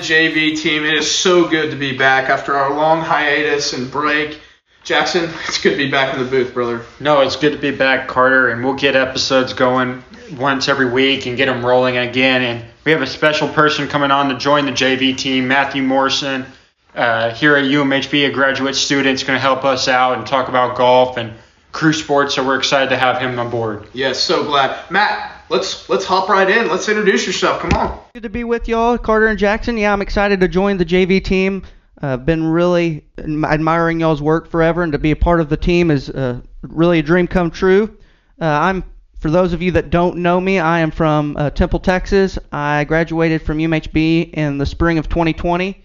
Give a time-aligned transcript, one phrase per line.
[0.00, 0.84] JV team.
[0.84, 4.40] It is so good to be back after our long hiatus and break.
[4.82, 6.84] Jackson, it's good to be back in the booth, brother.
[6.98, 10.02] No, it's good to be back, Carter, and we'll get episodes going
[10.36, 12.42] once every week and get them rolling again.
[12.42, 16.46] And we have a special person coming on to join the JV team, Matthew Morrison,
[16.94, 20.48] uh, here at UMHB, a graduate student, is going to help us out and talk
[20.48, 21.32] about golf and
[21.72, 22.34] crew sports.
[22.34, 23.86] So we're excited to have him on board.
[23.92, 24.90] Yes, so glad.
[24.90, 26.68] Matt, let's let's hop right in.
[26.68, 27.60] Let's introduce yourself.
[27.60, 28.00] Come on.
[28.14, 29.76] Good to be with y'all, Carter and Jackson.
[29.76, 31.64] Yeah, I'm excited to join the JV team.
[31.98, 35.56] I've uh, been really admiring y'all's work forever, and to be a part of the
[35.58, 37.98] team is uh, really a dream come true.
[38.40, 38.84] Uh, I'm
[39.18, 42.38] for those of you that don't know me, I am from uh, Temple, Texas.
[42.50, 45.84] I graduated from UMHB in the spring of 2020,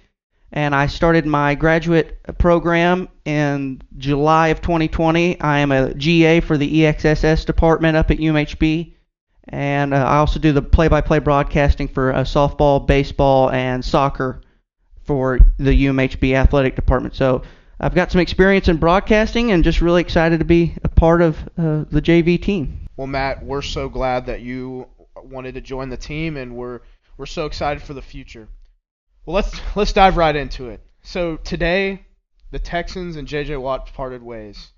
[0.53, 5.41] and I started my graduate program in July of 2020.
[5.41, 8.94] I am a GA for the EXSS department up at UMHB,
[9.49, 14.41] and uh, I also do the play-by-play broadcasting for uh, softball, baseball, and soccer
[15.03, 17.15] for the UMHB athletic department.
[17.15, 17.43] So
[17.79, 21.37] I've got some experience in broadcasting, and just really excited to be a part of
[21.57, 22.87] uh, the JV team.
[22.97, 26.79] Well, Matt, we're so glad that you wanted to join the team, and we're
[27.17, 28.47] we're so excited for the future.
[29.25, 30.81] Well, let's let's dive right into it.
[31.03, 32.05] So today,
[32.51, 33.57] the Texans and J.J.
[33.57, 34.71] Watt parted ways.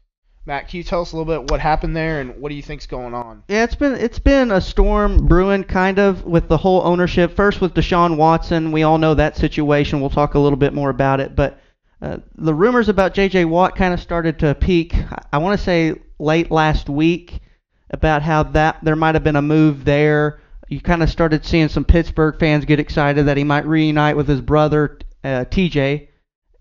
[0.47, 2.61] Matt, can you tell us a little bit what happened there and what do you
[2.61, 3.43] think's going on?
[3.49, 7.35] Yeah, it's been it's been a storm brewing kind of with the whole ownership.
[7.35, 9.99] First with Deshaun Watson, we all know that situation.
[9.99, 11.59] We'll talk a little bit more about it, but
[12.01, 13.43] uh, the rumors about J.J.
[13.43, 14.95] Watt kind of started to peak.
[15.33, 17.41] I want to say late last week
[17.89, 20.39] about how that there might have been a move there.
[20.69, 24.29] You kind of started seeing some Pittsburgh fans get excited that he might reunite with
[24.29, 26.07] his brother uh, TJ,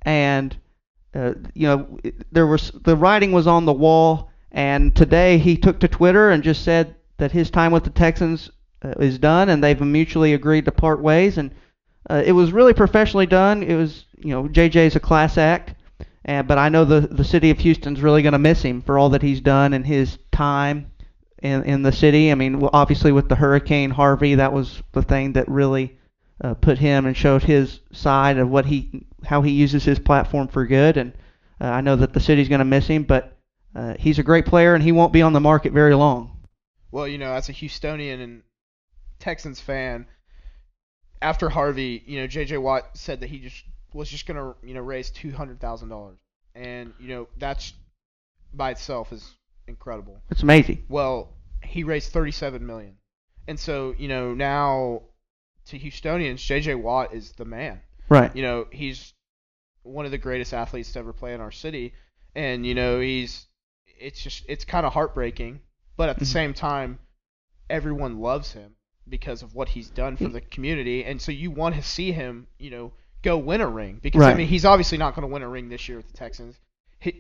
[0.03, 0.57] and
[1.17, 1.99] uh, you know
[2.31, 4.31] there was the writing was on the wall.
[4.53, 8.51] And today he took to Twitter and just said that his time with the Texans
[8.83, 11.37] uh, is done, and they've mutually agreed to part ways.
[11.37, 11.51] And
[12.09, 13.63] uh, it was really professionally done.
[13.63, 15.75] It was you know JJ's a class act.
[16.25, 18.99] And, but I know the the city of Houston's really going to miss him for
[18.99, 20.91] all that he's done and his time
[21.43, 22.33] in in the city.
[22.33, 25.99] I mean, obviously with the Hurricane Harvey, that was the thing that really
[26.43, 30.49] uh, put him and showed his side of what he how he uses his platform
[30.49, 30.97] for good.
[30.97, 31.13] And
[31.61, 33.37] uh, I know that the city's going to miss him, but
[33.75, 36.37] uh, he's a great player and he won't be on the market very long.
[36.91, 38.43] Well, you know, as a Houstonian and
[39.19, 40.07] Texans fan,
[41.21, 42.59] after Harvey, you know, J.J.
[42.59, 45.89] Watt said that he just was just going to, you know, raise two hundred thousand
[45.89, 46.19] dollars,
[46.55, 47.73] and you know that's
[48.55, 49.35] by itself is
[49.67, 50.21] incredible.
[50.31, 50.85] It's amazing.
[50.89, 51.33] Well,
[51.63, 52.97] he raised 37 million,
[53.49, 55.03] and so you know now
[55.67, 56.77] to Houstonians, J.J.
[56.77, 57.81] Watt is the man.
[58.09, 58.35] Right.
[58.37, 59.13] You know he's
[59.87, 61.95] one of the greatest athletes to ever play in our city,
[62.35, 63.47] and you know he's
[63.99, 65.61] it's just it's kind of heartbreaking,
[65.97, 66.33] but at the mm-hmm.
[66.33, 66.99] same time,
[67.71, 68.75] everyone loves him
[69.09, 72.47] because of what he's done for the community, and so you want to see him,
[72.59, 72.93] you know,
[73.23, 74.35] go win a ring because right.
[74.35, 76.57] I mean he's obviously not going to win a ring this year with the Texans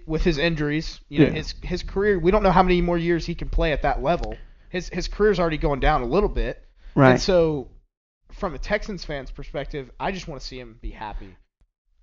[0.07, 1.33] with his injuries, you know, yeah.
[1.33, 2.19] his his career.
[2.19, 4.37] We don't know how many more years he can play at that level.
[4.69, 6.63] His his career's already going down a little bit.
[6.95, 7.13] Right.
[7.13, 7.69] And so,
[8.33, 11.37] from a Texans fan's perspective, I just want to see him be happy.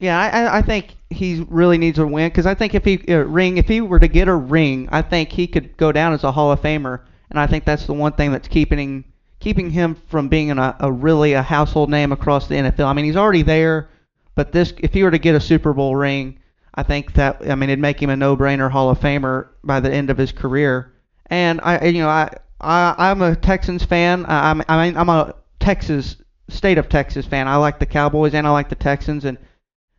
[0.03, 3.19] Yeah, I, I think he really needs a win because I think if he uh,
[3.19, 6.25] ring, if he were to get a ring, I think he could go down as
[6.25, 6.99] a Hall of Famer,
[7.29, 9.05] and I think that's the one thing that's keeping
[9.39, 12.87] keeping him from being a, a really a household name across the NFL.
[12.87, 13.87] I mean, he's already there,
[14.35, 16.37] but this if he were to get a Super Bowl ring,
[16.75, 19.89] I think that I mean it'd make him a no-brainer Hall of Famer by the
[19.89, 20.91] end of his career.
[21.27, 24.25] And I, you know, I, I I'm a Texans fan.
[24.25, 26.17] I, I'm I mean I'm a Texas
[26.49, 27.47] state of Texas fan.
[27.47, 29.37] I like the Cowboys and I like the Texans and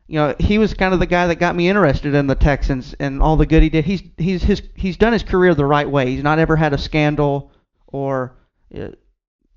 [0.06, 2.94] you know, he was kind of the guy that got me interested in the Texans
[3.00, 3.84] and all the good he did.
[3.84, 6.10] He's he's his he's done his career the right way.
[6.10, 7.53] He's not ever had a scandal
[7.87, 8.36] or
[8.77, 8.89] uh,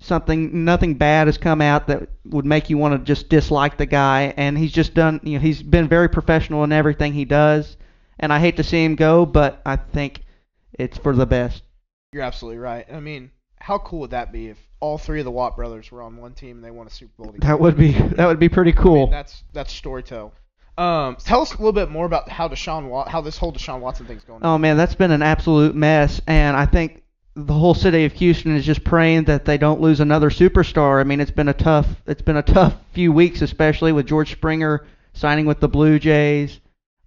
[0.00, 3.86] something nothing bad has come out that would make you want to just dislike the
[3.86, 7.76] guy and he's just done you know he's been very professional in everything he does
[8.20, 10.22] and I hate to see him go but I think
[10.72, 11.62] it's for the best.
[12.12, 12.86] You're absolutely right.
[12.90, 16.02] I mean, how cool would that be if all three of the Watt brothers were
[16.02, 17.52] on one team and they won a Super Bowl together?
[17.52, 18.96] That would be that would be pretty cool.
[18.96, 20.32] I mean, that's that's storytelling.
[20.76, 23.80] Um, tell us a little bit more about how Deshaun Wat- how this whole Deshaun
[23.80, 24.40] Watson thing's going.
[24.44, 27.02] Oh man, that's been an absolute mess, and I think
[27.34, 31.00] the whole city of Houston is just praying that they don't lose another superstar.
[31.00, 34.32] I mean, it's been a tough it's been a tough few weeks, especially with George
[34.32, 36.60] Springer signing with the Blue Jays.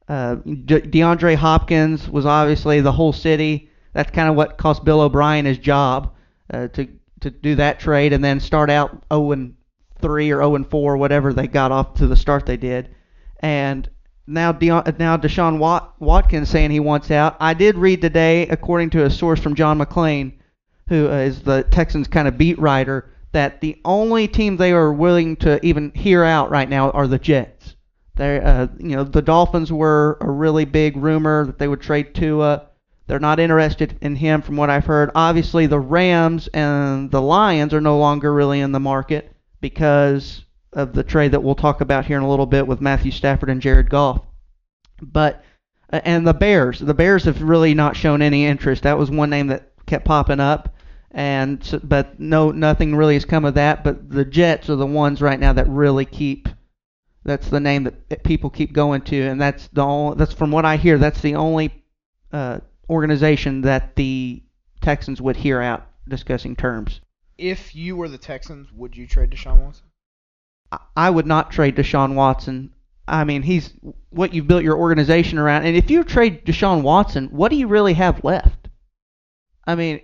[0.07, 3.69] Uh, De- DeAndre Hopkins was obviously the whole city.
[3.94, 6.13] That's kind of what cost Bill O'Brien his job
[6.51, 6.88] uh, to
[7.21, 9.56] to do that trade and then start out 0 and
[10.01, 12.89] 3 or 0 and 4, whatever they got off to the start they did.
[13.39, 13.89] And
[14.27, 17.38] now Deion, now Deshaun Wat, Watkins saying he wants out.
[17.39, 20.33] I did read today, according to a source from John McClain,
[20.88, 25.36] who uh, the Texans kind of beat writer, that the only team they are willing
[25.38, 27.75] to even hear out right now are the Jets.
[28.15, 32.13] They, uh, you know, the Dolphins were a really big rumor that they would trade
[32.13, 32.68] Tua.
[33.11, 35.11] They're not interested in him, from what I've heard.
[35.15, 40.93] Obviously, the Rams and the Lions are no longer really in the market because of
[40.93, 43.61] the trade that we'll talk about here in a little bit with Matthew Stafford and
[43.61, 44.21] Jared Goff.
[45.01, 45.43] But
[45.91, 48.83] uh, and the Bears, the Bears have really not shown any interest.
[48.83, 50.73] That was one name that kept popping up,
[51.11, 53.83] and but no, nothing really has come of that.
[53.83, 56.47] But the Jets are the ones right now that really keep.
[57.25, 60.63] That's the name that people keep going to, and that's the only, that's from what
[60.63, 60.97] I hear.
[60.97, 61.73] That's the only
[62.31, 62.59] uh,
[62.91, 64.43] organization that the
[64.81, 67.01] Texans would hear out discussing terms.
[67.38, 69.85] If you were the Texans, would you trade Deshaun Watson?
[70.95, 72.71] I- would not trade Deshaun Watson.
[73.07, 73.73] I mean, he's
[74.09, 75.65] what you've built your organization around.
[75.65, 78.69] And if you trade Deshaun Watson, what do you really have left?
[79.65, 80.01] I mean,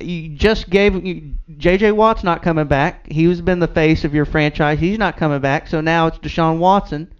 [0.00, 1.92] you just gave you, J.J.
[1.92, 3.06] Watt's not coming back.
[3.10, 4.78] He's been the face of your franchise.
[4.78, 5.66] He's not coming back.
[5.66, 7.12] So now it's Deshaun Watson.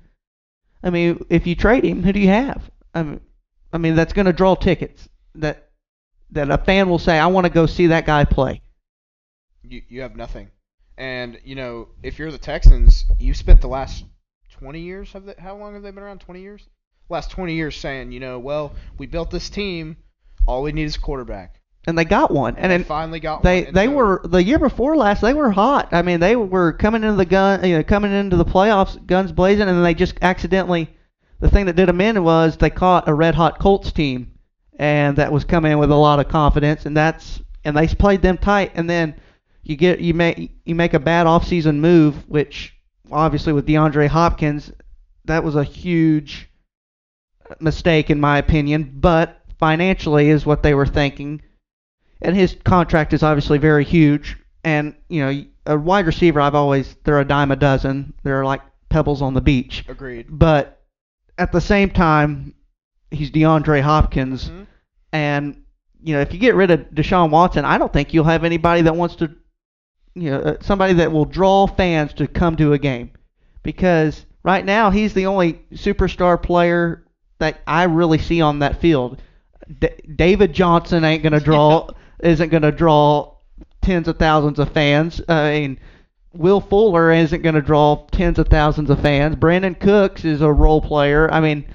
[0.82, 2.70] I mean, if you trade him, who do you have?
[2.94, 3.20] I mean,
[3.72, 5.08] I mean that's going to draw tickets.
[5.34, 5.70] That
[6.30, 8.62] that a fan will say, I want to go see that guy play.
[9.62, 10.50] You you have nothing.
[10.98, 14.04] And you know, if you're the Texans, you spent the last
[14.52, 16.20] 20 years have they, how long have they been around?
[16.20, 16.68] 20 years?
[17.08, 19.96] Last 20 years saying, you know, well, we built this team,
[20.46, 21.60] all we need is a quarterback.
[21.86, 22.56] And they got one.
[22.56, 23.66] And they then finally got they one.
[23.68, 25.88] And they so- were the year before last they were hot.
[25.92, 29.30] I mean they were coming into the gun you know coming into the playoffs guns
[29.32, 30.95] blazing and then they just accidentally
[31.40, 34.32] the thing that did them in was they caught a red hot Colts team
[34.78, 38.22] and that was coming in with a lot of confidence and that's and they played
[38.22, 39.14] them tight and then
[39.62, 42.74] you get you make you make a bad offseason move which
[43.10, 44.72] obviously with DeAndre Hopkins
[45.24, 46.48] that was a huge
[47.60, 51.40] mistake in my opinion but financially is what they were thinking
[52.22, 54.36] and his contract is obviously very huge.
[54.64, 58.14] And you know, a wide receiver, I've always they're a dime a dozen.
[58.22, 59.84] They're like pebbles on the beach.
[59.88, 60.26] agreed.
[60.28, 60.75] But
[61.38, 62.54] at the same time,
[63.10, 64.66] he's DeAndre Hopkins, Mhm.
[65.12, 65.62] and
[66.02, 68.82] you know, if you get rid of Deshaun Watson, I don't think you'll have anybody
[68.82, 69.30] that wants to,
[70.14, 73.10] you know, uh, somebody that will draw fans to come to a game,
[73.64, 77.04] because right now he's the only superstar player
[77.38, 79.20] that I really see on that field.
[79.80, 81.88] D- David Johnson ain't gonna draw,
[82.22, 83.32] isn't gonna draw
[83.82, 85.20] tens of thousands of fans.
[85.28, 85.78] I mean,
[86.36, 89.36] Will Fuller isn't gonna draw tens of thousands of fans.
[89.36, 91.30] Brandin Cooks is a role player.
[91.32, 91.66] I mean,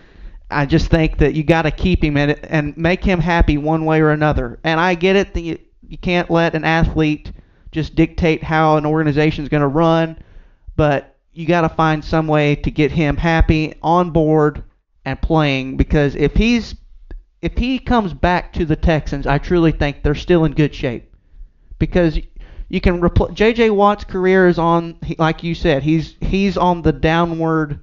[0.49, 3.85] I just think that you got to keep him and and make him happy one
[3.85, 4.59] way or another.
[4.63, 7.31] And I get it that you, you can't let an athlete
[7.71, 10.17] just dictate how an organization's going to run,
[10.75, 14.63] but you got to find some way to get him happy on board
[15.05, 16.75] and playing because if he's
[17.41, 21.11] if he comes back to the Texans, I truly think they're still in good shape
[21.79, 22.19] because
[22.71, 26.81] you can repl- JJ Watt's career is on he- like you said he's he's on
[26.81, 27.79] the downward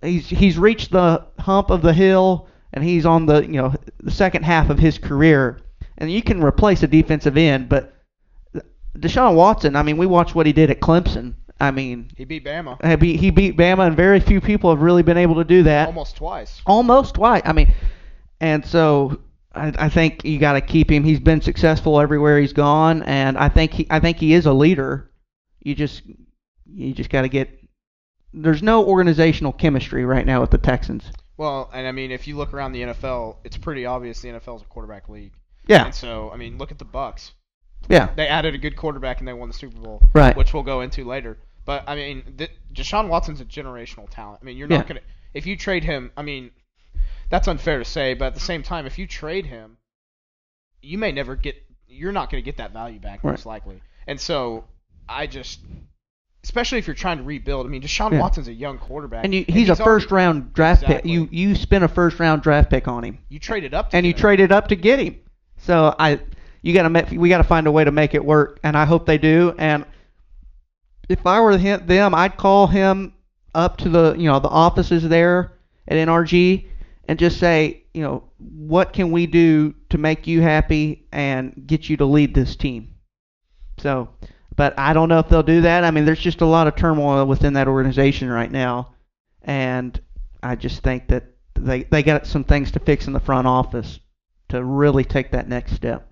[0.00, 4.10] he's he's reached the hump of the hill and he's on the you know the
[4.10, 5.58] second half of his career
[5.98, 7.92] and you can replace a defensive end but
[8.96, 12.44] Deshaun Watson I mean we watched what he did at Clemson I mean He beat
[12.44, 15.34] Bama uh, he beat, he beat Bama and very few people have really been able
[15.36, 16.62] to do that almost twice.
[16.66, 17.42] almost twice.
[17.44, 17.72] I mean,
[18.40, 19.18] and so
[19.56, 21.04] I, I think you got to keep him.
[21.04, 24.52] He's been successful everywhere he's gone, and I think he I think he is a
[24.52, 25.10] leader.
[25.62, 26.02] You just
[26.66, 27.50] you just got to get.
[28.32, 31.10] There's no organizational chemistry right now with the Texans.
[31.38, 34.56] Well, and I mean, if you look around the NFL, it's pretty obvious the NFL
[34.56, 35.32] is a quarterback league.
[35.66, 37.32] Yeah, And so, I mean, look at the Bucks.
[37.88, 40.36] yeah, They added a good quarterback and they won the Super Bowl, right.
[40.36, 41.38] which we'll go into later.
[41.64, 44.38] But I mean, th- Deshaun Watson's a generational talent.
[44.42, 44.88] I mean, you're not Yeah.
[44.88, 45.00] gonna
[45.34, 46.12] if you trade him.
[46.16, 46.50] I mean,
[47.28, 48.46] that's unfair to say, but at the mm-hmm.
[48.46, 49.76] same time, if you trade him,
[50.82, 51.56] you may never get.
[51.88, 53.32] You're not gonna get that value back Right.
[53.32, 53.80] most likely.
[54.06, 54.64] And so,
[55.08, 55.60] I just,
[56.44, 57.66] especially if you're trying to rebuild.
[57.66, 58.20] I mean, Deshaun Yeah.
[58.20, 61.04] Watson's a young quarterback, And you, he's, a already- first round draft pick.
[61.04, 64.06] You you spent a first round draft pick on him, You traded up, to and
[64.06, 64.18] you him.
[64.18, 65.16] traded up to get him.
[65.58, 66.20] So I
[66.62, 68.76] you got to make we got to find a way to make it work, and
[68.76, 69.54] I hope they do.
[69.56, 69.84] And
[71.08, 73.14] if I were them, I'd call him
[73.54, 75.52] up to the you know the offices there
[75.88, 76.66] at NRG
[77.08, 81.88] and just say you know what can we do to make you happy and get
[81.88, 82.94] you to lead this team.
[83.78, 84.08] So,
[84.54, 85.84] but I don't know if they'll do that.
[85.84, 88.94] I mean, there's just a lot of turmoil within that organization right now,
[89.42, 89.98] and
[90.42, 94.00] I just think that they they got some things to fix in the front office
[94.48, 96.08] to really take that next step.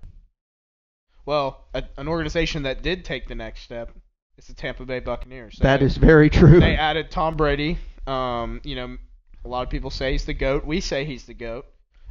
[1.25, 3.91] Well, a, an organization that did take the next step
[4.37, 5.57] is the Tampa Bay Buccaneers.
[5.61, 6.59] That They- is very true.
[6.59, 7.77] They added Tom Brady.
[8.05, 8.97] Um, you know,
[9.45, 10.65] a lot of people say he's the goat.
[10.65, 11.65] We say he's the goat,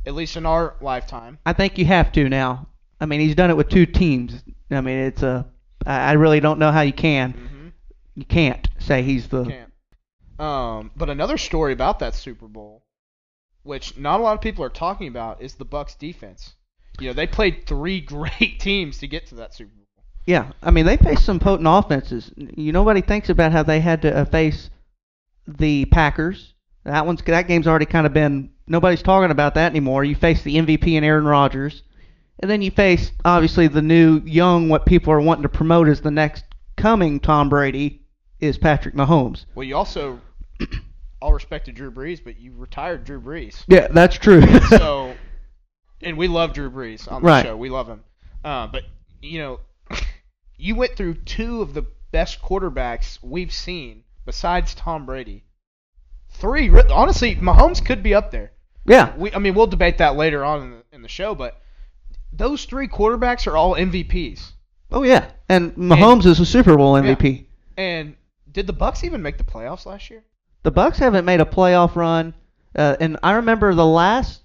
[0.06, 1.38] at least in our lifetime.
[1.44, 2.68] I think you have to now.
[3.00, 4.42] I mean, he's done it with two teams.
[4.70, 5.46] I mean, it's a
[5.84, 7.32] I really don't know how you can.
[7.32, 7.68] hmm
[8.14, 9.44] You can't say he's the.
[9.44, 9.72] Can't.
[10.38, 12.84] Um, but another story about that Super Bowl,
[13.62, 16.54] which not a lot of people are talking about, is the Bucks defense.
[17.00, 19.84] You know, they played three great teams to get to that Super Bowl.
[20.26, 22.32] Yeah, I mean they faced some potent offenses.
[22.36, 24.70] You nobody thinks about how they had to uh, face
[25.46, 26.53] the Packers.
[26.84, 30.04] That one's that game's already kind of been nobody's talking about that anymore.
[30.04, 31.82] You face the MVP and Aaron Rodgers,
[32.40, 36.00] and then you face obviously the new young what people are wanting to promote as
[36.02, 36.44] the next
[36.76, 38.02] coming Tom Brady
[38.40, 39.46] is Patrick Mahomes.
[39.54, 40.20] Well, you also,
[41.22, 43.64] all respect to Drew Brees, but you retired Drew Brees.
[43.68, 44.42] Yeah, that's true.
[44.68, 45.14] So,
[46.02, 47.44] and we love Drew Brees on the Right.
[47.46, 47.56] show.
[47.56, 48.04] We love him.
[48.44, 48.82] Uh, but
[49.22, 49.60] you know,
[50.58, 55.44] you went through two of the best quarterbacks we've seen besides Tom Brady.
[56.34, 58.52] Three, re- honestly, Mahomes could be up there.
[58.84, 61.60] yeah, We, I mean, we'll debate that later on in the, in the show, but
[62.32, 64.52] those three quarterbacks are all MVPs.
[64.92, 67.46] oh yeah, and Mahomes is a Super Bowl MVP.
[67.76, 68.16] And
[68.50, 70.22] did the Bucks even make the playoffs last year?
[70.64, 72.34] The Bucks haven't made a playoff run,
[72.76, 74.42] uh, and I remember the last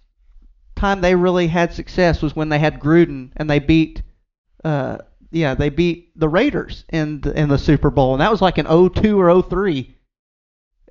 [0.75, 4.01] time they really had success was when they had Gruden and they beat,
[4.63, 5.00] uh,
[5.31, 8.58] yeah, they beat the Raiders in the, in the Super Bowl, and that was like
[8.58, 9.96] in 02 or 03.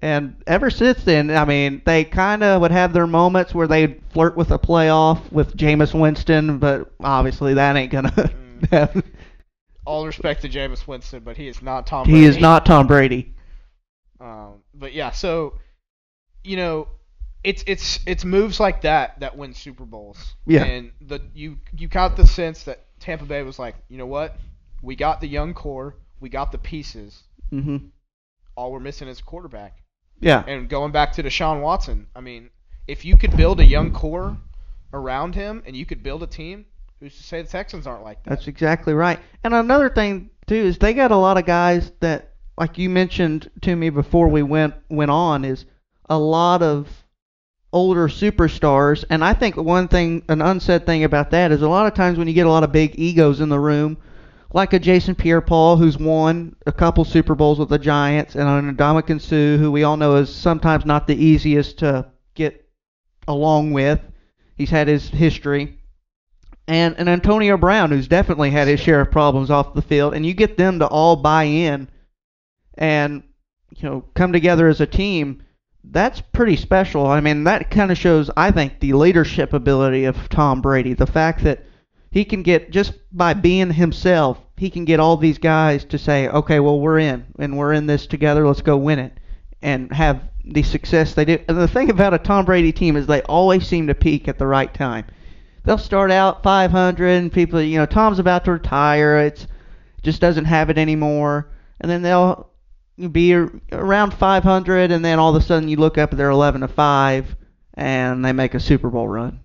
[0.00, 4.00] And ever since then, I mean, they kind of would have their moments where they'd
[4.12, 8.68] flirt with a playoff with Jameis Winston, but obviously that ain't gonna Mm.
[8.70, 9.02] happen.
[9.84, 12.20] All respect to Jameis Winston, but he is not Tom Brady.
[12.20, 13.34] He is not Tom Brady.
[14.20, 15.58] Um, but yeah, so
[16.44, 16.88] you know,
[17.44, 20.34] it's it's it's moves like that that win Super Bowls.
[20.46, 20.64] Yeah.
[20.64, 24.36] And the you you got the sense that Tampa Bay was like, you know what,
[24.82, 27.22] we got the young core, we got the pieces.
[27.50, 27.76] hmm
[28.56, 29.78] All we're missing is quarterback.
[30.20, 30.44] Yeah.
[30.46, 32.50] And going back to Deshaun Watson, I mean,
[32.86, 34.36] if you could build a young core
[34.92, 36.66] around him and you could build a team,
[37.00, 38.30] who's to say the Texans aren't like that?
[38.30, 39.20] That's exactly right.
[39.44, 43.50] And another thing too is they got a lot of guys that, like you mentioned
[43.62, 45.64] to me before we went went on, is
[46.08, 46.88] a lot of
[47.72, 49.04] older superstars.
[49.10, 52.18] And I think one thing, an unsaid thing about that is a lot of times
[52.18, 53.98] when you get a lot of big egos in the room,
[54.52, 58.76] like a Jason Pierre-Paul who's won a couple Super Bowls with the Giants, and an
[58.76, 62.68] Ndamukong Suh who we all know is sometimes not the easiest to get
[63.26, 64.00] along with.
[64.56, 65.78] He's had his history
[66.68, 70.24] and and Antonio Brown, who's definitely had his share of problems off the field, and
[70.24, 71.88] you get them to all buy in
[72.74, 73.22] and
[73.74, 75.42] you know come together as a team.
[75.82, 77.06] That's pretty special.
[77.06, 80.92] I mean, that kind of shows, I think, the leadership ability of Tom Brady.
[80.92, 81.64] The fact that
[82.10, 86.28] he can get just by being himself, he can get all these guys to say,
[86.28, 88.46] "Okay, well, we're in, and we're in this together.
[88.46, 89.18] Let's go win it,"
[89.62, 91.38] and have the success they do.
[91.48, 94.38] And the thing about a Tom Brady team is they always seem to peak at
[94.38, 95.04] the right time
[95.68, 99.46] they'll start out 500 and people you know Tom's about to retire it's
[100.02, 101.50] just doesn't have it anymore
[101.80, 102.50] and then they'll
[103.12, 106.62] be around 500 and then all of a sudden you look up and they're 11
[106.62, 107.36] to 5
[107.74, 109.40] and they make a Super Bowl run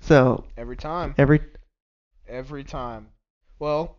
[0.00, 1.14] so Every time.
[1.18, 1.40] every
[2.28, 3.08] Every time.
[3.58, 3.96] Well,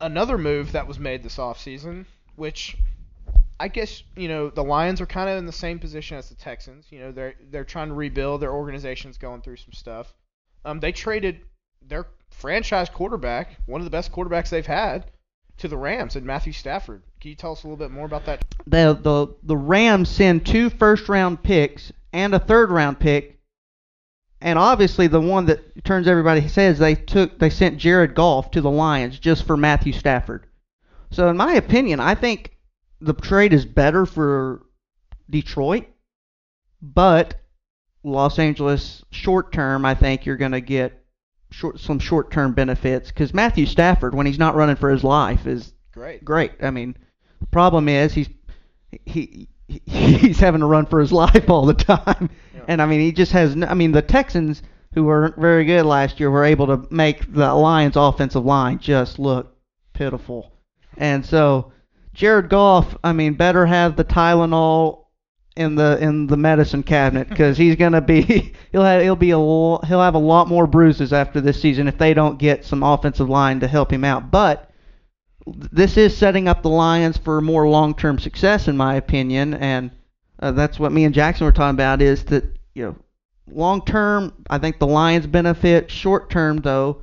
[0.00, 2.76] another move that was made this offseason, which
[3.58, 6.34] I guess, you know, the Lions are kind of in the same position as the
[6.34, 6.86] Texans.
[6.90, 10.14] You know, they're they're trying to rebuild, their organization's going through some stuff.
[10.64, 11.40] Um they traded
[11.86, 15.10] their franchise quarterback, one of the best quarterbacks they've had,
[15.58, 17.02] to the Rams and Matthew Stafford.
[17.20, 18.44] Can you tell us a little bit more about that?
[18.66, 23.39] the the the Rams send two first round picks and a third round pick
[24.40, 28.60] and obviously the one that turns everybody says they took they sent Jared Goff to
[28.60, 30.46] the Lions just for Matthew Stafford.
[31.10, 32.56] So in my opinion, I think
[33.00, 34.62] the trade is better for
[35.28, 35.86] Detroit,
[36.80, 37.34] but
[38.02, 41.04] Los Angeles short term, I think you're going to get
[41.50, 45.46] short some short term benefits because Matthew Stafford, when he's not running for his life,
[45.46, 46.24] is Great.
[46.24, 46.52] great.
[46.62, 46.96] I mean,
[47.40, 48.28] the problem is he's
[49.04, 49.48] he, he
[49.86, 52.60] he's having to run for his life all the time, Yeah.
[52.68, 53.54] and I mean he just has.
[53.56, 54.62] No, I mean the Texans,
[54.94, 59.18] who were very good last year, were able to make the Lions' offensive line just
[59.18, 59.56] look
[59.92, 60.52] pitiful,
[60.96, 61.72] and so
[62.14, 65.04] Jared Goff, I mean, better have the Tylenol
[65.56, 68.22] in the in the medicine cabinet because he's gonna be
[68.72, 71.98] he'll have he'll be a he'll have a lot more bruises after this season if
[71.98, 74.30] they don't get some offensive line to help him out.
[74.30, 74.69] But
[75.72, 79.90] this is setting up the Lions for more long-term success, in my opinion, and
[80.38, 82.00] uh, that's what me and Jackson were talking about.
[82.02, 82.96] Is that you know,
[83.50, 85.90] long-term, I think the Lions benefit.
[85.90, 87.02] Short-term, though,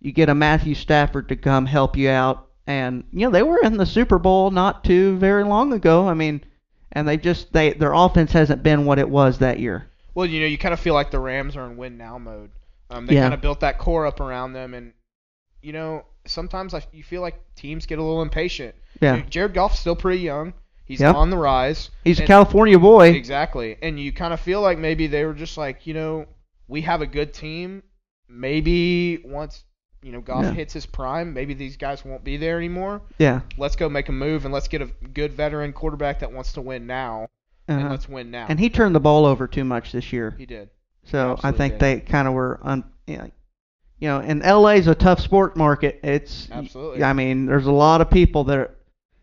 [0.00, 3.60] you get a Matthew Stafford to come help you out, and you know they were
[3.62, 6.08] in the Super Bowl not too very long ago.
[6.08, 6.42] I mean,
[6.92, 9.88] and they just they their offense hasn't been what it was that year.
[10.14, 12.50] Well, you know, you kind of feel like the Rams are in win now mode.
[12.90, 13.22] Um, they Yeah.
[13.22, 14.92] kind of built that core up around them, and
[15.62, 18.74] you know, sometimes I, you feel like teams get a little impatient.
[19.00, 19.20] Yeah.
[19.28, 20.54] Jared Goff's still pretty young.
[20.86, 21.14] He's Yep.
[21.14, 21.90] on the rise.
[22.04, 23.08] He's a California boy.
[23.10, 23.76] Exactly.
[23.82, 26.26] And you kind of feel like maybe they were just like, you know,
[26.68, 27.82] we have a good team.
[28.28, 29.64] Maybe once,
[30.02, 30.52] you know, Goff Yeah.
[30.52, 33.02] hits his prime, maybe these guys won't be there anymore.
[33.18, 33.40] Yeah.
[33.56, 36.60] Let's go make a move and let's get a good veteran quarterback that wants to
[36.60, 37.28] win now.
[37.68, 37.90] And Uh-huh.
[37.90, 38.46] let's win now.
[38.48, 40.34] And he turned the ball over too much this year.
[40.36, 40.68] he did.
[41.04, 41.80] So I think did.
[41.80, 43.30] they kind of were un, you know,
[43.98, 46.00] you know, and LA's a tough sport market.
[46.02, 47.02] It's Absolutely.
[47.02, 48.74] I mean, there's a lot of people that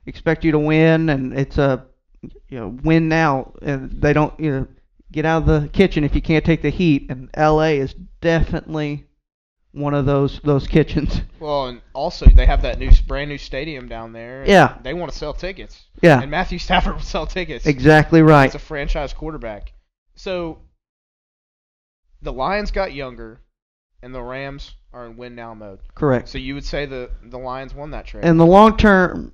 [0.06, 1.86] expect you to win, and it's a
[2.50, 4.68] you know win now, and they don't you know
[5.12, 7.08] get out of the kitchen if you can't take the heat.
[7.10, 9.06] And LA is definitely
[9.74, 11.22] one of those those kitchens.
[11.42, 14.44] Well, and also they have that new brand new stadium down there.
[14.48, 14.78] Yeah.
[14.84, 15.82] They want to sell tickets.
[16.04, 17.66] Yeah, And Matthew Stafford will sell tickets.
[17.66, 18.46] exactly right.
[18.46, 19.74] He's a franchise quarterback.
[20.14, 20.60] So
[22.22, 23.42] the Lions got younger,
[24.02, 25.80] and the Rams are in win now mode.
[25.96, 26.30] Correct.
[26.30, 28.26] So you would say the the Lions won that trade.
[28.26, 29.34] In the long term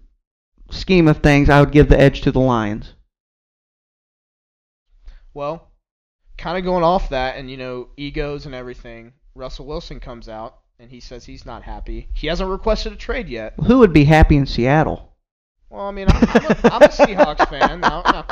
[0.72, 2.94] scheme of things, I would give the edge to the Lions.
[5.34, 5.70] well,
[6.38, 9.14] kind of going off that, and you know egos and everything.
[9.36, 12.08] Russell Wilson comes out and he says he's not happy.
[12.14, 13.54] He hasn't requested a trade yet.
[13.66, 15.14] Who would be happy in Seattle?
[15.70, 17.82] Well, I mean, I'm, I'm, a, I'm a Seahawks fan.
[17.82, 18.24] No, no,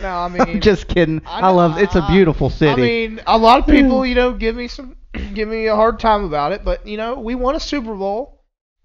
[0.00, 0.08] no.
[0.08, 1.20] I mean, I'm just kidding.
[1.26, 1.78] I I, love.
[1.78, 2.72] It's a beautiful city.
[2.72, 2.76] I
[3.08, 4.96] mean, a lot of people, you know, give me some,
[5.34, 8.42] give me a hard time about it, but you know, we won a Super Bowl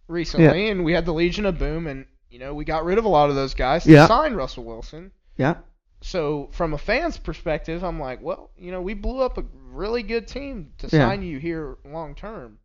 [0.08, 3.06] recently, and we had the Legion of Boom, and you know, we got rid of
[3.06, 4.08] a lot of those guys to Yeah.
[4.08, 5.12] sign Russell Wilson.
[5.38, 5.56] yeah.
[6.02, 10.02] So from a fan's perspective, I'm like, well, you know, we blew up a really
[10.02, 11.10] good team to Yeah.
[11.10, 12.60] sign you here long term.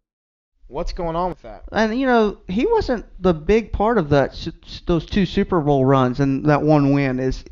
[0.68, 1.64] What's going on with that?
[1.73, 4.35] And you know, he wasn't the big part of that
[4.87, 7.44] those two Super Bowl runs and that one win is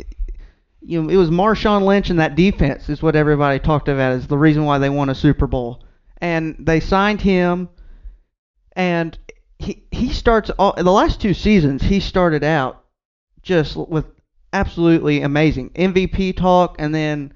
[0.81, 4.27] you know, it was Marshawn Lynch and that defense is what everybody talked about as
[4.29, 5.82] the reason why they won a Super Bowl.
[6.23, 7.69] And they signed him
[8.75, 9.19] and
[9.59, 12.85] he he starts all, the last two seasons he started out
[13.43, 14.07] just with
[14.53, 17.35] absolutely amazing MVP talk and then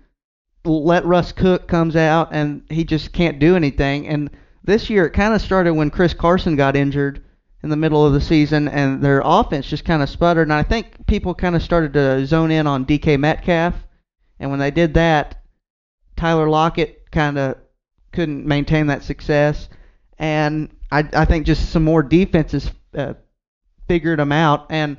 [0.64, 4.06] let Russ Cook comes out and he just can't do anything.
[4.06, 4.30] And
[4.62, 7.24] this year it kind of started when Chris Carson got injured
[7.64, 10.46] in the middle of the season and their offense just kind of sputtered.
[10.46, 13.74] And I think people kind of started to zone in on DK Metcalf
[14.38, 15.42] and when they did that
[16.16, 17.56] Tyler Lockett kind of
[18.16, 19.68] couldn't maintain that success
[20.18, 23.14] and I I think just some more defenses uh,
[23.86, 24.96] figured them out and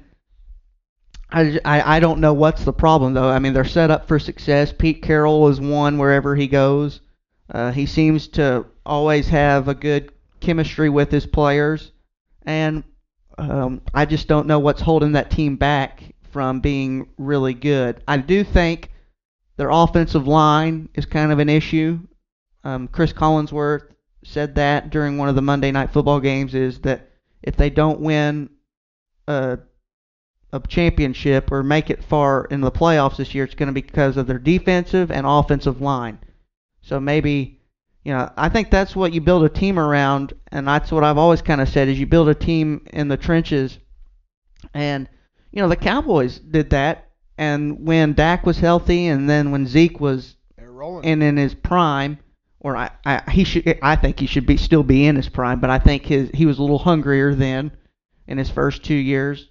[1.30, 3.28] I, I, I don't know what's the problem though.
[3.30, 4.72] I mean they're set up for success.
[4.72, 7.02] Pete Carroll is one wherever he goes.
[7.50, 11.92] Uh, he seems to always have a good chemistry with his players,
[12.46, 12.84] and
[13.38, 18.04] um, I just don't know what's holding that team back from being really good.
[18.08, 18.92] I do think
[19.56, 22.00] their offensive line is kind of an issue.
[22.68, 23.84] Um, Chris Collinsworth
[24.26, 28.02] said that during one of the Monday Night Football games is that if they don't
[28.02, 28.50] win
[29.26, 29.60] a,
[30.52, 33.80] a championship or make it far in the playoffs this year, it's going to be
[33.80, 36.20] because of their defensive and offensive line.
[36.82, 37.62] So maybe,
[38.04, 41.18] you know, I think that's what you build a team around, and that's what I've
[41.18, 43.80] always kind of said is you build a team in the trenches.
[44.74, 45.08] And
[45.54, 50.02] you know, the Cowboys did that, and when Dak was healthy, and then when Zeke
[50.02, 50.36] was
[51.04, 52.20] and in his prime,
[52.60, 55.60] or I, I he should I think he should be still be in his prime,
[55.60, 57.72] but I think his he was a little hungrier then
[58.28, 59.50] in his first two years.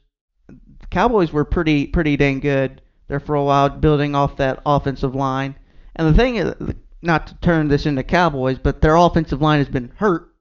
[0.49, 5.15] The Cowboys were pretty pretty dang good there for a while, building off that offensive
[5.15, 5.55] line.
[5.95, 6.55] And the thing is,
[7.03, 10.35] not to turn this into Cowboys, but their offensive line has been hurt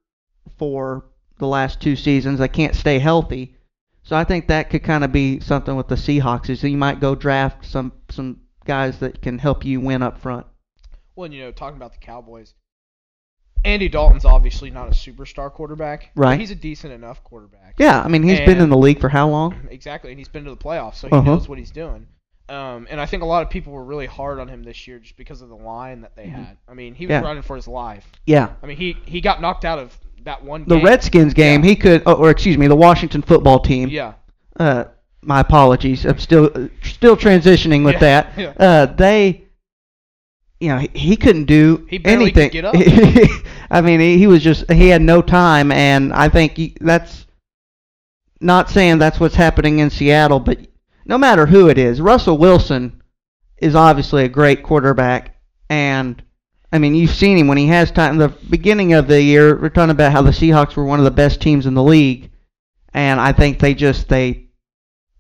[0.58, 1.06] for
[1.38, 2.40] the last two seasons.
[2.40, 3.56] They can't stay healthy.
[4.04, 7.00] So I think that could kind of be something with the Seahawks is you might
[7.00, 10.46] go draft some some guys that can help you win up front.
[11.16, 12.54] Well, and, you know, talking about the Cowboys,
[13.64, 16.12] Andy Dalton's obviously not a superstar quarterback.
[16.16, 16.40] but Right.
[16.40, 17.76] he's a decent enough quarterback.
[17.80, 19.56] Yeah, I mean he's been in the league for how long?
[19.72, 21.24] Exactly, and he's been to the playoffs, so he Uh-huh.
[21.32, 22.06] knows what he's doing.
[22.48, 25.00] Um, and I think a lot of people were really hard on him this year
[25.00, 26.58] just because of the line that they had.
[26.70, 27.22] I mean, he was Yeah.
[27.22, 28.08] running for his life.
[28.28, 28.50] Yeah.
[28.62, 30.64] I mean, he he got knocked out of that one.
[30.68, 30.86] The game.
[30.86, 31.70] Redskins game, Yeah.
[31.72, 33.90] he could, oh, or excuse me, the Washington football team.
[33.90, 34.14] Yeah.
[34.60, 34.84] Uh,
[35.24, 36.06] my apologies.
[36.06, 38.34] I'm still still transitioning with Yeah, that.
[38.38, 38.54] yeah.
[38.60, 39.45] Uh, they,
[40.60, 42.52] you know, he, he couldn't do He barely could anything.
[42.52, 42.76] get up.
[43.70, 47.26] I mean, he, he was just he had no time, and I think he, that's
[48.40, 50.60] not saying that's what's happening in Seattle, but
[51.06, 53.02] no matter who it is, Russell Wilson
[53.58, 55.36] is obviously a great quarterback,
[55.70, 56.22] and
[56.72, 58.18] I mean, you've seen him when he has time.
[58.18, 61.12] The beginning of the year, we're talking about how the Seahawks were one of the
[61.12, 62.32] best teams in the league,
[62.94, 64.48] and I think they just they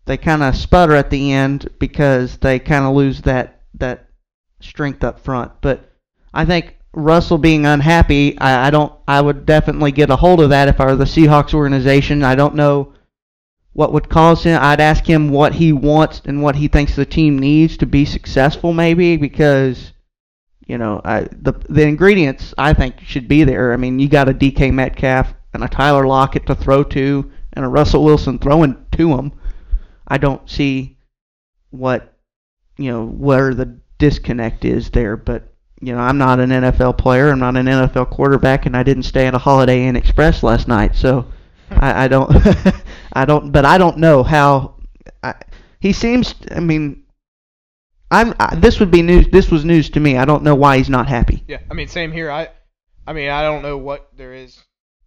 [0.06, 4.05] they kind of sputter at the end because they kind of lose that that
[4.60, 5.52] strength up front.
[5.62, 5.92] But
[6.34, 8.94] I think Russell being unhappy, I, I don't.
[9.08, 12.24] I would definitely get a hold of that if I were the Seahawks organization.
[12.24, 12.94] I don't know
[13.74, 14.58] what would cause him.
[14.62, 18.06] I'd ask him what he wants and what he thinks the team needs to be
[18.06, 19.92] successful, maybe because
[20.66, 23.74] you know I, the the ingredients I think should be there.
[23.74, 27.66] I mean, you got a DK Metcalf and a Tyler Lockett to throw to, and
[27.66, 29.34] a Russell Wilson throwing to him.
[30.08, 30.98] I don't see
[31.72, 32.14] what
[32.78, 37.30] you know where the disconnect is there, but you know, I'm not an NFL player.
[37.30, 40.68] I'm not an NFL quarterback, and I didn't stay at a Holiday Inn Express last
[40.68, 41.26] night, so
[41.70, 42.32] I, I don't,
[43.14, 43.52] I don't.
[43.52, 44.76] But I don't know how.
[45.22, 45.36] I,
[45.80, 46.34] he seems.
[46.52, 47.04] I mean,
[48.10, 48.34] I'm.
[48.40, 49.28] I, this would be news.
[49.32, 50.18] This was news to me.
[50.18, 51.44] I don't know why he's not happy.
[51.48, 52.32] Yeah, I mean, same here.
[52.32, 52.50] I,
[53.06, 54.58] I mean, I don't know what there is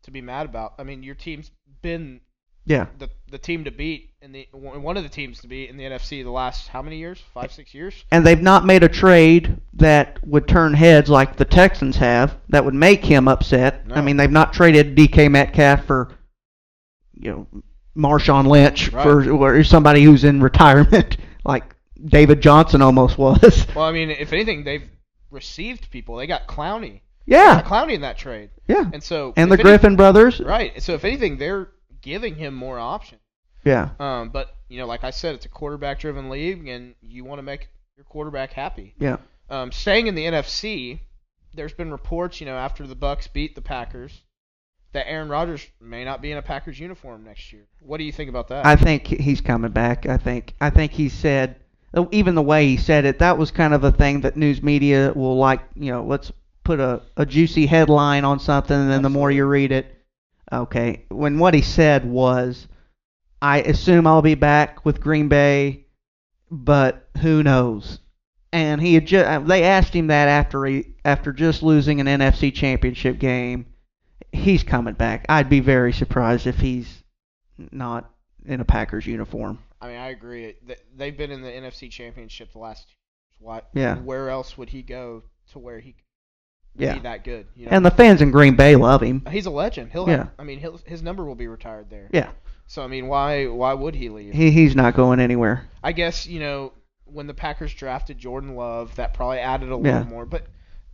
[0.03, 0.75] to be mad about.
[0.79, 1.51] I mean, your team's
[1.83, 2.21] been
[2.69, 2.87] Yeah.
[2.99, 5.85] the the team to beat in the one of the teams to beat in the
[5.85, 7.23] NFC the last how many years?
[7.35, 8.05] Five, six years.
[8.11, 12.37] And they've not made a trade that would turn heads like the Texans have.
[12.49, 13.85] That would make him upset.
[13.93, 16.09] I mean, they've not traded DK Metcalf for,
[17.15, 17.47] you know,
[17.97, 19.03] Marshawn Lynch Right.
[19.03, 21.65] for or somebody who's in retirement, like
[22.03, 23.67] David Johnson almost was.
[23.75, 24.89] Well, I mean, if anything, they've
[25.31, 26.17] received people.
[26.17, 27.01] They got Clowney.
[27.27, 28.85] yeah, Got Clowney in that trade, yeah.
[28.93, 30.41] and so And the if any- Griffin brothers.
[30.41, 30.81] right?
[30.83, 31.69] So if anything, they're
[32.03, 33.21] giving him more options.
[33.65, 37.39] Yeah, Um, but you know, like I said, it's a quarterback-driven league, and you want
[37.39, 38.95] to make your quarterback happy.
[38.99, 39.17] yeah.
[39.51, 41.01] Um, staying in the NFC,
[41.55, 44.23] there's been reports, you know, after the Bucks beat the Packers,
[44.93, 47.67] that Aaron Rodgers may not be in a Packers uniform next year.
[47.81, 48.65] What do you think about that?
[48.67, 50.07] I think he's coming back.
[50.07, 51.57] I think I think he said
[52.11, 55.13] even the way he said it, that was kind of a thing that news media
[55.15, 56.33] will like, you know, let's
[56.65, 59.98] put a, a juicy headline on something and then the more you read it,
[60.53, 61.05] okay.
[61.09, 62.69] When what he said was
[63.41, 65.87] I assume I'll be back with Green Bay,
[66.51, 68.01] but who knows?
[68.53, 72.07] And he had just uh, they asked him that after he after just losing an
[72.07, 73.67] NFC championship game.
[74.31, 75.25] He's coming back.
[75.29, 77.03] I'd be very surprised if he's
[77.73, 78.11] not
[78.45, 79.59] in a Packers uniform.
[79.81, 80.55] I mean, I agree.
[80.97, 82.87] They've been in the NFC Championship the last.
[83.39, 83.69] What?
[83.73, 83.97] Yeah.
[83.97, 85.95] Where else would he go to where he
[86.79, 86.95] Yeah.
[86.95, 87.47] be that good?
[87.57, 87.71] You know?
[87.73, 89.25] And the fans in Green Bay love him.
[89.31, 89.91] he's a legend.
[89.93, 90.09] He'll.
[90.09, 90.17] Yeah.
[90.19, 92.09] Have, I mean, he'll, his number will be retired there.
[92.13, 92.31] Yeah.
[92.67, 94.35] So I mean, why why would he leave?
[94.35, 95.67] He he's not going anywhere.
[95.83, 96.73] I guess you know
[97.05, 100.03] when the Packers drafted Jordan Love, that probably added a little Yeah.
[100.05, 100.27] more.
[100.27, 100.47] But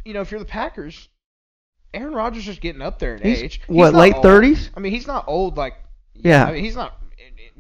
[0.05, 1.09] you know, if you're the Packers,
[1.93, 3.61] Aaron Rodgers is getting up there in He's age.
[3.67, 4.71] what late thirties?
[4.77, 5.75] I mean, he's not old like.
[6.15, 6.45] Yeah.
[6.47, 6.97] I mean, he's not.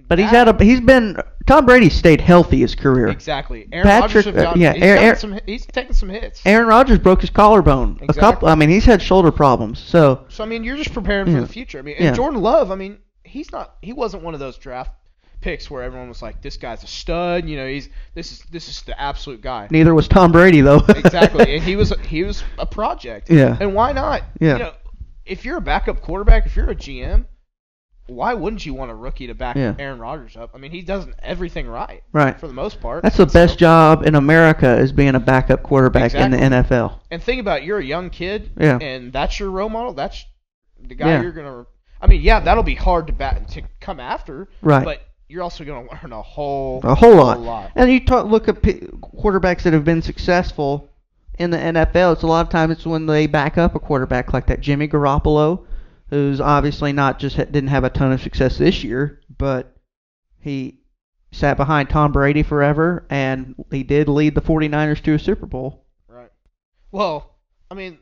[0.07, 3.09] But he's had a he's been Tom Brady stayed healthy his career.
[3.09, 3.67] exactly.
[3.73, 6.43] Aaron Patrick- Rodgers have uh, yeah, he's, Aaron- some, he's taken some hits.
[6.45, 7.99] Aaron Rodgers broke his collarbone.
[8.09, 8.49] A couple.
[8.49, 9.79] I mean, he's had shoulder problems.
[9.79, 11.37] So So I mean, you're just preparing Yeah.
[11.37, 11.79] for the future.
[11.79, 12.13] I mean, and Yeah.
[12.13, 12.71] Jordan Love.
[12.71, 13.77] I mean, he's not.
[13.83, 14.91] He wasn't one of those draft
[15.41, 18.69] picks where everyone was like, "This guy's a stud." You know, he's this is this
[18.69, 19.69] is the absolute guy.
[19.71, 20.83] neither was Tom Brady though.
[20.89, 23.31] exactly, and he was he was a project.
[23.31, 23.57] Yeah.
[23.59, 24.23] And why not?
[24.41, 24.53] Yeah.
[24.53, 24.73] You know,
[25.25, 27.25] if you're a backup quarterback, if you're a GM,
[28.07, 29.75] why wouldn't you want a rookie to back Yeah.
[29.79, 30.51] Aaron Rodgers up?
[30.55, 32.39] I mean, he does everything right right.
[32.39, 33.03] for the most part.
[33.03, 37.01] That's the So- best job in America is being a backup quarterback in the NFL.
[37.11, 38.79] And think about it, you're a young kid, Yeah.
[38.81, 39.95] and that's your role model.
[39.95, 40.25] That's
[40.87, 41.23] the guy Yeah.
[41.23, 41.65] you're gonna.
[42.01, 44.85] I mean, yeah, that'll be hard to bat to come after, Right.
[44.85, 47.41] But you're also gonna learn a whole A whole lot.
[47.41, 47.71] lot.
[47.75, 48.87] And you talk, look at p-
[49.19, 50.91] quarterbacks that have been successful
[51.39, 52.13] in the NFL.
[52.13, 54.87] It's a lot of times it's when they back up a quarterback like that Jimmy
[54.87, 55.61] Garoppolo,
[56.11, 59.77] who's obviously not just ha- didn't have a ton of success this year, but
[60.41, 60.81] he
[61.33, 65.87] sat behind Tom Brady forever, and he did lead the 49ers to a Super Bowl.
[66.07, 66.31] Right.
[66.93, 67.37] Well,
[67.71, 67.99] I mean,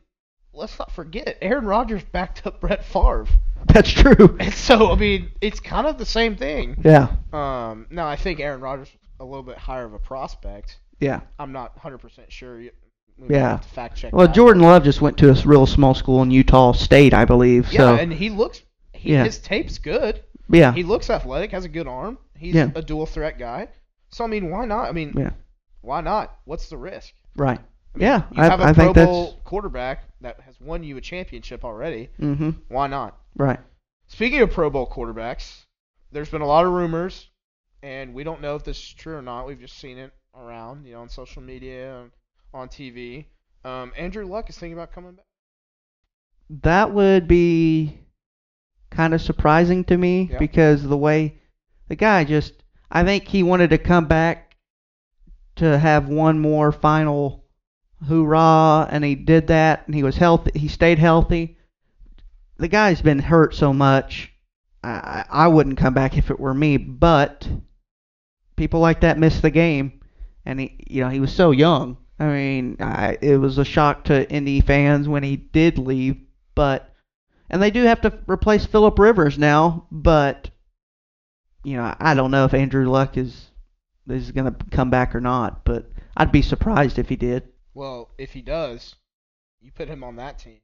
[0.53, 3.27] let's not forget Aaron Rodgers backed up Brett Favre,
[3.67, 4.37] That's true.
[4.41, 6.77] and so I mean, it's kind of the same thing.
[6.85, 10.79] Yeah, Um, now I think Aaron Rodgers a little bit higher of a prospect.
[11.01, 11.21] yeah.
[11.39, 12.61] I'm not 100% sure.
[13.29, 13.59] Yeah.
[13.59, 14.13] fact check.
[14.13, 14.35] Well, that.
[14.35, 17.73] Jordan Love just went to a real small school in Utah State, I believe.
[17.73, 18.63] Yeah, so and he looks.
[18.93, 19.25] He, Yeah.
[19.25, 20.23] His tape's good.
[20.49, 22.19] yeah, He looks athletic, has a good arm.
[22.37, 22.71] He's Yeah.
[22.75, 23.69] a dual threat guy.
[24.11, 24.89] So I mean, why not?
[24.89, 25.31] I mean, yeah,
[25.81, 26.37] why not?
[26.45, 27.15] What's the risk?
[27.37, 27.59] right.
[27.95, 30.59] I mean, yeah, you I, have a I Pro think that's Bowl quarterback that has
[30.61, 32.09] won you a championship already.
[32.21, 32.51] Mm-hmm.
[32.69, 33.19] Why not?
[33.37, 33.61] right.
[34.09, 35.65] Speaking of Pro Bowl quarterbacks,
[36.11, 37.29] there's been a lot of rumors,
[37.83, 39.47] and we don't know if this is true or not.
[39.47, 42.11] We've just seen it around, you know, on social media, and
[42.55, 43.27] on TV.
[43.65, 45.25] Um, Andrew Luck is thinking about coming back.
[46.63, 47.99] That would be
[48.91, 50.39] kind of surprising to me Yeah.
[50.39, 51.39] because the way
[51.89, 52.53] the guy just,
[52.91, 54.57] I think he wanted to come back
[55.57, 57.45] to have one more final
[58.07, 60.59] hoorah, and he did that, and he was healthy.
[60.59, 61.57] He stayed healthy.
[62.59, 64.33] The guy's been hurt so much.
[64.85, 67.49] I, I wouldn't come back if it were me, but
[68.57, 70.01] people like that miss the game,
[70.45, 71.97] and he, you know, he was so young.
[72.19, 76.17] I mean, I, it was a shock to Indy fans when he did leave,
[76.55, 76.95] but
[77.51, 80.51] and they do have to replace Philip Rivers now, but
[81.65, 83.51] you know, I don't know if Andrew Luck is
[84.09, 87.45] is going to come back or not, but I'd be surprised if he did.
[87.75, 88.97] Well, if he does,
[89.61, 90.59] you put him on that team.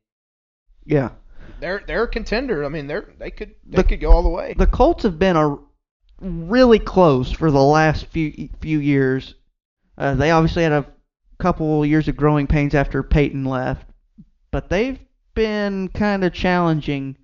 [0.84, 1.10] Yeah.
[1.60, 2.64] They're they're a contender.
[2.64, 4.54] I mean, they're they could they The- could go all the way.
[4.56, 5.56] The Colts have been a
[6.20, 9.34] really close for the last few few years.
[9.96, 10.86] Uh, they obviously had a
[11.38, 13.86] couple years of growing pains after Peyton left,
[14.50, 14.98] but they've
[15.34, 17.16] been kind of challenging,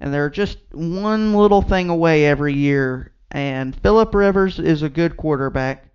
[0.00, 3.12] and they're just one little thing away every year.
[3.30, 5.86] And Philip Rivers is a good quarterback.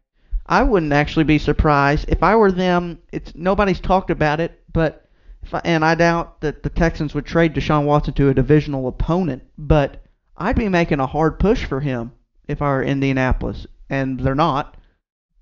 [0.46, 3.00] I wouldn't actually be surprised if I were them.
[3.12, 5.08] It's nobody's talked about it, but
[5.52, 9.44] I, and I doubt that the Texans would trade Deshaun Watson to a divisional opponent,
[9.58, 10.04] but
[10.38, 12.12] I'd be making a hard push for him
[12.48, 14.78] if I were Indianapolis, and they're not.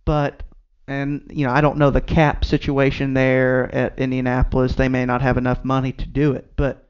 [0.06, 0.44] But
[0.88, 4.76] and you know I don't know the cap situation there at Indianapolis.
[4.76, 6.88] They may not have enough money to do it, but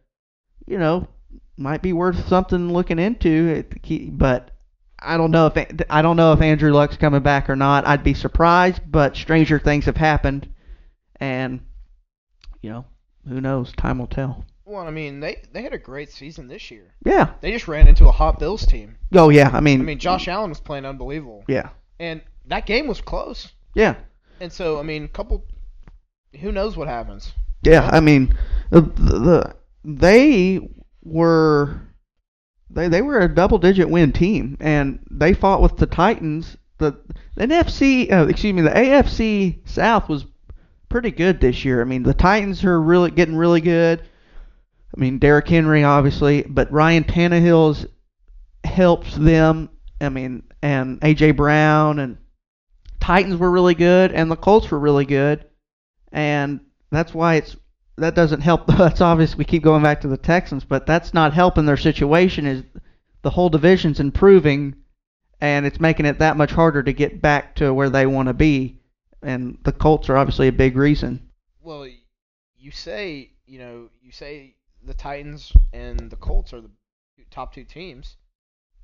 [0.66, 1.08] you know
[1.58, 3.64] might be worth something looking into.
[4.12, 4.52] But
[5.00, 7.88] I don't know if I don't know if Andrew Luck's coming back or not.
[7.88, 10.50] I'd be surprised, but stranger things have happened,
[11.20, 11.62] and
[12.62, 12.86] you know
[13.28, 13.72] who knows?
[13.74, 14.46] Time will tell.
[14.66, 16.94] well, I mean, they they had a great season this year.
[17.06, 17.32] Yeah.
[17.42, 18.98] They just ran into a hot Bills team.
[19.14, 19.50] Oh yeah.
[19.54, 19.80] I mean.
[19.82, 21.70] I mean, Josh Allen was playing unbelievable, Yeah.
[22.00, 23.52] and that game was close.
[23.76, 23.96] Yeah.
[24.40, 25.46] And so, I mean, couple.
[26.42, 27.32] Who knows what happens?
[27.62, 28.36] Yeah, I mean,
[28.70, 30.60] the, the they
[31.04, 31.82] were
[32.70, 36.58] they they were a double digit win team, and they fought with the Titans.
[36.78, 37.00] The
[37.36, 40.26] the NFC, uh, excuse me, the AFC South was
[40.90, 41.82] pretty good this year.
[41.82, 44.02] I mean, the Titans are really getting really good.
[44.96, 47.86] I mean, Derrick Henry obviously, but Ryan Tannehill's
[48.64, 49.70] helps them.
[50.02, 52.18] I mean, and AJ Brown and
[53.06, 55.46] Titans were really good, and the Colts were really good,
[56.12, 57.56] and that's why it's
[57.98, 58.66] that doesn't help.
[58.78, 59.36] That's obvious.
[59.36, 62.48] We keep going back to the Texans, but that's not helping their situation.
[62.48, 62.64] Is
[63.22, 64.78] the whole division's improving,
[65.40, 68.34] and it's making it that much harder to get back to where they want to
[68.34, 68.80] be.
[69.22, 71.30] And the Colts are obviously a big reason.
[71.62, 71.88] Well,
[72.58, 76.72] you say you know you say the Titans and the Colts are the
[77.30, 78.18] top two teams.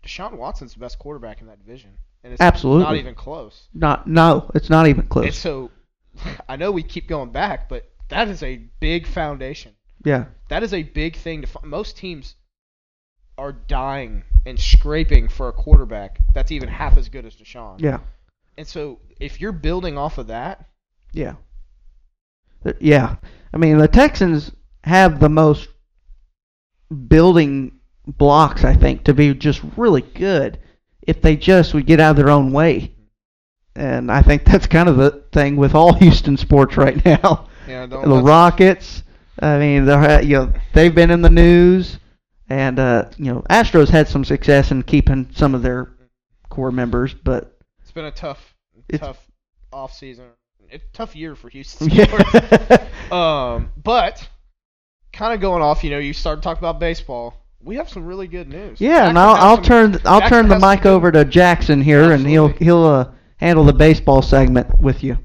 [0.03, 2.83] Deshaun Watson's the best quarterback in that division, and it's Absolutely.
[2.83, 3.67] not even close.
[3.73, 5.25] Not no, it's not even close.
[5.25, 5.71] And so,
[6.49, 9.73] I know we keep going back, but that is a big foundation.
[10.03, 11.47] Yeah, That is a big thing to.
[11.47, 12.35] fi- Most teams
[13.37, 17.79] are dying and scraping for a quarterback that's even half as good as Deshaun.
[17.79, 17.99] yeah,
[18.57, 20.67] And so, if you're building off of that,
[21.13, 21.35] yeah,
[22.79, 23.15] yeah.
[23.53, 24.51] I mean, the Texans
[24.83, 25.69] have the most
[27.07, 30.59] building blocks, I think, to be just really good
[31.01, 32.91] if they just would get out of their own way.
[33.75, 37.47] And I think that's kind of the thing with all Houston sports right now.
[37.85, 39.03] don't the Rockets.
[39.39, 41.97] I mean, they're you know they've been in the news,
[42.49, 45.89] and uh, you know Astros had some success in keeping some of their
[46.49, 48.53] core members, but it's been a tough,
[48.93, 49.25] tough
[49.71, 50.25] off season,
[50.71, 52.33] a tough year for Houston sports.
[52.33, 54.27] yeah, Um, but
[55.11, 57.35] kind of going off, you know, you started talking about baseball.
[57.63, 58.81] We have some really good news.
[58.81, 59.07] yeah.
[59.07, 62.25] And I'll, I'll some- turn I'll Jackson turn the mic over to Jackson here, and
[62.25, 65.17] he'll he'll uh, handle the baseball segment with you.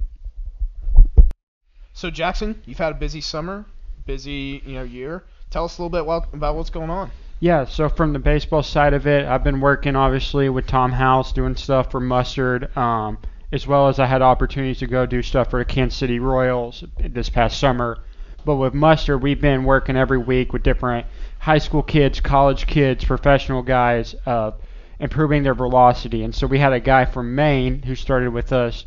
[1.93, 3.65] So Jackson, you've had a busy summer,
[4.05, 5.25] busy you know year.
[5.51, 7.11] Tell us a little bit what, about what's going on.
[7.41, 11.33] Yeah, so from the baseball side of it, I've been working obviously with Tom House
[11.33, 13.19] doing stuff for Mustard, um,
[13.53, 16.83] as well as I had opportunities to go do stuff for the Kansas City Royals
[16.99, 17.99] this past summer.
[18.45, 21.07] But with Mustard, we've been working every week with different
[21.47, 24.51] high school kids, college kids, professional guys, uh,
[24.99, 26.25] improving their velocity.
[26.25, 28.85] And so we had a guy from Maine who started with us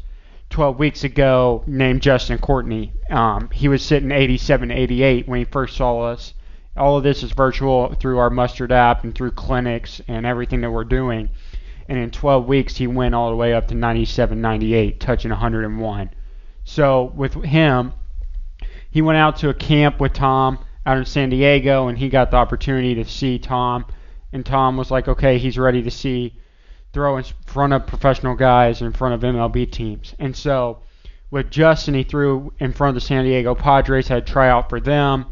[0.49, 2.91] 12 weeks ago named Justin Courtney.
[3.09, 6.33] Um, he was sitting 87, 88 when he first saw us.
[6.75, 10.71] All of this is virtual through our Mustard app and through clinics and everything that
[10.71, 11.29] we're doing.
[11.87, 16.09] And in 12 weeks, he went all the way up to 97, 98, touching 101.
[16.65, 17.93] So with him,
[18.91, 22.31] he went out to a camp with Tom out in San Diego, and he got
[22.31, 23.85] the opportunity to see Tom.
[24.31, 26.39] And Tom was like, okay, he's ready to see
[26.93, 30.15] throw in front of professional guys in front of MLB teams.
[30.19, 30.79] And so
[31.31, 34.79] with Justin, he threw in front of the San Diego Padres, had a tryout for
[34.79, 35.25] them.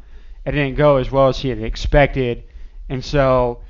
[0.45, 2.43] It didn't go as well as he had expected.
[2.89, 3.61] And so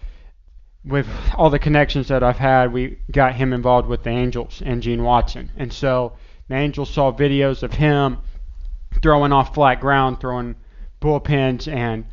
[0.84, 4.82] with all the connections that I've had, we got him involved with the Angels and
[4.82, 5.52] Gene Watson.
[5.58, 6.14] And so
[6.50, 8.18] the Angels saw videos of him
[9.02, 10.56] throwing off flat ground, throwing
[11.02, 12.06] bullpens, and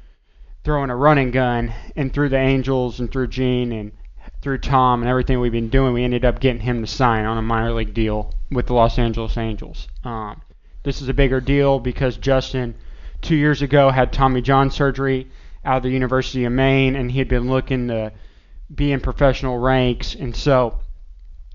[0.65, 1.73] throwing a running gun.
[1.95, 3.93] And through the Angels and through Gene and
[4.41, 7.39] through Tom and everything we've been doing, we ended up getting him to sign on
[7.39, 9.89] a minor league deal with the Los Angeles Angels.
[10.05, 10.41] Um,
[10.83, 12.75] this is a bigger deal because Justin,
[13.23, 15.29] two years ago, had Tommy John surgery
[15.65, 18.13] out of the University of Maine, and he had been looking to
[18.75, 20.15] be in professional ranks.
[20.15, 20.79] And so,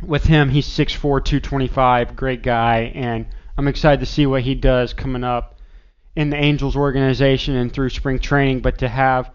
[0.02, 4.94] with him, he's 6'4", 225, great guy, and I'm excited to see what he does
[4.94, 5.59] coming up
[6.20, 8.60] in the Angels organization and through spring training.
[8.60, 9.32] But to have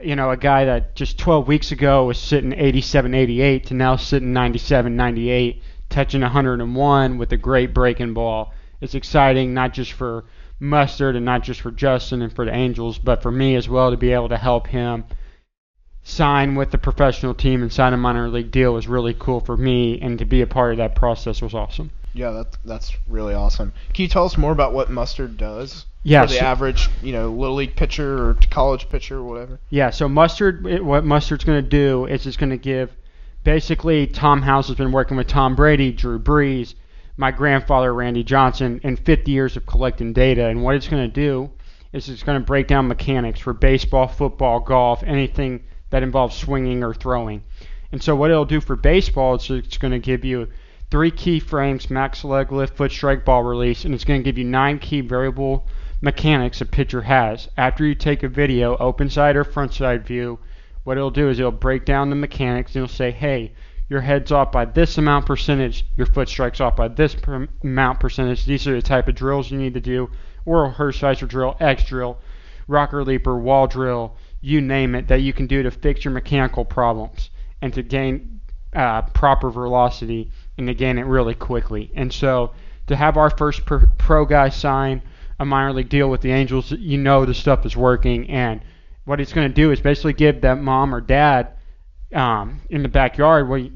[0.00, 3.96] you know, a guy that just 12 weeks ago was sitting 87, 88 to now
[3.96, 8.52] sitting 97, 98, touching 101 with a great breaking ball.
[8.82, 10.26] It's exciting not just for
[10.60, 13.90] Mustard and not just for Justin and for the Angels, but for me as well
[13.90, 15.04] to be able to help him
[16.02, 19.56] sign with the professional team and sign a minor league deal was really cool for
[19.56, 21.90] me, and to be a part of that process was awesome.
[22.16, 23.72] Yeah, that's that's really awesome.
[23.92, 25.84] Can you tell us more about what Mustard does?
[26.02, 29.58] Yeah, for the so- average, you know, little league pitcher or college pitcher or whatever.
[29.70, 32.94] Yeah, so Mustard, it, what Mustard's going to do is it's going to give,
[33.44, 36.74] basically, Tom House has been working with Tom Brady, Drew Brees,
[37.16, 40.46] my grandfather Randy Johnson, and 50 years of collecting data.
[40.46, 41.50] And what it's going to do
[41.92, 46.84] is it's going to break down mechanics for baseball, football, golf, anything that involves swinging
[46.84, 47.42] or throwing.
[47.90, 50.48] And so what it'll do for baseball is it's going to give you
[50.90, 54.38] three key frames, max leg lift, foot strike, ball release, and it's going to give
[54.38, 55.66] you nine key variable
[56.00, 57.48] mechanics a pitcher has.
[57.56, 60.38] After you take a video, open side or front side view,
[60.84, 63.52] what it'll do is it'll break down the mechanics and it'll say, hey,
[63.88, 68.00] your head's off by this amount percentage, your foot strike's off by this per- amount
[68.00, 68.44] percentage.
[68.44, 70.10] These are the type of drills you need to do.
[70.46, 72.18] Orel Hershiser drill, X drill,
[72.68, 76.64] rocker leaper, wall drill, you name it, that you can do to fix your mechanical
[76.64, 77.30] problems
[77.62, 78.40] and to gain
[78.74, 81.90] uh, proper velocity and again it really quickly.
[81.94, 82.52] And so
[82.86, 85.02] to have our first pro guy sign
[85.38, 88.30] a minor league deal with the Angels, you know the stuff is working.
[88.30, 88.60] And
[89.04, 91.48] what it's going to do is basically give that mom or dad
[92.12, 93.68] um, in the backyard will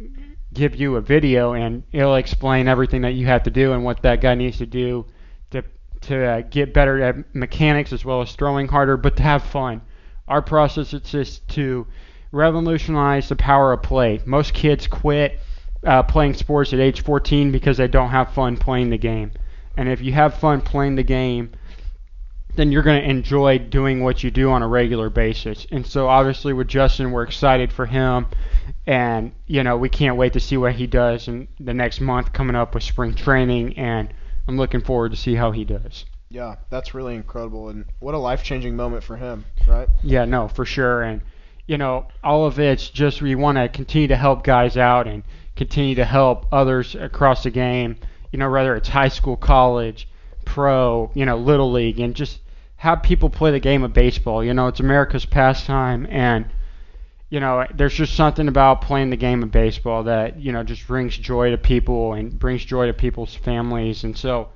[0.52, 4.02] give you a video and it'll explain everything that you have to do and what
[4.02, 5.06] that guy needs to do
[5.50, 5.62] to
[6.00, 9.82] to uh, get better at mechanics as well as throwing harder, but to have fun.
[10.26, 11.86] Our process is just to
[12.32, 14.20] revolutionize the power of play.
[14.24, 15.40] Most kids quit
[15.84, 19.32] uh, playing sports at age 14 because they don't have fun playing the game.
[19.76, 21.52] And if you have fun playing the game,
[22.56, 25.66] then you're going to enjoy doing what you do on a regular basis.
[25.70, 28.26] And so obviously with Justin, we're excited for him
[28.86, 32.32] and you know, we can't wait to see what he does in the next month
[32.32, 34.12] coming up with spring training and
[34.48, 36.04] I'm looking forward to see how he does.
[36.28, 39.88] Yeah, that's really incredible, and what a life-changing moment for him, right?
[40.04, 41.02] Yeah, no, for sure.
[41.02, 41.22] And
[41.66, 45.24] you know, all of it's just we want to continue to help guys out and
[45.56, 47.96] continue to help others across the game.
[48.32, 50.08] You know, whether it's high school, college,
[50.44, 52.40] pro, you know, little league, and just
[52.76, 54.42] have people play the game of baseball.
[54.42, 56.46] You know, it's America's pastime, and
[57.28, 60.86] you know, there's just something about playing the game of baseball that you know just
[60.86, 64.04] brings joy to people and brings joy to people's families.
[64.04, 64.48] And so,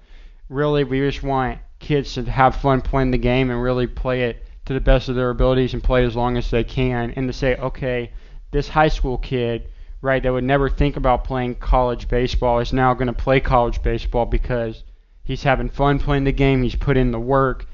[0.49, 4.45] really, we just want kids to have fun playing the game and really play it
[4.65, 7.13] to the best of their abilities and play as long as they can.
[7.13, 8.11] And to say, okay,
[8.51, 9.69] this high school kid,
[10.05, 13.83] right, that would never think about playing college baseball is now going to play college
[13.83, 14.85] baseball because
[15.25, 16.63] he's having fun playing the game.
[16.63, 17.67] He's put in the work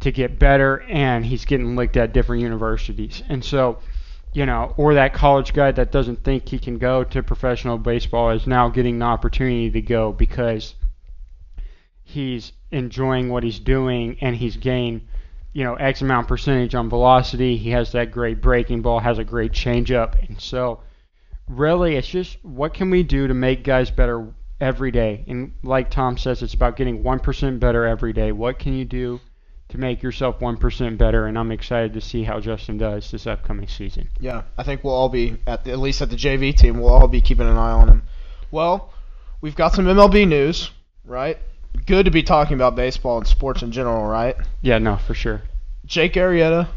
[0.00, 3.22] to get better, and he's getting looked at different universities.
[3.28, 3.78] And so,
[4.32, 8.30] you know, or that college guy that doesn't think he can go to professional baseball
[8.30, 10.74] is now getting the opportunity to go because
[12.02, 15.02] he's enjoying what he's doing and he's gained,
[15.52, 17.58] you know, X amount percentage on velocity.
[17.58, 20.80] He has that great breaking ball, has a great changeup, and so
[21.48, 24.28] really it's just what can we do to make guys better
[24.60, 25.24] every day?
[25.28, 28.32] And like Tom says, it's about getting one percent better every day.
[28.32, 29.20] What can you do?
[29.70, 33.66] To make yourself 1% better, and I'm excited to see how Justin does this upcoming
[33.66, 34.08] season.
[34.20, 36.78] Yeah, I think we'll all be at the, at least at the JV team.
[36.78, 38.02] We'll all be keeping an eye on him.
[38.52, 38.94] Well,
[39.40, 40.70] we've got some MLB news,
[41.04, 41.38] right?
[41.84, 44.36] Good to be talking about baseball and sports in general, right?
[44.62, 45.42] Yeah, no, for sure.
[45.84, 46.68] Jake Arrieta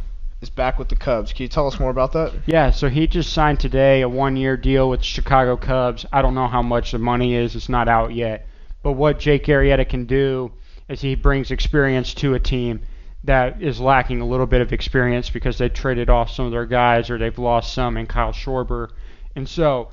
[0.42, 1.34] is back with the Cubs.
[1.34, 2.34] Can you tell us more about that?
[2.46, 6.06] Yeah, so he just signed today a one-year deal with the Chicago Cubs.
[6.12, 8.48] I don't know how much the money is; it's not out yet.
[8.82, 10.52] But what Jake Arrieta can do
[10.88, 12.82] is he brings experience to a team
[13.26, 16.66] that is lacking a little bit of experience because they traded off some of their
[16.66, 18.90] guys or they've lost some in Kyle Schwarber.
[19.36, 19.90] And so,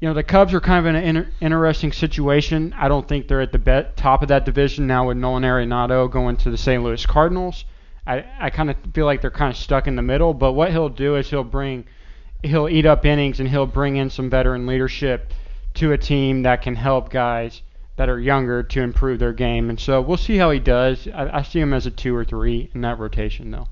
[0.00, 2.74] you know, the Cubs are kind of in an inter- interesting situation.
[2.76, 6.10] I don't think they're at the be- top of that division now with Nolan Arenado
[6.10, 6.82] going to the St.
[6.82, 7.66] Louis Cardinals.
[8.06, 10.34] I, I kind of feel like they're kind of stuck in the middle.
[10.34, 11.84] But what he'll do is he'll bring,
[12.42, 15.32] he'll eat up innings and he'll bring in some veteran leadership
[15.74, 17.62] to a team that can help guys
[17.96, 19.68] that are younger to improve their game.
[19.68, 21.06] And so we'll see how he does.
[21.08, 23.68] I, I see him as a two or three in that rotation, though.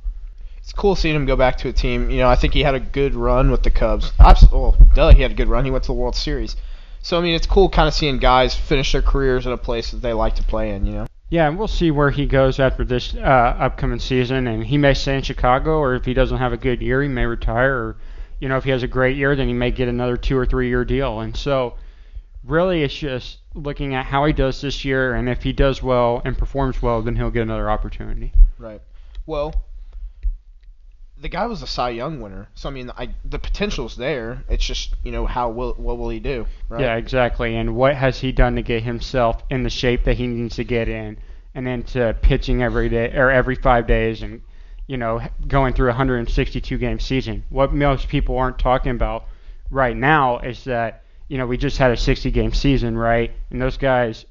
[0.59, 2.11] It's cool seeing him go back to a team.
[2.11, 4.13] You know, I think he had a good run with the Cubs.
[4.53, 5.65] Well, duh, he had a good run.
[5.65, 6.57] He went to the World Series.
[7.01, 9.93] So I mean, it's cool kind of seeing guys finish their careers in a place
[9.93, 10.85] that they like to play in.
[10.85, 11.07] You know.
[11.31, 14.95] Yeah, and we'll see where he goes after this uh, upcoming season, and he may
[14.95, 17.97] stay in Chicago, or if he doesn't have a good year, he may retire, or
[18.41, 20.47] you know, if he has a great year, then he may get another two or
[20.47, 21.21] three year deal.
[21.21, 21.75] And so,
[22.45, 26.23] really, it's just looking at how he does this year, and if he does well
[26.25, 28.33] and performs well, then he'll get another opportunity.
[28.59, 28.81] Right.
[29.27, 29.53] Well,
[31.21, 34.45] the guy was a Cy Young winner, so I mean, I, the potential's there.
[34.49, 36.47] It's just you know how will what will he do?
[36.69, 36.81] Right?
[36.81, 37.57] Yeah, exactly.
[37.57, 40.65] And what has he done to get himself in the shape that he needs to
[40.65, 41.19] get in,
[41.55, 44.43] and into pitching every day or every five days, and
[44.87, 47.45] you know going through a 162 game season.
[47.49, 49.27] What most people aren't talking about
[49.71, 53.33] right now is that you know we just had a 60 game season, right?
[53.51, 54.25] And those guys,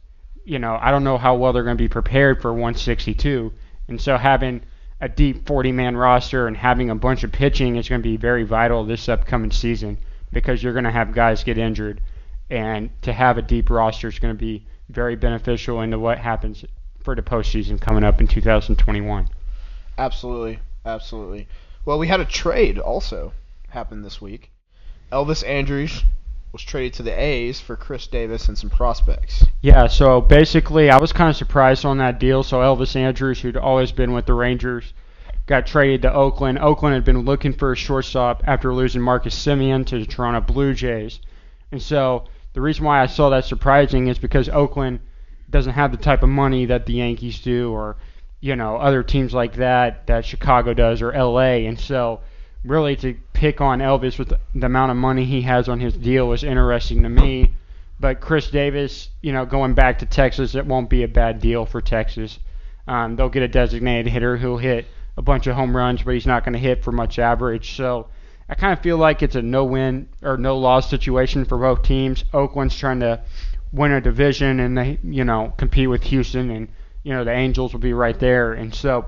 [0.45, 3.51] you know, I don't know how well they're going to be prepared for 162,
[3.89, 4.61] and so having
[4.99, 8.17] a deep 40 man roster and having a bunch of pitching is going to be
[8.17, 9.97] very vital this upcoming season
[10.31, 12.01] because you're going to have guys get injured.
[12.49, 16.63] And to have a deep roster is going to be very beneficial into what happens
[17.01, 19.29] for the postseason coming up in 2021.
[19.97, 20.59] Absolutely.
[20.85, 21.47] Absolutely.
[21.85, 23.33] Well, we had a trade also
[23.69, 24.51] happen this week.
[25.11, 26.03] Elvis Andrus
[26.57, 29.45] was traded to the A's for Chris Davis and some prospects.
[29.61, 32.41] Yeah, so basically, I was kind of surprised on that deal.
[32.41, 34.91] So Elvis Andrus, who'd always been with the Rangers,
[35.45, 36.57] got traded to Oakland.
[36.57, 40.73] Oakland had been looking for a shortstop after losing Marcus Semien to the Toronto Blue
[40.73, 41.19] Jays.
[41.71, 44.99] And so the reason why I saw that surprising is because Oakland
[45.51, 47.97] doesn't have the type of money that the Yankees do or,
[48.39, 51.67] you know, other teams like that that Chicago does or LA.
[51.67, 52.21] And so
[52.63, 56.27] really to pick on Elvis with the amount of money he has on his deal
[56.27, 57.53] was interesting to me.
[57.99, 61.65] But Chris Davis, you know, going back to Texas, it won't be a bad deal
[61.65, 62.39] for Texas.
[62.87, 64.85] Um, they'll get a designated hitter who'll hit
[65.17, 67.75] a bunch of home runs, but he's not going to hit for much average.
[67.75, 68.07] So
[68.47, 72.23] I kind of feel like it's a no-win or no-loss situation for both teams.
[72.33, 73.21] Oakland's trying to
[73.71, 76.67] win a division, and they, you know, compete with Houston, and
[77.03, 79.05] you know the Angels will be right there, and so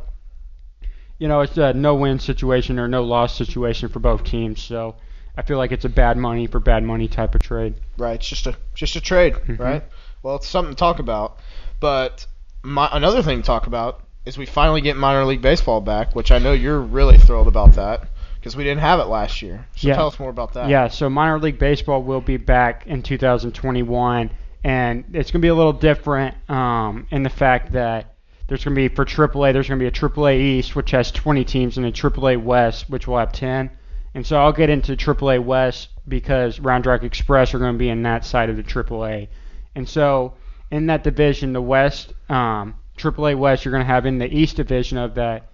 [1.19, 4.61] you know, it's a no-win situation or no-loss situation for both teams.
[4.61, 4.95] So
[5.37, 7.75] I feel like it's a bad money for bad money type of trade.
[7.97, 8.15] Right.
[8.15, 9.59] It's just a just a trade, Mhm.
[9.59, 9.83] right?
[10.23, 11.37] Well, it's something to talk about.
[11.79, 12.25] But
[12.63, 16.31] my, another thing to talk about is we finally get minor league baseball back, which
[16.31, 18.03] I know you're really thrilled about that
[18.39, 19.65] because we didn't have it last year.
[19.75, 19.95] So Yeah.
[19.95, 20.69] tell us more about that.
[20.69, 24.29] Yeah, so minor league baseball will be back in 2021,
[24.63, 28.15] and it's going to be a little different um, in the fact that
[28.49, 31.11] there's going to be for AAA, there's going to be a AAA East, which has
[31.11, 33.69] 20 teams, and a AAA West, which will have 10.
[34.15, 37.89] And so I'll get into AAA West because Round Rock Express are going to be
[37.89, 39.27] in that side of the AAA.
[39.75, 40.33] And so
[40.71, 44.55] in that division, the West, um, AAA West, you're going to have in the East
[44.55, 45.49] division of that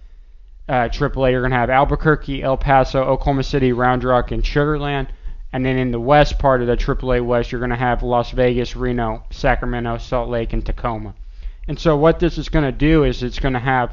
[0.68, 5.08] uh, AAA, you're going to have Albuquerque, El Paso, Oklahoma City, Round Rock, and Sugarland.
[5.52, 8.30] And then in the west part of the AAA West, you're going to have Las
[8.32, 11.14] Vegas, Reno, Sacramento, Salt Lake, and Tacoma.
[11.68, 13.92] And so what this is going to do is it's going to have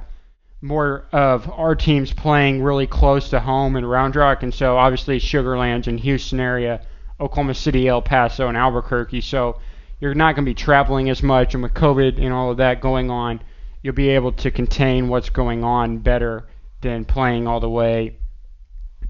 [0.62, 5.20] more of our teams playing really close to home in Round Rock, and so obviously
[5.20, 6.86] Sugarland's and Houston area,
[7.20, 9.22] Oklahoma City, El Paso, and Albuquerque.
[9.22, 9.60] So
[10.00, 12.80] you're not going to be traveling as much, and with COVID and all of that
[12.80, 13.42] going on,
[13.82, 16.48] you'll be able to contain what's going on better
[16.82, 18.18] than playing all the way,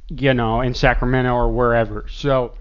[0.09, 2.05] you know, in Sacramento or wherever.
[2.09, 2.53] So.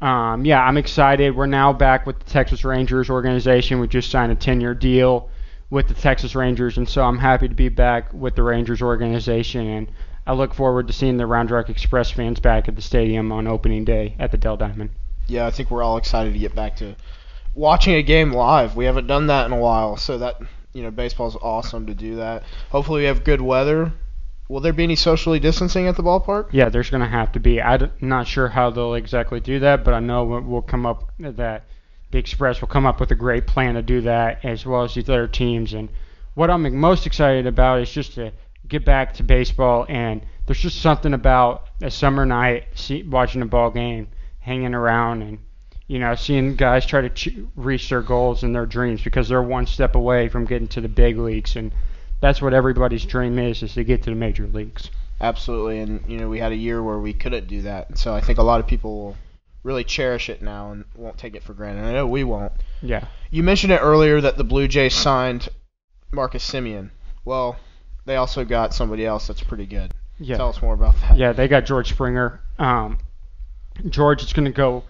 [0.00, 1.34] Um, yeah, I'm excited.
[1.34, 3.80] We're now back with the Texas Rangers organization.
[3.80, 5.30] We just signed a 10-year deal
[5.70, 9.66] with the Texas Rangers, and so I'm happy to be back with the Rangers organization.
[9.66, 9.92] And
[10.26, 13.46] I look forward to seeing the Round Rock Express fans back at the stadium on
[13.46, 14.90] opening day at the Dell Diamond.
[15.28, 16.94] Yeah, I think we're all excited to get back to
[17.54, 18.76] watching a game live.
[18.76, 20.40] We haven't done that in a while, so that
[20.76, 22.42] you know, baseball's awesome to do that.
[22.70, 23.92] Hopefully, we have good weather.
[24.48, 26.48] Will there be any socially distancing at the ballpark?
[26.52, 27.60] Yeah, there's going to have to be.
[27.60, 31.64] I'm not sure how they'll exactly do that, but I know we'll come up that
[32.12, 34.94] the Express will come up with a great plan to do that, as well as
[34.94, 35.72] these other teams.
[35.72, 35.88] And
[36.34, 38.32] what I'm most excited about is just to
[38.68, 39.84] get back to baseball.
[39.88, 45.22] And there's just something about a summer night, see, watching a ball game, hanging around,
[45.22, 45.38] and
[45.88, 49.42] you know, seeing guys try to ch- reach their goals and their dreams because they're
[49.42, 51.54] one step away from getting to the big leagues.
[51.56, 51.72] And
[52.20, 54.90] that's what everybody's dream is, is to get to the major leagues.
[55.20, 58.14] Absolutely, and you know, we had a year where we couldn't do that, and so
[58.14, 59.16] I think a lot of people will
[59.62, 61.84] really cherish it now and won't take it for granted.
[61.84, 62.52] I know we won't.
[62.82, 63.06] Yeah.
[63.30, 65.48] You mentioned it earlier that the Blue Jays signed
[66.12, 66.90] Marcus Semien.
[67.24, 67.56] Well,
[68.04, 69.92] they also got somebody else that's pretty good.
[70.18, 70.36] Yeah.
[70.36, 71.16] Tell us more about that.
[71.16, 72.40] Yeah, they got George Springer.
[72.58, 72.98] Um,
[73.88, 74.84] George is going to go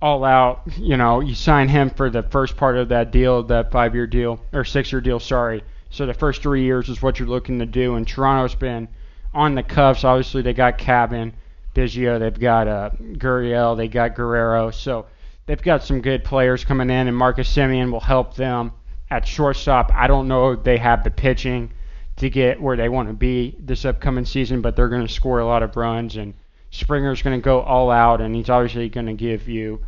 [0.00, 0.62] all out.
[0.78, 4.40] You know, you sign him for the first part of that deal, that five-year deal
[4.52, 5.20] or six-year deal.
[5.20, 5.62] Sorry.
[5.90, 7.94] So the first three years is what you're looking to do.
[7.94, 8.88] And Toronto's been
[9.32, 10.04] on the cuffs.
[10.04, 11.34] Obviously, they got Cavan,
[11.74, 14.70] Biggio, they've got uh, Gurriel, they got Guerrero.
[14.70, 15.06] So
[15.46, 18.72] they've got some good players coming in, and Marcus Semien will help them
[19.10, 21.72] at shortstop, I don't know if they have the pitching
[22.16, 25.38] to get where they want to be this upcoming season, but they're going to score
[25.38, 26.34] a lot of runs, and
[26.70, 29.84] Springer's going to go all out, and he's obviously going to give you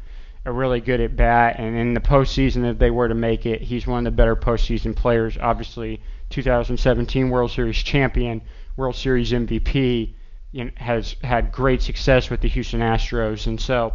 [0.49, 1.57] a really good at bat.
[1.59, 4.35] And in the postseason, if they were to make it, he's one of the better
[4.35, 5.37] postseason players.
[5.37, 8.41] Obviously, 2017 World Series champion,
[8.75, 10.15] World Series MVP,
[10.53, 13.93] you know, has had great success with the Houston Astros, and so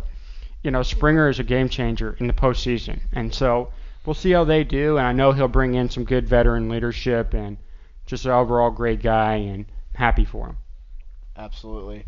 [0.61, 3.69] you know Springer is a game changer in the postseason, and so
[4.05, 4.97] we'll see how they do.
[4.97, 7.57] And I know he'll bring in some good veteran leadership and
[8.05, 10.57] just an overall great guy, and happy for him.
[11.35, 12.05] Absolutely.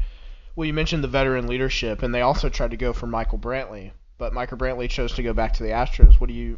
[0.55, 3.91] Well, you mentioned the veteran leadership, and they also tried to go for Michael Brantley,
[4.17, 6.19] but Michael Brantley chose to go back to the Astros.
[6.19, 6.57] What do you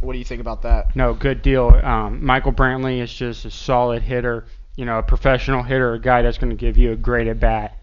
[0.00, 0.94] what do you think about that?
[0.94, 1.68] No, good deal.
[1.68, 4.46] Um, Michael Brantley is just a solid hitter,
[4.76, 7.40] you know, a professional hitter, a guy that's going to give you a great at
[7.40, 7.78] bat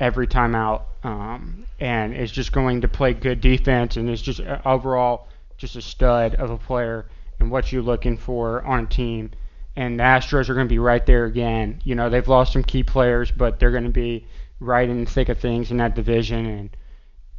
[0.00, 4.40] every time out, um, and is just going to play good defense, and is just
[4.40, 7.06] uh, overall just a stud of a player
[7.38, 9.30] and what you're looking for on a team.
[9.76, 11.80] And the Astros are going to be right there again.
[11.84, 14.26] You know, they've lost some key players, but they're going to be
[14.58, 16.70] right in the thick of things in that division, and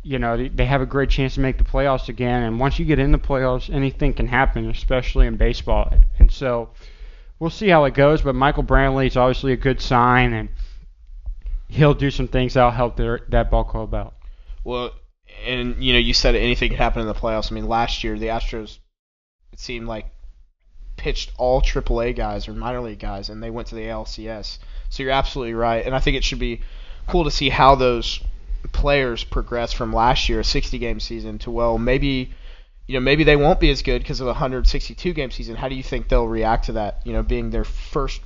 [0.03, 2.43] you know they have a great chance to make the playoffs again.
[2.43, 5.93] And once you get in the playoffs, anything can happen, especially in baseball.
[6.19, 6.69] And so
[7.39, 8.21] we'll see how it goes.
[8.21, 10.49] But Michael Brantley is obviously a good sign, and
[11.67, 14.15] he'll do some things that'll help their, that ball club out.
[14.63, 14.91] Well,
[15.45, 17.51] and you know you said anything could happen in the playoffs.
[17.51, 18.79] I mean, last year the Astros
[19.53, 20.07] it seemed like
[20.97, 24.59] pitched all AAA guys or minor league guys, and they went to the ALCS.
[24.89, 26.61] So you're absolutely right, and I think it should be
[27.07, 28.21] cool to see how those
[28.71, 32.31] players progress from last year, a 60 game season, to well, maybe
[32.87, 35.55] you know maybe they won't be as good because of the 162 game season.
[35.55, 37.01] How do you think they'll react to that?
[37.05, 38.21] You know, being their first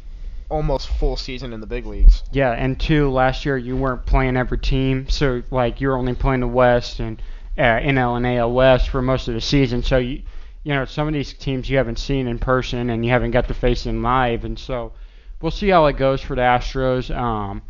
[0.50, 2.24] almost full season in the big leagues.
[2.32, 6.42] Yeah, and two, last year you weren't playing every team, so like you're only playing
[6.42, 7.22] the West and
[7.58, 9.84] uh, NL and AL West for most of the season.
[9.84, 10.22] So you,
[10.64, 13.48] you know, some of these teams you haven't seen in person and you haven't got
[13.48, 14.94] to face them live, and so
[15.42, 17.16] we'll see how it goes for the Astros.
[17.16, 17.62] Um,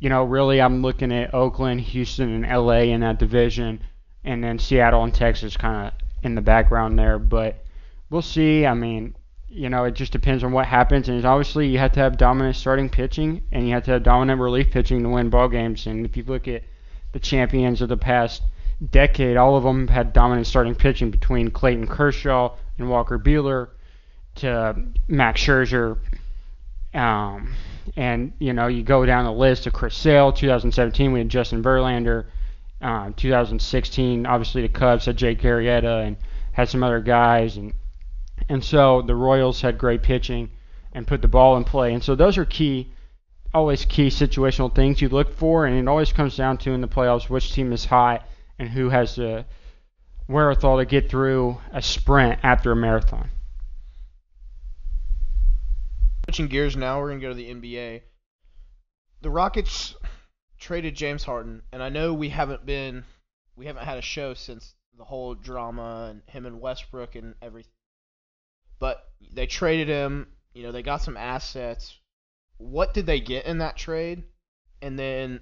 [0.00, 3.82] you know, really, I'm looking at Oakland, Houston, and LA in that division,
[4.24, 5.92] and then Seattle and Texas kind of
[6.22, 7.18] in the background there.
[7.18, 7.64] But
[8.08, 8.66] we'll see.
[8.66, 9.14] I mean,
[9.48, 11.08] you know, it just depends on what happens.
[11.08, 14.40] And obviously, you have to have dominant starting pitching, and you have to have dominant
[14.40, 15.86] relief pitching to win ball games.
[15.86, 16.62] And if you look at
[17.12, 18.42] the champions of the past
[18.90, 23.68] decade, all of them had dominant starting pitching between Clayton Kershaw and Walker Buehler
[24.36, 25.98] to Max Scherzer.
[26.92, 27.54] Um,
[27.96, 30.32] and you know, you go down the list of Chris Sale.
[30.32, 32.26] 2017, we had Justin Verlander.
[32.80, 36.16] Um, 2016, obviously the Cubs had Jake Arrieta and
[36.52, 37.74] had some other guys, and
[38.48, 40.50] and so the Royals had great pitching
[40.92, 41.92] and put the ball in play.
[41.92, 42.92] And so those are key,
[43.54, 45.66] always key situational things you look for.
[45.66, 48.26] And it always comes down to in the playoffs which team is hot
[48.58, 49.44] and who has the
[50.28, 53.30] wherewithal to get through a sprint after a marathon.
[56.30, 58.02] Switching gears now, we're going to go to the NBA.
[59.20, 59.96] The Rockets
[60.60, 63.02] traded James Harden, and I know we haven't been,
[63.56, 67.72] we haven't had a show since the whole drama and him and Westbrook and everything.
[68.78, 70.28] But they traded him.
[70.54, 71.98] You know, they got some assets.
[72.58, 74.22] What did they get in that trade?
[74.80, 75.40] And then,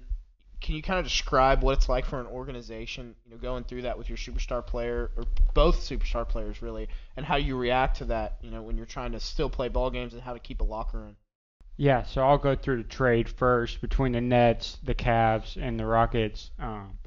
[0.61, 3.83] can you kind of describe what it's like for an organization, you know, going through
[3.83, 8.05] that with your superstar player or both superstar players really, and how you react to
[8.05, 10.61] that, you know, when you're trying to still play ball games and how to keep
[10.61, 11.15] a locker room?
[11.77, 15.85] Yeah, so I'll go through the trade first between the Nets, the Cavs, and the
[15.85, 16.51] Rockets.
[16.59, 16.99] Um,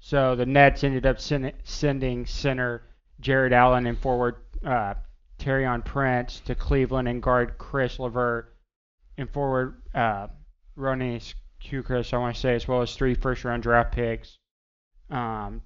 [0.00, 2.82] so the Nets ended up send, sending center
[3.20, 4.94] Jarrett Allen and forward uh,
[5.38, 8.52] Taurean Prince to Cleveland and guard Caris LeVert
[9.16, 10.26] and forward uh,
[11.62, 14.38] Rodions Kurucs, I want to say, as well as three first round draft picks.
[15.10, 15.62] Um,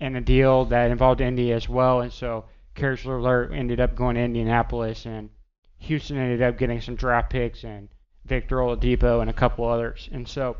[0.00, 2.00] and a deal that involved Indy as well.
[2.00, 5.30] And so Caris LeVert ended up going to Indianapolis, and
[5.78, 7.88] Houston ended up getting some draft picks and
[8.24, 10.08] Victor Oladipo and a couple others.
[10.12, 10.56] And so,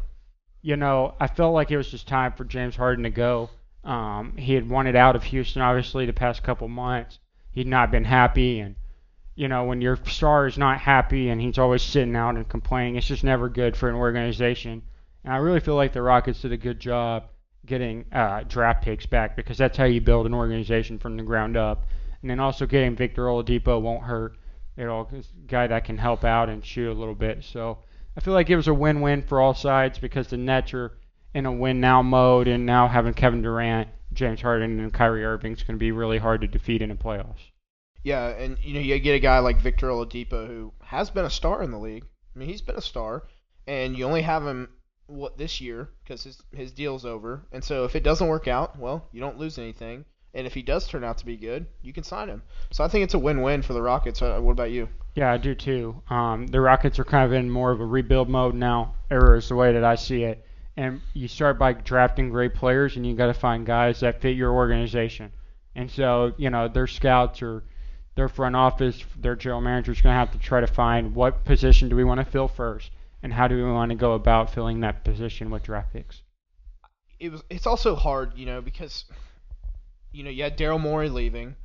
[0.63, 3.51] you know, I felt like it was just time for James Harden to go.
[3.83, 7.19] Um, he had wanted out of Houston, obviously, the past couple months
[7.55, 8.75] he'd not been happy and
[9.35, 12.97] you know when your star is not happy and he's always sitting out and complaining
[12.97, 14.82] it's just never good for an organization.
[15.24, 17.24] And i really feel like the rockets did a good job
[17.66, 21.57] getting uh, draft picks back because that's how you build an organization from the ground
[21.57, 21.87] up.
[22.20, 24.37] And then also getting victor oladipo won't hurt
[24.76, 25.07] a
[25.47, 27.45] guy that can help out and shoot a little bit.
[27.45, 27.78] So
[28.16, 30.93] i feel like it was a win-win for all sides because the nets are
[31.35, 35.53] in a win now mode and now having kevin durant James Harden and Kyrie Irving
[35.53, 37.51] is going to be really hard to defeat in the playoffs.
[38.05, 41.31] Yeah, and you know you get a guy like Victor Oladipo who has been a
[41.31, 42.05] star in the league.
[42.35, 43.25] I mean, he's been a star,
[43.67, 44.69] and you only have him
[45.07, 47.47] what this year because his his deal's over.
[47.51, 50.05] And so if it doesn't work out, well, you don't lose anything.
[50.35, 52.43] And if he does turn out to be good, you can sign him.
[52.73, 54.21] So I think it's a win-win for the Rockets.
[54.21, 54.89] Uh, what about you?
[55.15, 56.03] Yeah, I do too.
[56.11, 59.49] Um, the Rockets are kind of in more of a rebuild mode now, or is
[59.49, 60.45] the way that I see it.
[60.77, 64.37] And you start by drafting great players, and you got to find guys that fit
[64.37, 65.31] your organization.
[65.77, 67.63] And so, you know, their scouts or
[68.15, 71.45] their front office, their general manager is going to have to try to find what
[71.45, 72.91] position do we want to fill first,
[73.23, 76.23] and how do we want to go about filling that position with draft picks.
[77.19, 77.43] It was.
[77.51, 79.05] It's also hard, you know, because
[80.12, 81.57] you know you had Daryl Morey leaving,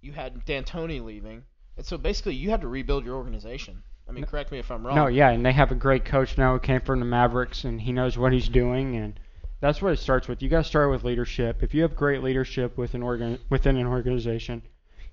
[0.00, 1.44] you had D'Antoni leaving,
[1.76, 3.82] and so basically you had to rebuild your organization.
[4.08, 4.96] I mean, correct me if I'm wrong.
[4.96, 7.80] No, yeah, and they have a great coach now who came from the Mavericks, and
[7.80, 9.18] he knows what he's doing, and
[9.60, 10.42] that's what it starts with.
[10.42, 11.62] You got to start with leadership.
[11.62, 14.62] If you have great leadership within organ within an organization,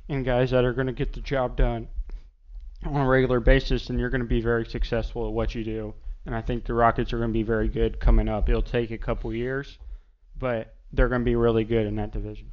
[0.09, 1.87] and guys that are going to get the job done
[2.85, 5.93] on a regular basis, and you're going to be very successful at what you do.
[6.25, 8.49] And I think the Rockets are going to be very good coming up.
[8.49, 9.77] It'll take a couple years,
[10.37, 12.51] but they're going to be really good in that division.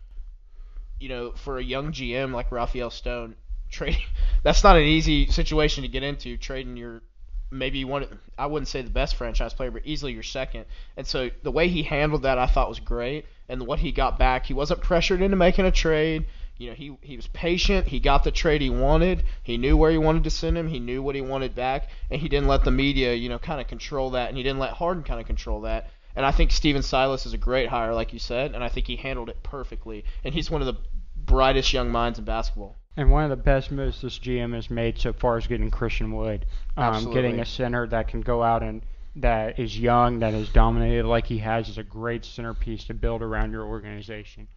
[1.00, 3.36] You know, for a young GM like Rafael Stone,
[3.70, 3.98] trade
[4.42, 6.36] that's not an easy situation to get into.
[6.36, 7.02] Trading your
[7.50, 8.06] maybe one
[8.38, 10.66] I wouldn't say the best franchise player, but easily your second.
[10.96, 13.26] And so the way he handled that I thought was great.
[13.48, 16.26] And what he got back, he wasn't pressured into making a trade.
[16.58, 17.86] You know, he he was patient.
[17.88, 19.24] He got the trade he wanted.
[19.42, 20.68] He knew where he wanted to send him.
[20.68, 23.60] He knew what he wanted back, and he didn't let the media, you know, kind
[23.60, 25.90] of control that, and he didn't let Harden kind of control that.
[26.14, 28.86] And I think Stephen Silas is a great hire, like you said, and I think
[28.86, 30.04] he handled it perfectly.
[30.24, 30.80] And he's one of the
[31.14, 32.74] brightest young minds in basketball.
[32.96, 36.12] And one of the best moves this GM has made so far is getting Christian
[36.12, 36.46] Wood,
[36.78, 38.80] um, getting a center that can go out and
[39.16, 43.20] that is young, that is dominated like he has, is a great centerpiece to build
[43.20, 44.48] around your organization.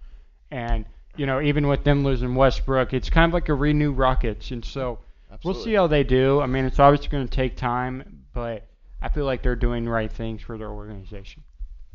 [0.52, 0.86] And
[1.16, 4.64] you know, even with them losing Westbrook, it's kind of like a renew Rockets, and
[4.64, 4.99] so
[5.43, 6.39] we'll see how they do.
[6.39, 8.68] I mean, it's obviously going to take time, but
[9.01, 11.43] I feel like they're doing the right things for their organization.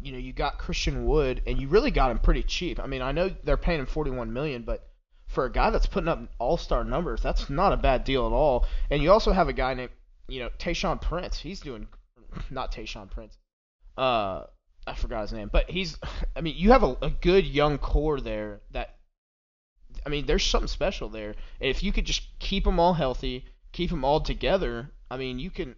[0.01, 2.79] you know, you got Christian Wood, and you really got him pretty cheap.
[2.79, 4.87] I mean, I know they're paying him 41 million, but
[5.29, 8.67] for a guy that's putting up all-star numbers, that's not a bad deal at all.
[8.91, 9.91] And you also have a guy named,
[10.29, 11.39] you know, Tayshawn Prince.
[11.39, 11.89] He's doing,
[12.51, 13.39] not Tayshawn Prince.
[13.97, 14.45] Uh,
[14.87, 15.99] I forgot his name, but he's.
[16.37, 18.61] I mean, you have a, a good young core there.
[18.73, 18.97] That,
[20.07, 21.35] I mean, there's something special there.
[21.61, 25.39] And if you could just keep them all healthy, keep them all together, I mean,
[25.39, 25.77] you can,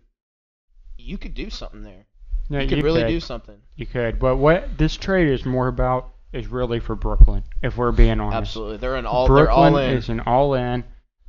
[0.99, 2.07] you could do something there.
[2.49, 3.57] Yeah, you could really do something.
[3.75, 7.93] You could, but what this trade is more about is really for Brooklyn, if we're
[7.93, 8.37] being honest.
[8.37, 9.27] Absolutely, they're an all.
[9.27, 9.97] Brooklyn they're all in.
[9.97, 10.85] is an all-in,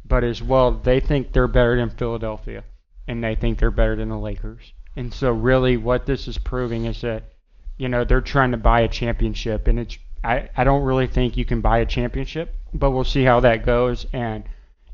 [0.05, 2.63] but as well, they think they're better than Philadelphia,
[3.07, 4.73] and they think they're better than the Lakers.
[4.95, 7.23] And so, really, what this is proving is that,
[7.77, 9.97] you know, they're trying to buy a championship, and it's
[10.27, 13.65] I I don't really think you can buy a championship, but we'll see how that
[13.65, 14.05] goes.
[14.11, 14.43] And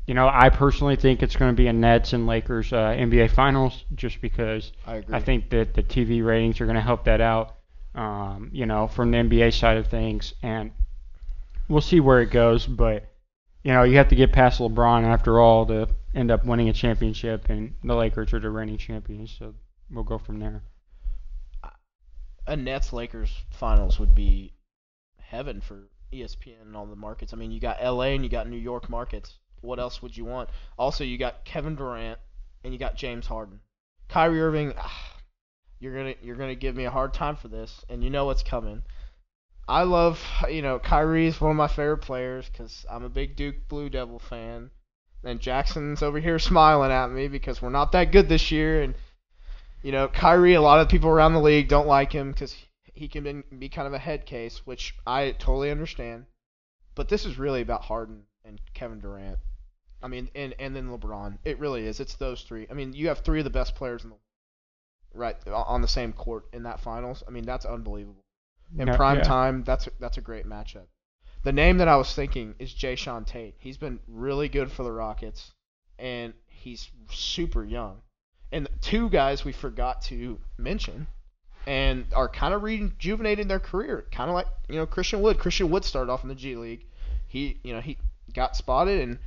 [0.06, 3.30] you know, I personally think it's going to be a Nets and Lakers uh, NBA
[3.30, 5.14] Finals, just because I agree.
[5.16, 7.56] I think that the TV ratings are going to help that out.
[7.94, 10.72] Um, you know, from the NBA side of things, and
[11.68, 12.66] we'll see where it goes.
[12.66, 13.08] But
[13.64, 16.72] you know, you have to get past LeBron after all to end up winning a
[16.72, 19.54] championship, and the Lakers are the reigning champions, so
[19.90, 20.62] we'll go from there.
[22.46, 24.52] a Nets Lakers finals would be
[25.28, 27.32] heaven for ESPN and all the markets.
[27.32, 29.38] I mean, you got LA and you got New York markets.
[29.60, 30.50] What else would you want?
[30.78, 32.18] Also, you got Kevin Durant
[32.62, 33.60] and you got James Harden.
[34.08, 35.16] Kyrie Irving, ah,
[35.80, 38.42] you're gonna you're gonna give me a hard time for this, and you know what's
[38.42, 38.82] coming.
[39.66, 43.36] I love you know Kyrie is one of my favorite players because I'm a big
[43.36, 44.70] Duke Blue Devil fan.
[45.26, 48.94] And Jackson's over here smiling at me because we're not that good this year, and
[49.82, 52.54] you know, Kyrie, a lot of people around the league don't like him because
[52.94, 56.26] he can be, kind of a head case, which I totally understand.
[56.94, 59.38] But this is really about Harden and Kevin Durant.
[60.02, 61.38] I mean, and and then LeBron.
[61.44, 61.98] It really is.
[61.98, 62.66] It's those three.
[62.70, 64.16] I mean, you have three of the best players in the
[65.12, 67.22] right on the same court in that finals.
[67.26, 68.24] I mean, that's unbelievable.
[68.78, 69.24] In No, prime yeah.
[69.24, 70.86] time, that's that's a great matchup.
[71.42, 73.54] The name that I was thinking is Jae'Sean Tate.
[73.58, 75.52] He's been really good for the Rockets,
[75.98, 78.00] and he's super young.
[78.50, 81.06] And two guys we forgot to mention,
[81.66, 85.38] and are kind of rejuvenating their career, kind of like you know Christian Wood.
[85.38, 86.86] Christian Wood started off in the G League.
[87.26, 87.98] He you know he
[88.32, 89.18] got spotted and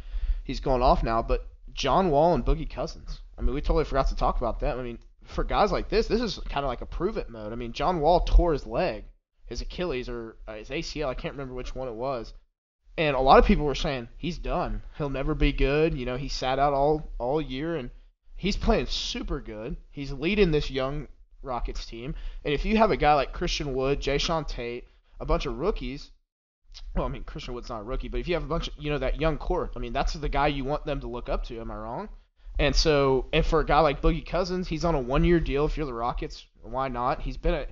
[0.43, 1.21] he's going off now.
[1.21, 3.21] But John Wall and Boogie Cousins.
[3.37, 4.79] I mean, we totally forgot to talk about them.
[4.79, 7.51] I mean, for guys like this, this is kind of like a prove it mode.
[7.51, 9.05] I mean, John Wall tore his leg,
[9.45, 11.07] his Achilles or uh, his ACL.
[11.07, 12.33] I can't remember which one it was.
[12.97, 14.81] And a lot of people were saying he's done.
[14.97, 15.93] He'll never be good.
[15.93, 17.91] You know, he sat out all all year and
[18.35, 19.77] he's playing super good.
[19.91, 21.07] He's leading this young
[21.41, 22.15] Rockets team.
[22.43, 24.85] And if you have a guy like Christian Wood, Jae'Sean Tate,
[25.19, 26.11] a bunch of rookies,
[26.95, 28.73] well, I mean Christian Wood's not a rookie, but if you have a bunch of
[28.77, 31.29] you know that young core, I mean that's the guy you want them to look
[31.29, 31.59] up to.
[31.59, 32.09] Am I wrong?
[32.59, 35.65] And so, and for a guy like Boogie Cousins, he's on a one-year deal.
[35.65, 37.21] If you're the Rockets, why not?
[37.21, 37.65] He's been a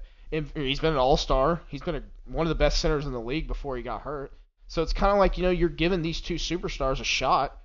[0.55, 1.61] he's been an All-Star.
[1.67, 4.31] He's been a, one of the best centers in the league before he got hurt.
[4.67, 7.57] So it's kind of like you know you're giving these two superstars a shot.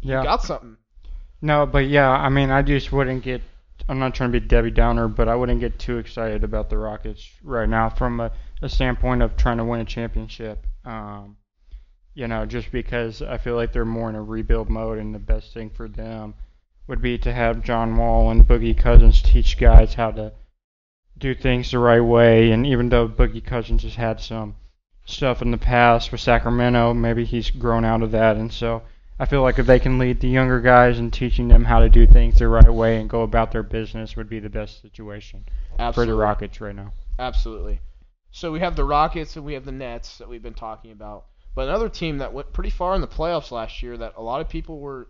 [0.00, 0.18] Yeah.
[0.18, 0.76] You got something.
[1.40, 3.42] No, but yeah, I mean, I just wouldn't get.
[3.88, 6.78] I'm not trying to be Debbie Downer, but I wouldn't get too excited about the
[6.78, 10.66] Rockets right now from a, a standpoint of trying to win a championship.
[10.84, 11.36] Um,
[12.14, 15.18] you know, just because I feel like they're more in a rebuild mode, and the
[15.18, 16.34] best thing for them
[16.86, 20.32] would be to have John Wall and Boogie Cousins teach guys how to
[21.16, 22.50] do things the right way.
[22.50, 24.56] And even though Boogie Cousins has had some
[25.04, 28.82] stuff in the past with Sacramento, maybe he's grown out of that, and so
[29.20, 31.88] I feel like if they can lead the younger guys and teaching them how to
[31.88, 35.44] do things the right way and go about their business would be the best situation
[35.76, 35.92] Absolutely.
[35.92, 36.92] for the Rockets right now.
[37.18, 37.80] Absolutely.
[38.30, 41.24] So we have the Rockets and we have the Nets that we've been talking about.
[41.56, 44.40] But another team that went pretty far in the playoffs last year that a lot
[44.40, 45.08] of people were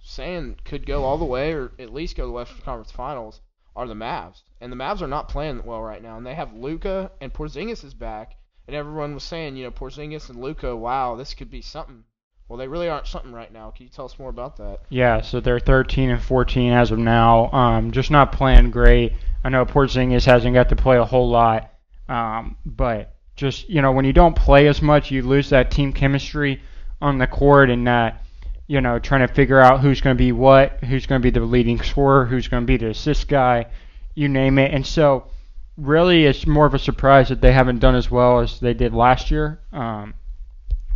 [0.00, 3.40] saying could go all the way or at least go to the Western Conference Finals
[3.74, 4.44] are the Mavs.
[4.60, 6.16] And the Mavs are not playing well right now.
[6.16, 8.36] And they have Luka and Porzingis is back.
[8.68, 12.04] And everyone was saying, you know, Porzingis and Luka, wow, this could be something.
[12.48, 13.70] Well, they really aren't something right now.
[13.70, 14.80] Can you tell us more about that?
[14.90, 17.50] Yeah, so they're 13 and 14 as of now.
[17.50, 19.14] Um, just not playing great.
[19.44, 21.72] I know Porzingis hasn't got to play a whole lot,
[22.08, 25.92] um, but just you know when you don't play as much, you lose that team
[25.92, 26.60] chemistry
[27.00, 28.22] on the court and that
[28.66, 31.30] you know trying to figure out who's going to be what, who's going to be
[31.30, 33.66] the leading scorer, who's going to be the assist guy,
[34.14, 34.72] you name it.
[34.72, 35.28] And so
[35.76, 38.92] really, it's more of a surprise that they haven't done as well as they did
[38.92, 39.60] last year.
[39.72, 40.14] Um,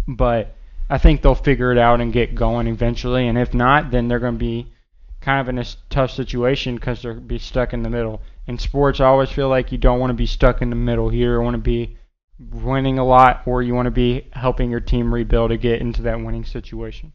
[0.06, 0.55] but
[0.88, 3.26] I think they'll figure it out and get going eventually.
[3.26, 4.72] And if not, then they're going to be
[5.20, 8.22] kind of in a tough situation because they'll be stuck in the middle.
[8.46, 11.08] In sports, I always feel like you don't want to be stuck in the middle
[11.08, 11.34] here.
[11.34, 11.96] You want to be
[12.38, 16.02] winning a lot, or you want to be helping your team rebuild to get into
[16.02, 17.12] that winning situation.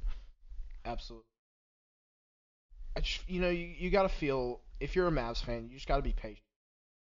[0.84, 1.26] Absolutely.
[2.98, 5.76] I just, you know, you, you got to feel if you're a Mavs fan, you
[5.76, 6.40] just got to be patient.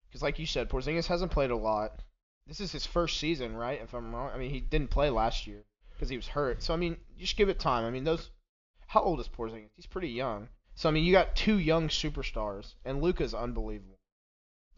[0.08, 2.00] Because, like you said, Porzingis hasn't played a lot.
[2.46, 3.80] This is his first season, right?
[3.82, 5.64] If I'm wrong, I mean, he didn't play last year
[6.02, 6.60] because he was hurt.
[6.60, 7.84] So I mean, you just give it time.
[7.84, 8.30] I mean, those.
[8.88, 9.70] How old is Porzingis?
[9.76, 10.48] He's pretty young.
[10.74, 14.00] So I mean, you got two young superstars, and Luka's unbelievable.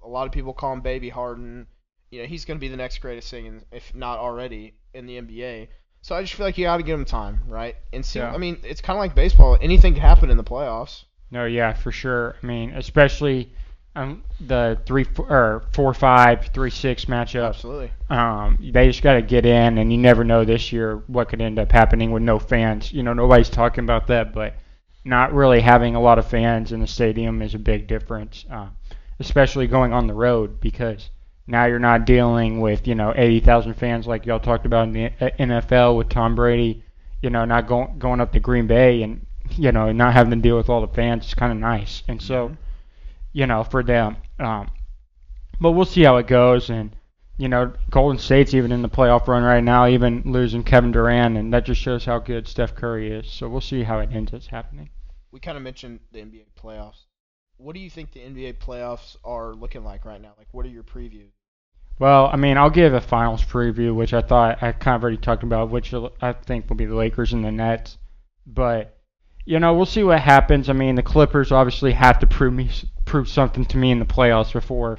[0.03, 1.66] A lot of people call him Baby Harden.
[2.11, 5.07] You know, he's going to be the next greatest thing, in, if not already, in
[5.07, 5.68] the NBA.
[6.03, 7.77] So I just feel like you got to give him time, right?
[7.95, 8.35] And see, Yeah.
[8.35, 9.57] I mean, it's kind of like baseball.
[9.62, 11.05] Anything can happen in the playoffs.
[11.31, 12.37] No, yeah, for sure.
[12.43, 13.51] I mean, especially
[13.97, 17.49] um, the three or four five three six matchup.
[17.49, 17.92] Absolutely.
[18.11, 21.40] Um, they just got to get in, and you never know this year what could
[21.40, 22.92] end up happening with no fans.
[22.92, 24.55] You know, nobody's talking about that, but
[25.05, 28.68] not really having a lot of fans in the stadium is a big difference, uh,
[29.20, 31.11] especially going on the road because
[31.47, 35.07] now you're not dealing with you know 80,000 fans like y'all talked about in the
[35.20, 36.82] uh, NFL with Tom Brady.
[37.22, 40.36] You know, not going going up to Green Bay and you know not having to
[40.36, 42.57] deal with all the fans is kind of nice, and so
[43.35, 44.16] you know for them.
[44.39, 44.70] Um,
[45.61, 46.97] but we'll see how it goes and
[47.37, 51.37] you know, Golden State's even in the playoff run right now, even losing Kevin Durant,
[51.37, 53.30] and that just shows how good Steph Curry is.
[53.30, 54.91] So we'll see how it ends up happening.
[55.32, 57.07] We kind of mentioned the NBA playoffs.
[57.57, 60.35] What do you think the NBA playoffs are looking like right now?
[60.39, 61.30] Like, what are your previews?
[61.99, 65.16] Well, I mean, I'll give a finals preview, which I thought I kind of already
[65.16, 67.99] talked about, which I think will be the Lakers and the Nets.
[68.47, 68.97] But
[69.45, 70.68] you know, we'll see what happens.
[70.68, 72.70] I mean, the Clippers obviously have to prove me
[73.05, 74.98] prove something to me in the playoffs before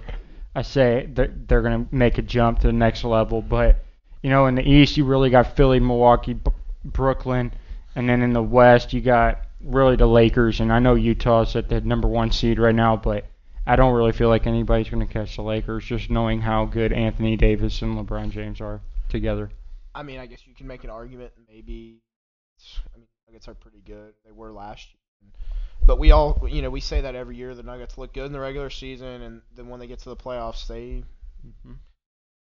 [0.55, 3.41] I say that they're going to make a jump to the next level.
[3.41, 3.83] But
[4.21, 6.51] you know, in the East, you really got Philly, Milwaukee, B-
[6.83, 7.51] Brooklyn,
[7.95, 10.59] and then in the West, you got really the Lakers.
[10.59, 13.25] And I know Utah's at the number one seed right now, but
[13.67, 16.93] I don't really feel like anybody's going to catch the Lakers, just knowing how good
[16.93, 19.49] Anthony Davis and LeBron James are together.
[19.93, 21.31] I mean, I guess you can make an argument.
[21.47, 22.01] Maybe,
[22.93, 24.13] I mean, Nuggets are pretty good.
[24.23, 25.31] They were last year.
[25.85, 27.53] But we all, you know, we say that every year.
[27.53, 30.15] The Nuggets look good in the regular season, and then when they get to the
[30.15, 31.03] playoffs, they
[31.45, 31.77] mhm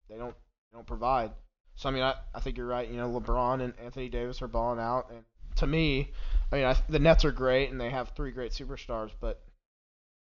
[0.08, 0.34] they don't
[0.72, 1.32] they don't provide.
[1.76, 2.88] So I mean, I, I think you're right.
[2.88, 5.24] You know, LeBron and Anthony Davis are balling out, and
[5.56, 6.12] to me,
[6.52, 9.10] I mean, I, the Nets are great, and they have three great superstars.
[9.20, 9.42] But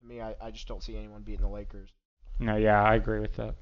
[0.02, 1.90] to me, I, I just don't see anyone beating the Lakers.
[2.40, 3.56] No, yeah, I agree with that.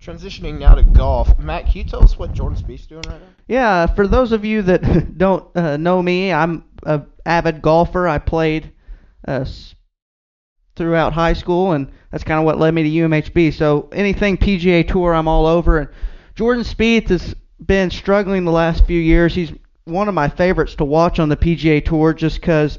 [0.00, 3.26] Transitioning now to golf, Matt, can you tell us what Jordan Spieth's doing right now?
[3.48, 8.08] Yeah, for those of you that don't uh, know me, I'm a avid golfer.
[8.08, 8.72] I played
[9.28, 9.44] uh,
[10.74, 13.52] throughout high school, and that's kind of what led me to UMHB.
[13.52, 15.78] So anything PGA Tour, I'm all over.
[15.78, 15.88] And
[16.34, 17.34] Jordan Spieth has
[17.64, 19.34] been struggling the last few years.
[19.34, 19.52] He's
[19.84, 22.78] one of my favorites to watch on the PGA Tour, just because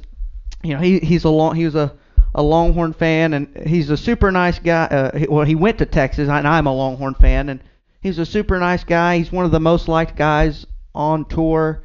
[0.63, 1.95] you know he he's a long he was a
[2.34, 4.86] a Longhorn fan, and he's a super nice guy.
[4.86, 7.62] Uh, well, he went to Texas, and I'm a Longhorn fan, and
[8.02, 9.18] he's a super nice guy.
[9.18, 10.66] He's one of the most liked guys
[10.96, 11.84] on tour,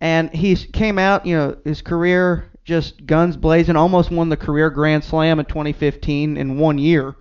[0.00, 1.26] and he came out.
[1.26, 3.76] You know, his career just guns blazing.
[3.76, 7.16] Almost won the career Grand Slam in 2015 in one year,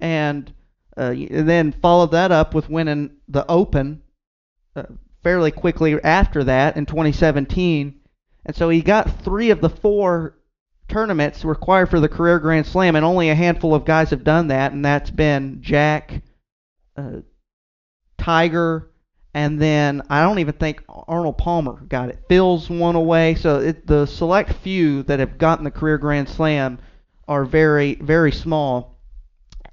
[0.00, 0.52] and
[0.96, 4.00] Uh, and then followed that up with winning the Open
[4.76, 4.84] uh,
[5.24, 8.00] fairly quickly after that in 2017.
[8.46, 10.38] And so he got three of the four
[10.88, 14.48] tournaments required for the career Grand Slam, and only a handful of guys have done
[14.48, 16.22] that, and that's been Jack,
[16.96, 17.20] uh,
[18.18, 18.90] Tiger,
[19.34, 22.20] and then I don't even think Arnold Palmer got it.
[22.28, 26.78] Phil's one away, so it, the select few that have gotten the career Grand Slam
[27.26, 29.00] are very, very small.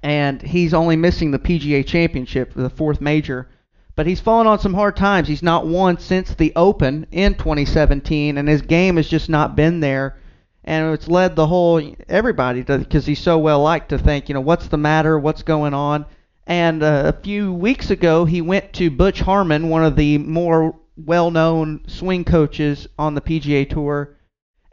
[0.02, 3.48] And he's only missing the PGA Championship, the fourth major.
[3.94, 5.28] But he's fallen on some hard times.
[5.28, 9.78] He's not won since the Open in 2017, and his game has just not been
[9.78, 10.16] there.
[10.64, 14.40] And it's led the whole everybody because he's so well liked to think, you know,
[14.40, 15.18] what's the matter?
[15.18, 16.06] What's going on?
[16.46, 20.74] And uh, a few weeks ago, he went to Butch Harmon, one of the more
[20.96, 24.16] well-known swing coaches on the PGA Tour.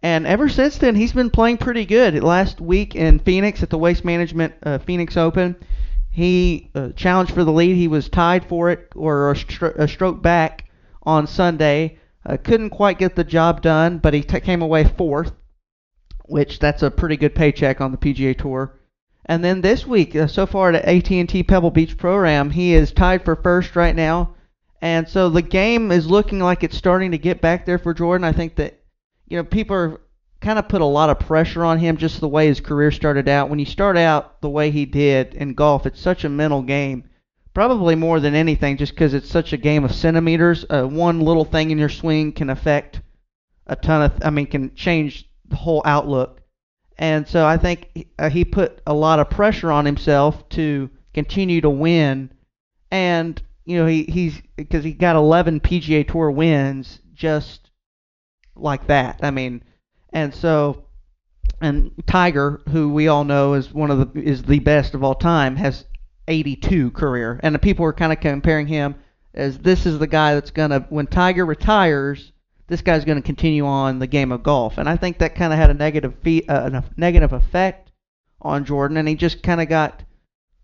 [0.02, 2.22] And ever since then, he's been playing pretty good.
[2.24, 5.56] Last week in Phoenix at the Waste Management uh, Phoenix Open,
[6.10, 7.76] he uh, challenged for the lead.
[7.76, 10.70] He was tied for it or a, stro- a stroke back
[11.04, 11.98] on Sunday.
[12.26, 15.34] Uh, couldn't quite get the job done, but he t- came away fourth,
[16.30, 18.80] which that's a pretty good paycheck on the PGA Tour.
[19.26, 23.24] And then this week, uh, so far at AT&T Pebble Beach Pro-Am, he is tied
[23.24, 24.36] for first right now.
[24.82, 28.24] And so the game is looking like it's starting to get back there for Jordan.
[28.24, 28.80] I think that
[29.28, 30.02] you know people are
[30.42, 33.28] kind of put a lot of pressure on him just the way his career started
[33.28, 33.50] out.
[33.50, 37.04] When you start out the way he did in golf, it's such a mental game.
[37.54, 40.66] Probably more than anything, just because it's such a game of centimeters.
[40.70, 43.02] Uh, one little thing in your swing can affect
[43.68, 44.14] a ton of.
[44.24, 46.42] I mean, can change whole outlook.
[46.98, 50.90] And so I think he- uh, he put a lot of pressure on himself to
[51.14, 52.32] continue to win.
[52.92, 57.70] And you know he he's because he got 11 PGA Tour wins just
[58.56, 59.20] like that.
[59.22, 59.64] I mean,
[60.12, 60.86] and so
[61.62, 65.16] and Tiger, who we all know is one of the is the best of all
[65.16, 65.86] time, has
[66.28, 68.96] 82 career, and the people are kind of comparing him
[69.34, 72.32] as this is the guy that's gonna when Tiger retires,
[72.70, 75.60] this guy's gonna continue on the game of golf, and I think that kind of
[75.60, 76.14] had a negative
[76.48, 77.92] uh, a negative effect
[78.42, 80.04] on Jordan, and he just kind of got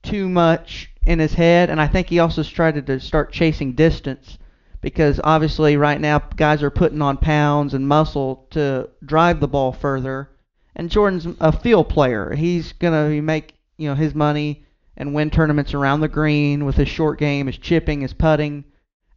[0.04, 4.38] too much in his head, and I think he also started to start chasing distance
[4.82, 9.72] because obviously right now guys are putting on pounds and muscle to drive the ball
[9.72, 10.30] further.
[10.76, 12.36] And Jordan's a field player.
[12.36, 14.64] He's gonna make you know his money
[14.96, 18.64] and win tournaments around the green with his short game, his chipping, his putting.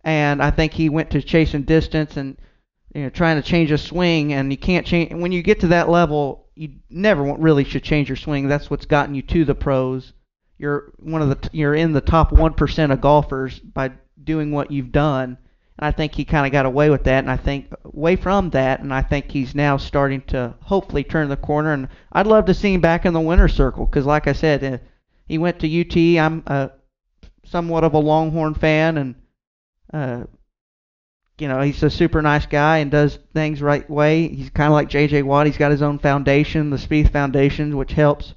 [0.03, 2.39] And I think he went to chasing distance and
[2.95, 4.33] you know trying to change his swing.
[4.33, 6.47] And you can't change when you get to that level.
[6.55, 8.49] You never really should change your swing.
[8.49, 10.13] That's what's gotten you to the pros.
[10.59, 14.71] You're one of the you're in the top one percent of golfers by doing what
[14.71, 15.39] you've done.
[15.79, 18.51] And I think he kind of got away with that, and I think away from
[18.51, 21.73] that, and I think he's now starting to hopefully turn the corner.
[21.73, 24.65] And I'd love to see him back in the winner's circle because, like I said,
[24.65, 24.79] uh,
[25.27, 25.97] he went to UT.
[26.21, 26.69] I'm uh,
[27.45, 29.15] somewhat of a Longhorn fan, and
[29.93, 30.25] uh,
[31.39, 34.29] you know he's a super nice guy and does things right way.
[34.29, 35.23] He's kind of like J.J.
[35.23, 35.47] Watt.
[35.47, 38.35] He's got his own foundation, the Spieth Foundation, which helps.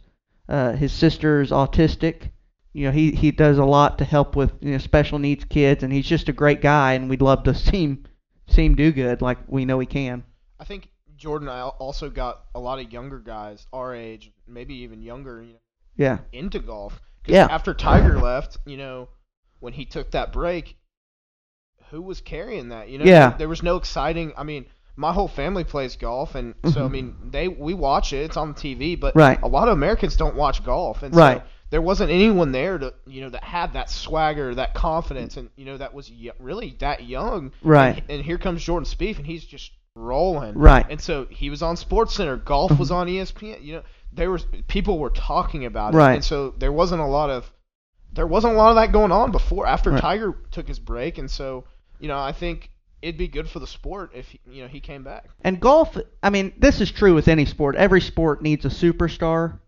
[0.50, 2.32] Uh, his sister is autistic,
[2.74, 5.84] you know, he he does a lot to help with you know special needs kids,
[5.84, 8.06] and he's just a great guy, and we'd love to see him
[8.48, 10.24] see him do good, like we know he can.
[10.60, 15.02] I think Jordan al- also got a lot of younger guys our age, maybe even
[15.02, 15.60] younger, you know,
[15.98, 17.02] Yeah, into golf.
[17.28, 17.48] Yeah.
[17.50, 19.10] After Tiger left, you know,
[19.60, 20.78] when he took that break,
[21.92, 22.90] who was carrying that?
[22.90, 23.30] You know, Yeah.
[23.38, 24.34] there was no exciting.
[24.38, 24.66] I mean,
[24.96, 26.92] my whole family plays golf, and so I Mhm.
[26.92, 28.24] mean, they we watch it.
[28.26, 29.40] It's on TV, but Right.
[29.42, 31.38] a lot of Americans don't watch golf, and Right.
[31.40, 35.50] so there wasn't anyone there to you know that had that swagger, that confidence, and
[35.56, 37.52] you know that was y- really that young.
[37.64, 37.98] Right.
[37.98, 40.54] And, and here comes Jordan Spieth, and he's just rolling.
[40.58, 40.84] Right.
[40.84, 40.92] Mm-hmm.
[40.94, 42.38] And so he was on Sports Center.
[42.38, 43.62] Golf was on ESPN.
[43.62, 43.82] You know,
[44.14, 46.14] there was people were talking about it, Right.
[46.16, 47.52] and so there wasn't a lot of
[48.14, 50.02] there wasn't a lot of that going on before after Right.
[50.02, 51.64] Tiger took his break, and so
[52.02, 52.72] you know I think
[53.02, 55.30] it'd be good for the sport if you know he came back.
[55.42, 57.76] And golf, I mean, this is true with any sport.
[57.76, 59.60] Every sport needs a superstar,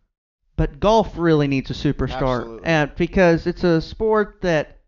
[0.56, 2.66] but golf really needs a superstar, Absolutely.
[2.66, 4.80] and because it's a sport that,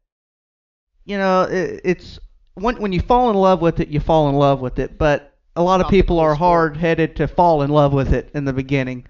[1.06, 2.20] you know, it, it's
[2.56, 4.98] when when you fall in love with it, you fall in love with it.
[4.98, 8.46] But a lot of people are hard headed to fall in love with it in
[8.46, 9.06] the beginning,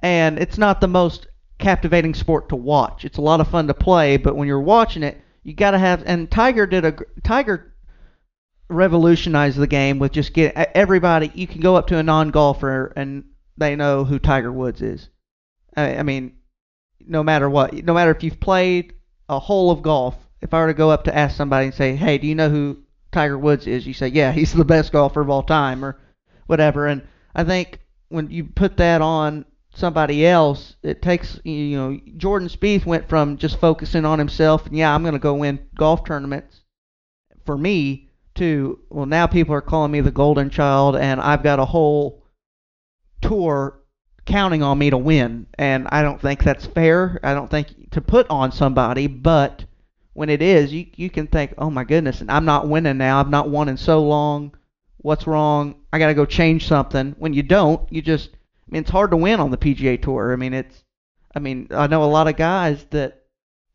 [0.00, 1.26] and it's not the most
[1.58, 3.04] captivating sport to watch.
[3.04, 5.78] It's a lot of fun to play, but when you're watching it, you got to
[5.78, 6.02] have.
[6.06, 7.74] And Tiger did a Tiger
[8.70, 11.30] revolutionized the game with just get everybody.
[11.34, 13.24] You can go up to a non-golfer and
[13.56, 15.08] they know who Tiger Woods is.
[15.76, 16.36] I, I mean,
[17.06, 18.94] no matter what, no matter if you've played
[19.28, 20.16] a hole of golf.
[20.40, 22.48] If I were to go up to ask somebody and say, "Hey, do you know
[22.48, 22.78] who
[23.12, 25.98] Tiger Woods is?" You say, "Yeah, he's the best golfer of all time," or
[26.46, 26.86] whatever.
[26.86, 27.02] And
[27.34, 29.44] I think when you put that on
[29.74, 30.76] somebody else.
[30.82, 35.02] It takes you know Jordan Spieth went from just focusing on himself and yeah I'm
[35.02, 36.62] going to go win golf tournaments
[37.44, 41.58] for me to well now people are calling me the golden child and I've got
[41.58, 42.24] a whole
[43.20, 43.80] tour
[44.24, 47.18] counting on me to win and I don't think that's fair.
[47.22, 49.64] I don't think to put on somebody, but
[50.12, 53.20] when it is, you you can think, "Oh my goodness, and I'm not winning now.
[53.20, 54.52] I've not won in so long.
[54.98, 55.76] What's wrong?
[55.92, 59.10] I got to go change something." When you don't, you just I mean, it's hard
[59.12, 60.32] to win on the PGA Tour.
[60.32, 60.84] I mean, it's
[61.34, 63.22] I mean, I know a lot of guys that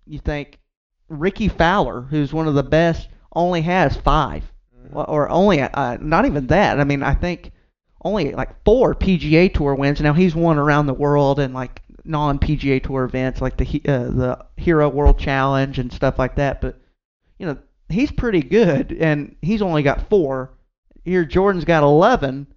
[0.06, 0.60] you think
[1.10, 4.44] Rickie Fowler, who's one of the best, only has 5
[4.92, 6.80] Well, or only uh, not even that.
[6.80, 7.52] I mean, I think
[8.04, 10.00] only like four PGA Tour wins.
[10.00, 14.10] Now he's won around the world and like non PGA Tour events like the uh,
[14.12, 16.62] the Hero World Challenge and stuff like that.
[16.62, 16.80] But
[17.40, 17.58] you know
[17.90, 20.54] he's pretty good, and he's only got four.
[21.04, 22.48] Here Jordan's got eleven,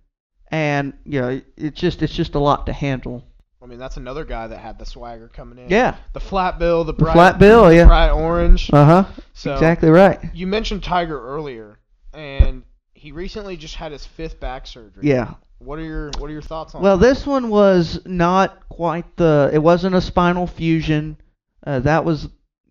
[0.50, 3.24] and you know it's just it's just a lot to handle.
[3.68, 5.68] I mean, that's another guy that had the swagger coming in.
[5.68, 7.84] Yeah, The flat bill, the bright, flat bill, yeah.
[7.84, 8.70] bright orange.
[8.72, 9.04] Uh huh.
[9.34, 10.18] So exactly right.
[10.32, 11.78] you mentioned Tiger earlier,
[12.14, 12.62] and
[12.94, 15.02] he recently just had his fifth back surgery.
[15.06, 15.34] Yeah.
[15.58, 16.80] What are your What are your thoughts on?
[16.80, 17.06] Well, that?
[17.06, 19.50] this one was not quite the.
[19.52, 21.18] It wasn't a spinal fusion.
[21.66, 22.24] Uh, that was,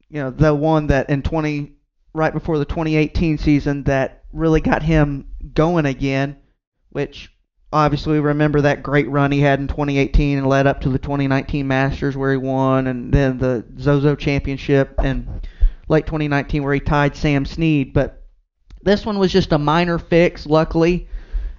[0.10, 1.74] you know, the one that in 20
[2.16, 6.38] right before the 2018 season that really got him going again,
[6.90, 7.32] which
[7.72, 11.68] obviously remember that great run he had in 2018 and led up to the 2019
[11.68, 15.42] Masters where he won, and then the Zozo Championship in
[15.88, 17.94] late 2019 where he tied Sam Snead.
[17.94, 18.24] But
[18.84, 21.08] this one was just a minor fix, luckily.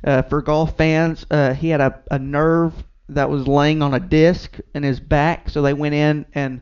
[0.04, 2.72] Uh, for golf fans, uh, he had a, a nerve
[3.08, 6.60] that was laying on a disc in his back, so they went in and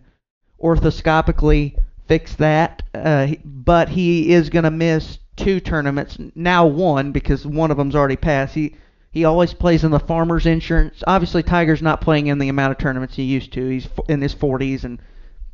[0.62, 1.78] orthoscopically
[2.08, 2.82] fixed that.
[2.94, 7.94] Uh, but he is going to miss two tournaments now, one because one of them's
[7.94, 8.54] already passed.
[8.54, 8.74] He
[9.16, 11.02] he always plays in the Farmers Insurance.
[11.06, 13.66] Obviously, Tiger's not playing in the amount of tournaments he used to.
[13.66, 15.00] He's in his 40s and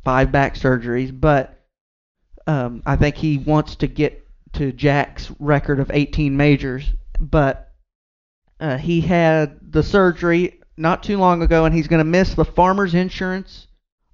[0.03, 1.63] five back surgeries, but
[2.45, 6.91] um, I think he wants to get to Jack's record of 18 majors.
[7.21, 7.71] But
[8.59, 12.43] uh, he had the surgery not too long ago, and he's going to miss the
[12.43, 13.67] Farmers Insurance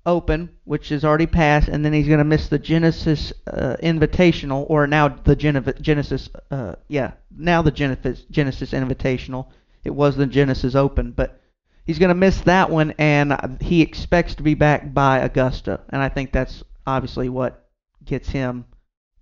[0.10, 4.66] Open, which is already passed, and then he's going to miss the Genesis uh, Invitational,
[4.68, 9.48] or now the Genesis, uh, yeah, now the Genesis Genesis Invitational.
[9.84, 11.40] It was the Genesis Open, but
[11.86, 16.02] he's going to miss that one, and he expects to be back by Augusta, and
[16.02, 17.70] I think that's obviously what
[18.04, 18.66] gets him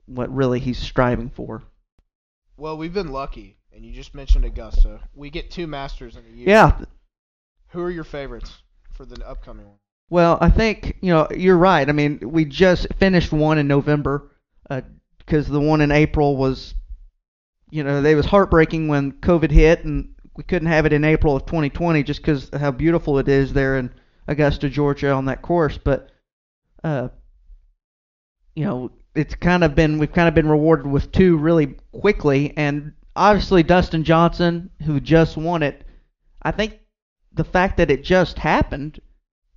[0.06, 1.64] what really he's striving for.
[2.56, 5.02] well, we've been lucky, and you just mentioned Augusta.
[5.14, 6.48] We get two Masters in a year.
[6.48, 6.80] Yeah,
[7.70, 8.64] Who are your favorites
[8.94, 9.80] for the upcoming one?
[10.10, 11.88] Well, I think you know you're right.
[11.88, 14.32] I mean, we just finished one in November
[15.20, 16.74] because the one in April was,
[17.70, 21.36] you know, they was heartbreaking when COVID hit and we couldn't have it in April
[21.36, 23.94] of 2020 just because how beautiful it is there in
[24.28, 25.78] Augusta, Georgia, on that course.
[25.78, 26.12] But,
[26.84, 27.10] uh,
[28.56, 32.54] you know, it's kind of been we've kind of been rewarded with two really quickly,
[32.56, 35.84] and obviously Dustin Johnson, who just won it.
[36.42, 36.80] I think
[37.34, 39.02] the fact that it just happened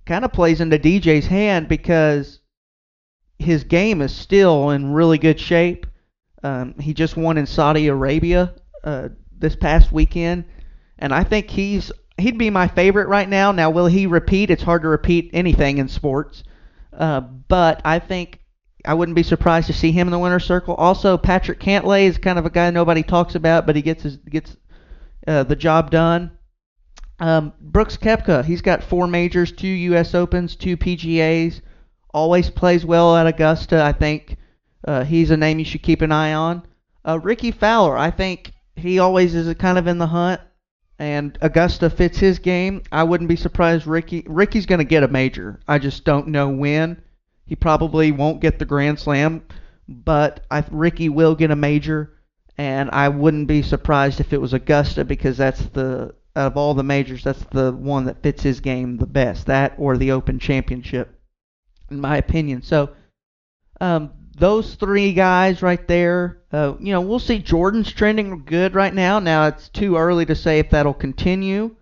[0.05, 2.39] kind of plays into DJ's hand because
[3.39, 5.85] his game is still in really good shape.
[6.43, 10.45] Um, he just won in Saudi Arabia uh, this past weekend,
[10.97, 13.51] and I think he's he'd be my favorite right now.
[13.51, 14.49] Now, will he repeat?
[14.49, 16.43] It's hard to repeat anything in sports,
[16.93, 18.39] uh, but I think
[18.85, 20.75] I wouldn't be surprised to see him in the winner's circle.
[20.75, 24.17] Also, Patrick Cantlay is kind of a guy nobody talks about, but he gets his,
[24.17, 24.57] gets
[25.27, 26.31] uh, the job done.
[27.21, 30.15] Um, Brooks Koepka, he's got four majors, two U.S.
[30.15, 31.61] Opens, two PGAs.
[32.13, 33.83] Always plays well at Augusta.
[33.83, 34.37] I think
[34.87, 36.63] uh, he's a name you should keep an eye on.
[37.07, 40.41] Uh, Rickie Fowler, I think he always is kind of in the hunt,
[40.97, 42.81] and Augusta fits his game.
[42.91, 45.59] I wouldn't be surprised Ricky Ricky's going to get a major.
[45.67, 47.03] I just don't know when.
[47.45, 49.43] He probably won't get the Grand Slam,
[49.87, 52.13] but I, Ricky will get a major,
[52.57, 56.73] and I wouldn't be surprised if it was Augusta because that's the out of all
[56.73, 59.47] the majors, that's the one that fits his game the best.
[59.47, 61.19] That or the Open Championship,
[61.89, 62.61] in my opinion.
[62.61, 62.91] So,
[63.79, 67.39] um, those three guys right there, uh, you know, we'll see.
[67.39, 69.19] Jordan's trending good right now.
[69.19, 71.75] Now it's too early to say if that'll continue,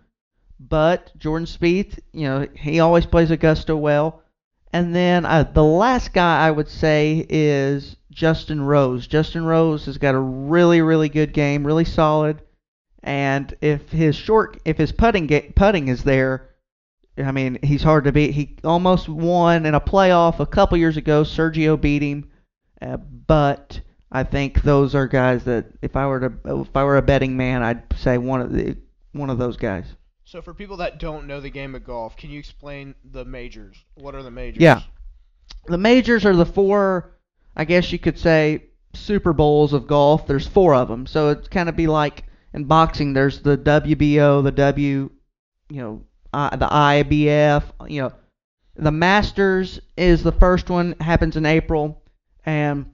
[0.60, 4.24] but Jordan Spieth, you know, he always plays Augusta well.
[4.72, 9.08] And then uh, the last guy I would say is Justin Rose.
[9.08, 12.41] Justin Rose has got a really, really good game, really solid.
[13.04, 16.50] And if his short, if his putting ga- putting is there,
[17.18, 18.32] I mean, he's hard to beat.
[18.32, 21.24] He almost won in a playoff a couple years ago.
[21.24, 22.30] Sergio beat him,
[22.82, 23.82] uh, but
[24.12, 27.38] I think those are guys that if I were to if I were a betting
[27.38, 28.78] man, I'd say one of the
[29.12, 29.86] one of those guys.
[30.26, 33.84] So for people that don't know the game of golf, can you explain the majors?
[33.95, 34.62] What are the majors?
[34.62, 34.82] Yeah.
[35.66, 37.16] The majors are the four,
[37.56, 40.28] I guess you could say, Super Bowls of golf.
[40.28, 43.14] There's four of them, so it's kind of be like in boxing.
[43.14, 45.10] There's the WBO, the W,
[45.70, 46.02] you know,
[46.34, 47.64] I, the IBF.
[47.88, 48.14] You know,
[48.76, 50.95] the Masters is the first one.
[51.00, 52.04] Happens in April,
[52.45, 52.86] and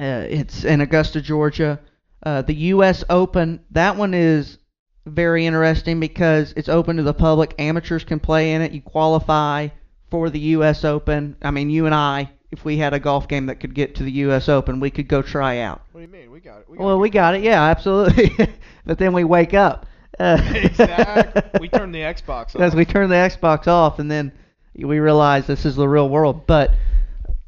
[0.00, 1.80] uh, it's in Augusta, Georgia.
[2.22, 3.04] Uh, the U.S.
[3.10, 4.58] Open, that one is
[5.06, 7.54] very interesting because it's open to the public.
[7.58, 8.72] Amateurs can play in it.
[8.72, 9.68] You qualify
[10.10, 10.84] for the U.S.
[10.84, 11.36] Open.
[11.42, 14.02] I mean, you and I, if we had a golf game that could get to
[14.02, 14.48] the U.S.
[14.48, 15.82] Open, we could go try out.
[15.92, 16.30] What do you mean?
[16.30, 16.68] We got it.
[16.68, 17.00] We got Well, it.
[17.00, 17.42] we got it.
[17.42, 18.30] Yeah, absolutely.
[18.86, 19.86] but then we wake up.
[20.18, 21.42] Uh, exactly.
[21.60, 22.56] We turn the Xbox off.
[22.60, 24.32] As we turn the Xbox off, and then
[24.74, 26.46] we realize this is the real world.
[26.46, 26.72] But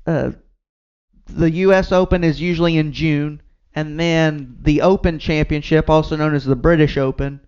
[0.06, 0.32] uh,
[1.26, 1.92] the U.S.
[1.92, 3.40] Open is usually in June,
[3.74, 7.40] and then the Open Championship, also known as the British Open,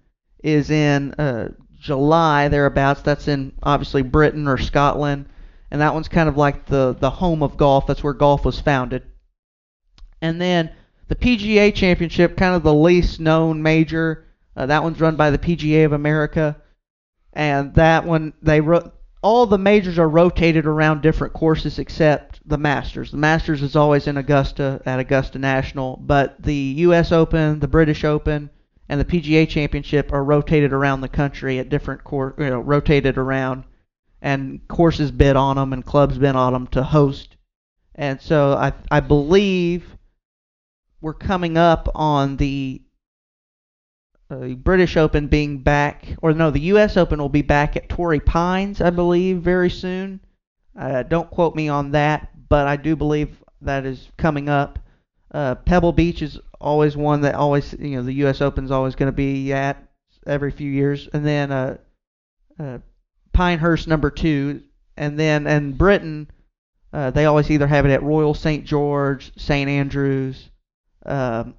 [0.44, 3.02] is in uh, July thereabouts.
[3.02, 5.26] That's in obviously Britain or Scotland,
[5.70, 7.86] and that one's kind of like the the home of golf.
[7.86, 9.02] That's where golf was founded.
[10.20, 10.70] And then
[11.08, 14.24] the PGA Championship, kind of the least known major.
[14.56, 16.56] Uh, that one's run by the PGA of America,
[17.32, 18.60] and that one they
[19.22, 23.10] all the majors are rotated around different courses except the Masters.
[23.10, 27.10] The Masters is always in Augusta at Augusta National, but the U.S.
[27.10, 28.50] Open, the British Open,
[28.88, 33.18] and the PGA Championship are rotated around the country at different cour- you know, rotated
[33.18, 33.64] around,
[34.20, 37.36] and courses bid on them and clubs bid on them to host.
[37.94, 39.96] And so I I believe
[41.00, 42.82] we're coming up on the
[44.30, 46.96] uh, British Open being back, or no, the U.S.
[46.96, 50.20] Open will be back at Torrey Pines, I believe, very soon.
[50.78, 54.78] Uh, don't quote me on that, but I do believe that is coming up.
[55.32, 58.40] Uh, Pebble Beach is always one that always, you know, the U.S.
[58.40, 59.82] Open is always going to be at
[60.26, 61.76] every few years, and then uh,
[62.58, 62.78] uh,
[63.38, 64.62] Pinehurst number two,
[64.96, 66.28] and then in Britain,
[66.92, 70.50] uh, they always either have it at Royal St George, St Andrews,
[71.06, 71.54] um,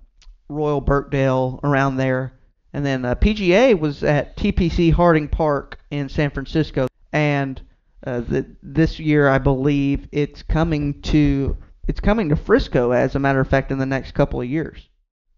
[0.49, 2.33] Royal Birkdale, around there.
[2.73, 7.61] And then uh, PGA was at TPC Harding Park in San Francisco, and
[8.05, 11.55] uh, the, this year I believe it's coming to
[11.87, 12.91] it's coming to Frisco.
[12.91, 14.89] As a matter of fact, in the next couple of years,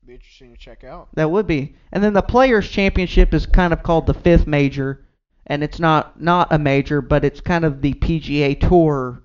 [0.08, 1.10] Be interesting to check out.
[1.14, 1.76] that would be.
[1.92, 5.06] And then the Players Championship is kind of called the fifth major,
[5.52, 9.22] and it's not not a major, but it's kind of the PGA Tour.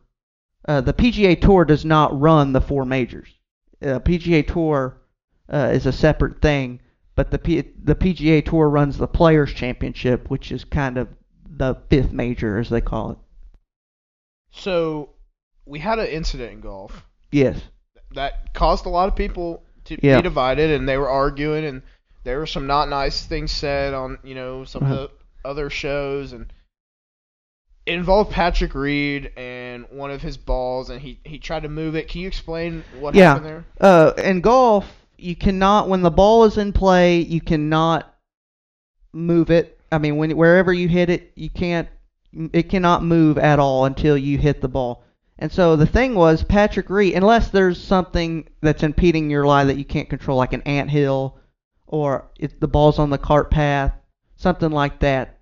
[0.66, 3.29] Uh, the PGA Tour does not run the four majors.
[3.81, 5.01] Uh, PGA Tour
[5.53, 6.81] uh, is a separate thing,
[7.14, 11.07] but the P- the PGA Tour runs the Players Championship, which is kind of
[11.49, 13.18] the fifth major, as they call it.
[14.51, 15.11] So
[15.64, 17.61] we had an incident in golf Yes.
[18.14, 20.16] that caused a lot of people to Yeah.
[20.16, 21.83] be divided, and they were arguing, and
[22.24, 24.95] there were some not nice things said on you know some Uh-huh.
[24.95, 25.16] of the
[25.47, 26.53] other shows, and
[27.86, 31.94] it involved Patrick Reed and one of his balls, and he he tried to move
[31.94, 32.09] it.
[32.09, 33.34] Can you explain what Yeah.
[33.34, 33.64] happened there?
[33.80, 38.12] Uh, in golf, you cannot when the ball is in play, you cannot
[39.12, 39.78] move it.
[39.90, 41.88] I mean, when wherever you hit it, you can't.
[42.53, 45.03] It cannot move at all until you hit the ball.
[45.38, 49.76] And so the thing was, Patrick Reed, unless there's something that's impeding your lie that
[49.79, 51.38] you can't control, like an ant hill,
[51.87, 53.92] or if the ball's on the cart path,
[54.37, 55.36] something like that.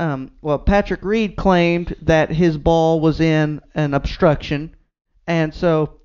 [0.00, 4.74] Um, well, Patrick Reed claimed that his ball was in an obstruction,
[5.26, 6.00] and so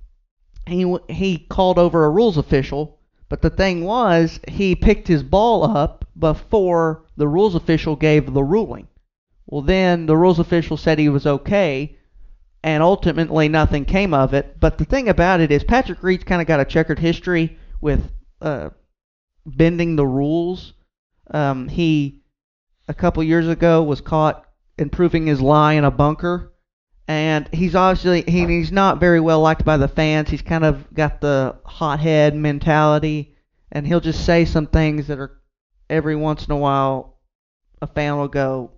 [0.68, 3.00] he he called over a rules official.
[3.30, 8.44] But the thing was, he picked his ball up before the rules official gave the
[8.44, 8.90] ruling.
[9.48, 11.96] Well, then the rules official said he was okay,
[12.64, 14.60] and ultimately nothing came of it.
[14.60, 18.12] But the thing about it is, Patrick Reed's kind of got a checkered history with
[18.42, 18.72] uh,
[19.46, 20.74] bending the rules.
[21.32, 22.25] Um, he
[22.88, 24.46] a couple years ago was caught
[24.78, 26.54] improving his lie in a bunker,
[27.08, 30.30] and he's obviously he, he's not very well liked by the fans.
[30.30, 33.36] He's kind of got the hothead mentality,
[33.72, 35.42] and he'll just say some things that are
[35.90, 37.20] every once in a while
[37.82, 38.72] a fan will go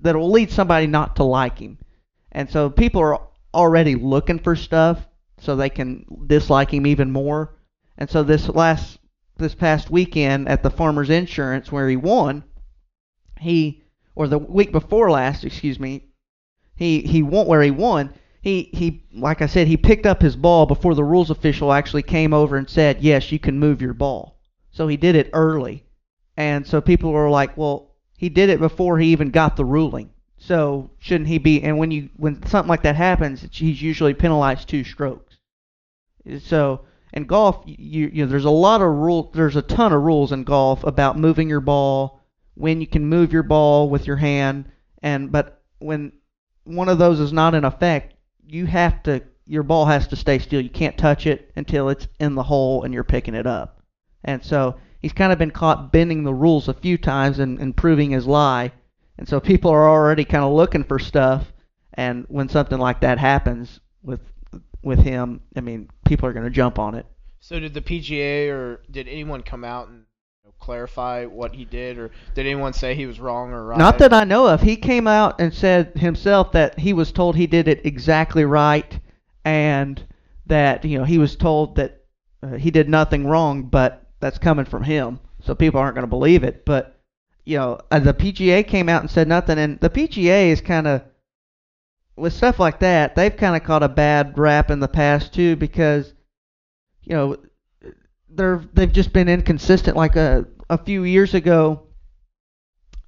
[0.00, 1.78] that will lead somebody not to like him.
[2.32, 3.20] And so people are
[3.54, 5.06] already looking for stuff
[5.38, 7.56] so they can dislike him even more.
[7.96, 8.98] And so this last
[9.36, 12.42] this past weekend at the Farmers Insurance where he won,
[13.40, 13.82] he
[14.14, 16.04] or the week before last, excuse me,
[16.74, 18.12] he he won where he won.
[18.40, 22.02] He he like I said, he picked up his ball before the rules official actually
[22.02, 24.38] came over and said, "Yes, you can move your ball."
[24.70, 25.84] So he did it early.
[26.36, 30.10] And so people were like, "Well, he did it before he even got the ruling."
[30.36, 31.62] So shouldn't he be?
[31.62, 35.36] And when you when something like that happens, he's usually penalized two strokes.
[36.40, 36.82] So
[37.12, 39.30] in golf, you you know there's a lot of rule.
[39.34, 42.17] There's a ton of rules in golf about moving your ball,
[42.58, 44.70] when you can move your ball with your hand,
[45.02, 46.12] and but when
[46.64, 48.14] one of those is not in effect,
[48.46, 50.60] you have to your ball has to stay still.
[50.60, 53.80] You can't touch it until it's in the hole and you're picking it up.
[54.24, 57.76] And so he's kind of been caught bending the rules a few times and, and
[57.76, 58.72] proving his lie.
[59.16, 61.52] And so people are already kind of looking for stuff.
[61.94, 64.20] And when something like that happens with
[64.82, 67.06] with him, I mean, people are going to jump on it.
[67.40, 70.04] So did the PGA or did anyone come out and
[70.68, 73.78] clarify what he did, or did anyone say he was wrong or right?
[73.78, 74.60] Not that I know of.
[74.60, 79.00] He came out and said himself that he was told he did it exactly right,
[79.46, 80.04] and
[80.44, 82.04] that you know he was told that
[82.42, 86.06] uh, he did nothing wrong, but that's coming from him, so people aren't going to
[86.06, 86.66] believe it.
[86.66, 87.00] But
[87.46, 90.86] you know, uh, the PGA came out and said nothing, and the PGA is kind
[90.86, 91.02] of
[92.14, 93.16] with stuff like that.
[93.16, 96.12] They've kind of caught a bad rap in the past too because
[97.04, 97.38] you know
[98.28, 99.96] they're they've just been inconsistent.
[99.96, 101.86] Like a a few years ago,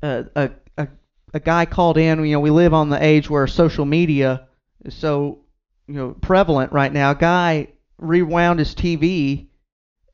[0.03, 0.89] uh, a a
[1.35, 2.24] a guy called in.
[2.24, 4.49] You know, we live on the age where social media
[4.85, 5.45] is so
[5.87, 7.11] you know prevalent right now.
[7.11, 7.69] A guy
[7.99, 9.49] rewound his TV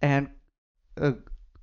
[0.03, 0.29] and
[1.01, 1.13] uh,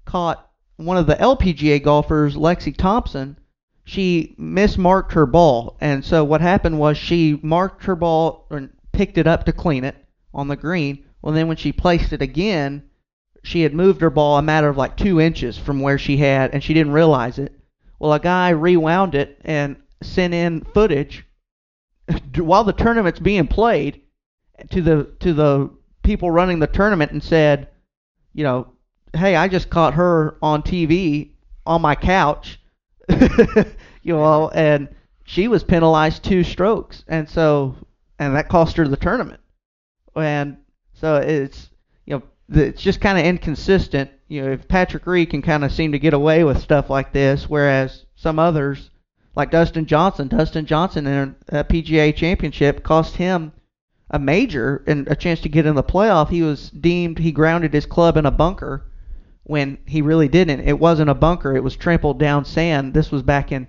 [0.06, 3.38] caught one of the LPGA golfers, Lexi Thompson.
[3.86, 9.18] She mismarked her ball, and so what happened was she marked her ball and picked
[9.18, 9.96] it up to clean it
[10.34, 11.04] on the green.
[11.22, 12.84] Well, then when she placed it again,
[13.44, 16.52] she had moved her ball a matter of like two inches from where she had,
[16.54, 17.54] and she didn't realize it.
[18.00, 21.26] Well, a guy rewound it and sent in footage
[22.38, 24.02] while the tournament's being played
[24.72, 25.70] to the to the
[26.04, 27.70] people running the tournament and said,
[28.34, 28.68] you know,
[29.14, 31.32] hey, I just caught her on TV
[31.66, 32.60] on my couch,
[33.10, 34.90] you know, and
[35.26, 37.76] she was penalized two strokes, and so
[38.20, 39.42] and that cost her the tournament,
[40.16, 40.58] and
[40.94, 41.70] so it's
[42.58, 44.12] it's just kind of inconsistent.
[44.28, 47.14] You know, if Patrick Reed can kind of seem to get away with stuff like
[47.14, 48.90] this, whereas some others,
[49.36, 53.52] like Dustin Johnson, Dustin Johnson in a PGA championship cost him
[54.10, 56.30] a major and a chance to get in the playoff.
[56.30, 58.86] He was deemed he grounded his club in a bunker
[59.44, 60.62] when he really didn't.
[60.62, 62.94] It wasn't a bunker; it was trampled down sand.
[62.94, 63.68] This was back in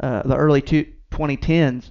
[0.00, 1.90] uh, the early two, 2010s,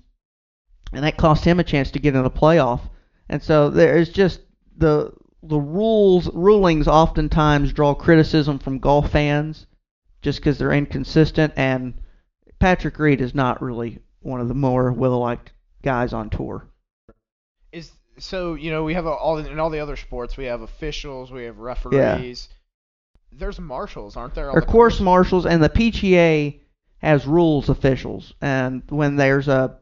[0.94, 2.82] and that cost him a chance to get in the playoff.
[3.30, 4.42] And so there's just
[4.78, 5.12] the
[5.44, 9.68] the rules rulings oftentimes draw criticism from golf fans
[10.22, 11.54] just because they're inconsistent.
[11.56, 11.94] And
[12.60, 15.52] Patrick Reed is not really one of the more well liked
[15.82, 16.68] guys on tour.
[17.72, 20.62] Is so you know we have a, all in all the other sports we have
[20.62, 22.50] officials, we have referees.
[23.32, 24.50] There's marshals, aren't there?
[24.50, 26.60] Or the course marshals and the PGA
[27.00, 29.78] has rules officials, and when there's a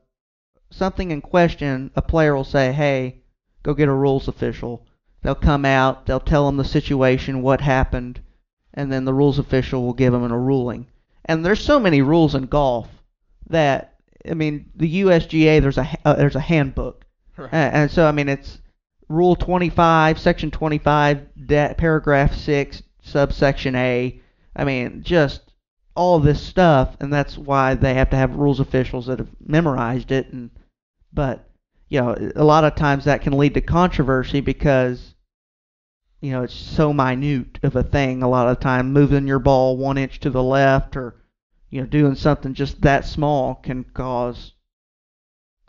[0.69, 3.21] something in question, a player will say, "Hey,
[3.63, 4.84] go get a rules official."
[5.25, 8.19] They'll come out, they'll tell them the situation, what happened,
[8.75, 10.85] and then the rules official will give them a ruling.
[11.25, 12.87] And there's so many rules in golf
[13.49, 13.95] that
[14.29, 17.05] I mean, the USGA there's a uh, there's a handbook,
[17.37, 17.51] Right.
[17.51, 18.59] uh, and so I mean it's
[19.09, 24.21] Rule 25, Section 25, da- Paragraph 6, subsection A.
[24.55, 25.41] I mean, just
[25.95, 30.11] all this stuff, and that's why they have to have rules officials that have memorized
[30.11, 30.31] it.
[30.31, 30.51] And
[31.11, 31.49] but
[31.89, 35.14] you know, a lot of times that can lead to controversy because
[36.21, 38.23] you know it's so minute of a thing.
[38.23, 41.15] A lot of the time, moving your ball one inch to the left or
[41.69, 44.53] you know doing something just that small can cause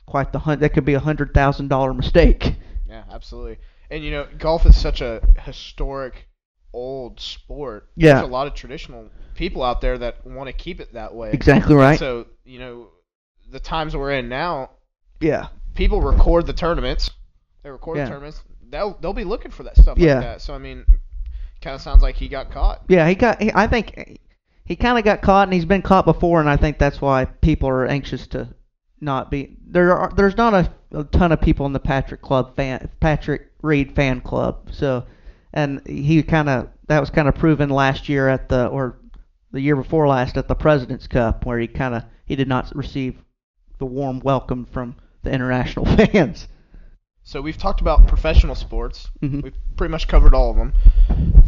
[0.06, 2.54] quite the hun- that could be a hundred thousand dollar mistake.
[2.88, 3.58] Yeah, absolutely.
[3.90, 6.28] And you know, golf is such a historic,
[6.72, 7.90] old sport.
[7.96, 8.14] Yeah.
[8.14, 11.32] There's a lot of traditional people out there that want to keep it that way.
[11.32, 11.98] Exactly right.
[11.98, 12.88] So you know,
[13.50, 14.70] the times we're in now,
[15.20, 15.48] yeah.
[15.74, 17.10] people record the tournaments.
[17.64, 18.04] They record Yeah.
[18.04, 18.40] the tournaments.
[18.70, 20.14] They'll they'll be looking for that stuff Yeah.
[20.14, 20.42] like that.
[20.42, 20.84] So I mean,
[21.60, 22.82] kind of sounds like he got caught.
[22.88, 23.40] Yeah, he got.
[23.40, 24.18] He, I think
[24.64, 27.24] he kind of got caught, and he's been caught before, and I think that's why
[27.26, 28.48] people are anxious to
[29.00, 29.56] not be.
[29.66, 30.12] There are.
[30.14, 34.20] There's not a, a ton of people in the Patrick Club fan, Patrick Reed fan
[34.20, 34.68] club.
[34.72, 35.04] So,
[35.52, 38.98] and he kind of that was kind of proven last year at the or
[39.52, 42.74] the year before last at the President's Cup, where he kind of he did not
[42.74, 43.16] receive
[43.78, 46.48] the warm welcome from the international fans.
[47.28, 49.08] So we've talked about professional sports.
[49.20, 49.42] Mhm.
[49.42, 50.72] We've pretty much covered all of them.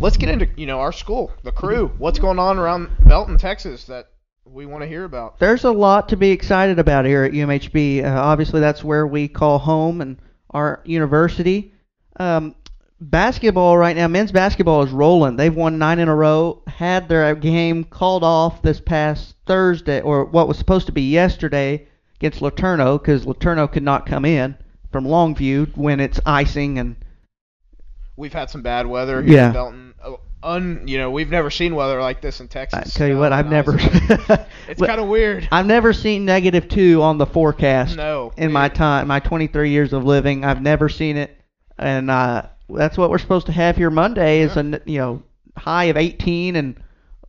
[0.00, 1.92] Let's get into you know our school, the crew.
[1.98, 4.09] What's going on around Belton, Texas that
[4.44, 5.38] we want to hear about?
[5.38, 8.02] There's a lot to be excited about here at UMHB.
[8.02, 10.16] Uh, obviously, that's where we call home and
[10.50, 11.72] our university.
[12.18, 12.56] Um,
[13.00, 15.36] basketball right now, men's basketball is rolling.
[15.36, 16.60] They've won nine in a row.
[16.66, 21.86] Had their game called off this past Thursday, or what was supposed to be yesterday,
[22.16, 24.56] against LeTourneau, because LeTourneau could not come in
[24.93, 26.97] from Longview when it's icing and
[28.16, 29.47] We've had some bad weather here Yeah.
[29.48, 29.94] in Belton.
[30.05, 32.94] A, un you know we've never seen weather like this in I Texas.
[32.94, 33.77] tell you what, I've never.
[33.78, 35.48] it's kind of weird.
[35.52, 39.93] I've never seen negative two on the forecast No, in my time, my 23 years
[39.93, 40.44] of living.
[40.44, 41.36] I've never seen it,
[41.78, 45.23] and uh, that's what we're supposed to have here Monday is a you know
[45.56, 46.81] high of 18 and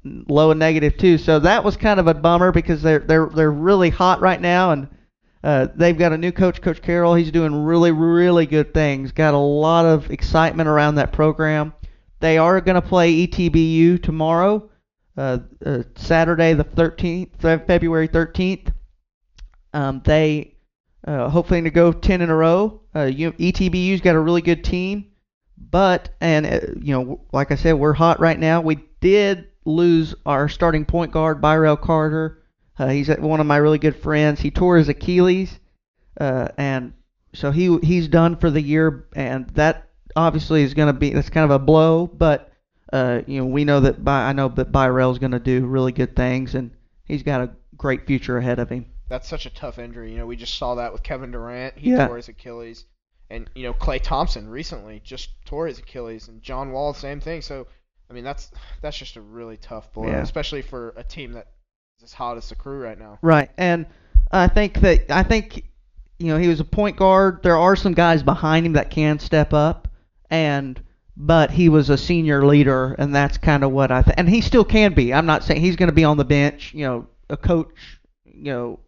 [0.03, 1.17] low of negative two.
[1.17, 4.71] So that was kind of a bummer because they're they're they're really hot right now,
[4.71, 4.87] and
[5.43, 7.15] uh, they've got a new coach, Coach Carroll.
[7.15, 9.11] He's doing really really good things.
[9.11, 11.73] Got a lot of excitement around that program.
[12.19, 14.69] They are going to play ETBU tomorrow,
[15.17, 18.73] uh, uh, Saturday the 13th, February 13th.
[19.73, 20.55] Um, they
[21.07, 22.81] uh, hopefully to go 10 in a row.
[22.93, 25.11] Uh, you, ETBU's got a really good team,
[25.57, 28.61] but and you know, like I said, we're hot right now.
[28.61, 32.38] We did lose our starting point guard, Byrell Carter.
[32.79, 34.39] Uh, he's one of my really good friends.
[34.39, 35.59] He tore his Achilles,
[36.19, 36.93] uh, and
[37.33, 41.29] so he he's done for the year, and that obviously is going to be that's
[41.29, 42.07] kind of a blow.
[42.07, 42.51] But
[42.93, 45.91] uh, you know, we know that By, I know that Byrell's going to do really
[45.91, 46.71] good things, and
[47.05, 48.85] he's got a great future ahead of him.
[49.09, 50.11] That's such a tough injury.
[50.11, 51.77] You know, we just saw that with Kevin Durant.
[51.77, 52.07] He Yeah.
[52.07, 52.85] tore his Achilles,
[53.29, 57.41] and you know Klay Thompson recently just tore his Achilles, and John Wall same thing.
[57.41, 57.67] So,
[58.09, 58.51] I mean, that's
[58.81, 60.21] that's just a really tough blow, Yeah.
[60.21, 61.58] especially for a team that is
[62.03, 63.19] as hot as the crew right now.
[63.21, 63.85] Right, and
[64.31, 65.65] I think that I think
[66.17, 67.43] you know he was a point guard.
[67.43, 69.87] There are some guys behind him that can step up,
[70.29, 70.81] and
[71.17, 74.15] but he was a senior leader, and that's kind of what I think.
[74.17, 75.13] And he still can be.
[75.13, 76.73] I'm not saying he's going to be on the bench.
[76.73, 77.99] You know, a coach.
[78.23, 78.79] You know,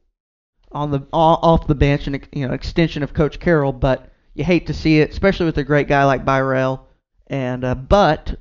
[0.71, 4.67] on the off the bench and you know extension of Coach Carroll, but you hate
[4.67, 6.87] to see it, especially with a great guy like Byrell.
[7.27, 8.35] And uh, but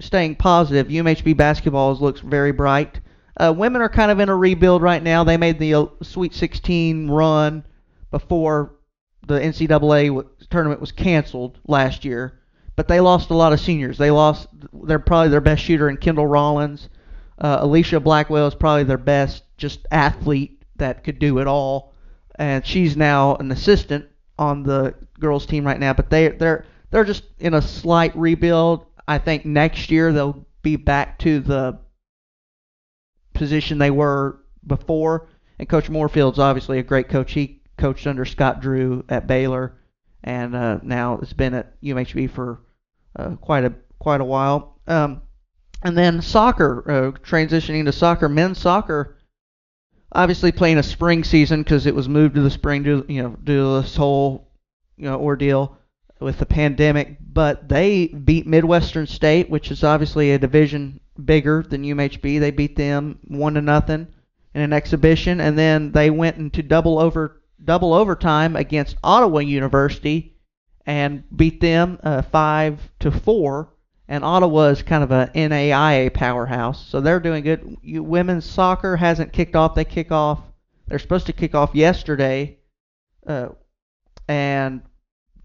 [0.00, 3.00] staying positive, UMHB basketball looks very bright.
[3.38, 5.22] Uh, women are kind of in a rebuild right now.
[5.22, 7.64] They made the uh, Sweet 16 run
[8.10, 8.74] before
[9.26, 12.40] the NCAA tournament was canceled last year,
[12.74, 13.98] but they lost a lot of seniors.
[13.98, 14.48] They lost.
[14.72, 16.88] They're probably their best shooter in Kendall Rollins.
[17.38, 21.94] Uh, Alicia Blackwell is probably their best just athlete that could do it all,
[22.36, 24.06] and she's now an assistant
[24.38, 25.92] on the girls team right now.
[25.92, 28.86] But they they're they're just in a slight rebuild.
[29.06, 31.78] I think next year they'll be back to the
[33.38, 35.28] position they were before.
[35.58, 37.32] And Coach Moorfield's obviously a great coach.
[37.32, 39.74] He coached under Scott Drew at Baylor,
[40.22, 42.60] and uh, now has been at UMHB for
[43.16, 44.80] uh, quite a quite a while.
[44.86, 45.22] Um,
[45.82, 49.16] and then soccer, uh, transitioning to soccer, men's soccer.
[50.12, 53.36] Obviously playing a spring season because it was moved to the spring due you know
[53.42, 54.50] due to this whole
[54.96, 55.76] you know ordeal
[56.20, 57.16] with the pandemic.
[57.20, 62.40] But they beat Midwestern State, which is obviously a division bigger than UMHB.
[62.40, 64.08] They beat them one to nothing
[64.54, 70.36] in an exhibition, and then they went into double over double overtime against Ottawa University
[70.86, 73.74] and beat them uh, five to four.
[74.10, 77.76] And Ottawa is kind of a NAIA powerhouse, so they're doing good.
[77.82, 79.74] You, women's soccer hasn't kicked off.
[79.74, 80.40] They kick off.
[80.86, 82.58] They're supposed to kick off yesterday,
[83.26, 83.50] uh,
[84.26, 84.80] and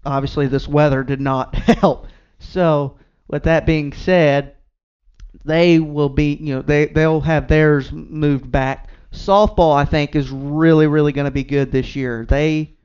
[0.04, 2.06] obviously this weather did not help.
[2.38, 2.98] So
[3.28, 4.54] with that being said,
[5.44, 8.88] they will be you know they they'll have theirs moved back.
[9.12, 12.26] Softball I think is really really going to be good this year.
[12.28, 12.76] They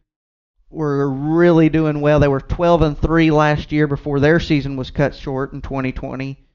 [0.70, 2.20] were really doing well.
[2.20, 6.46] They were 12 and 3 last year before their season was cut short in 2020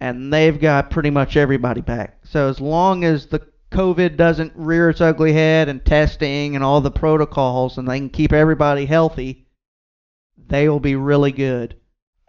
[0.00, 2.18] and they've got pretty much everybody back.
[2.24, 6.80] So as long as the COVID doesn't rear its ugly head and testing and all
[6.80, 9.46] the protocols and they can keep everybody healthy,
[10.46, 11.76] they will be really good.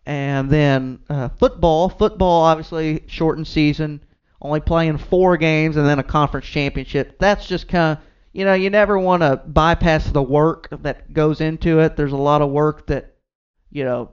[0.06, 4.02] And then uh, football, football obviously shortened season,
[4.42, 7.20] only playing four games and then a conference championship.
[7.20, 8.04] That's just kind of
[8.34, 11.96] you know you never want to bypass the work that goes into it.
[11.96, 13.16] There's a lot of work that
[13.70, 14.12] you know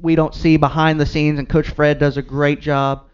[0.00, 3.04] we don't see behind the scenes, and Coach Fred does a great job.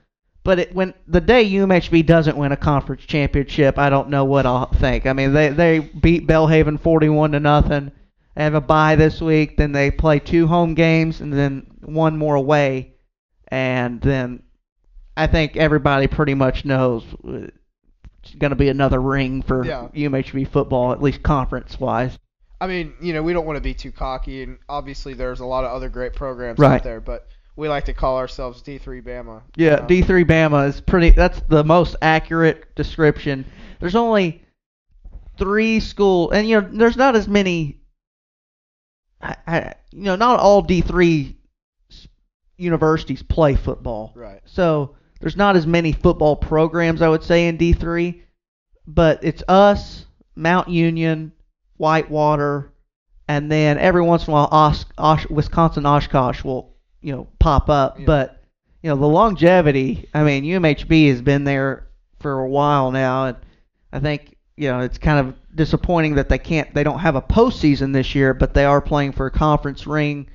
[0.43, 4.45] But it, when the day UMHB doesn't win a conference championship, I don't know what
[4.45, 5.07] I'll think.
[5.07, 7.93] I mean, they they beat Belhaven 41 to nothing.
[8.35, 12.17] They have a bye this week, then they play two home games and then one
[12.19, 12.95] more away,
[13.49, 14.43] and then
[15.17, 17.49] I think everybody pretty much knows uh,
[18.23, 19.89] it's going to be another ring for Yeah.
[19.95, 22.19] UMHB football, at least conference wise.
[22.61, 25.45] I mean, you know, we don't want to be too cocky, and obviously there's a
[25.47, 26.77] lot of other great programs Right.
[26.77, 29.43] out there, but we like to call ourselves D3 Bama.
[29.57, 31.11] Yeah, Um, D3 Bama is pretty.
[31.11, 33.45] That's the most accurate description.
[33.79, 34.43] There's only
[35.39, 37.81] three school, and you know, there's not as many.
[39.25, 41.37] I, I, you know, not all D three
[42.57, 44.13] universities play football.
[44.15, 44.41] Right.
[44.45, 48.21] So there's not as many football programs, I would say, in D3.
[48.87, 50.05] But it's us,
[50.37, 51.33] Mount Union,
[51.79, 52.73] Whitewater,
[53.27, 54.49] and then every once in a while,
[54.99, 57.99] Osh, Wisconsin Oshkosh will, you know, pop up.
[57.99, 58.05] Yeah.
[58.05, 58.45] But
[58.83, 60.11] you know the longevity.
[60.13, 61.89] I mean, UMHB has been there
[62.21, 63.39] for a while now, and
[63.91, 67.23] I think you know it's kind of disappointing that they can't they don't have a
[67.23, 70.29] postseason this year, but they are playing for a conference ring,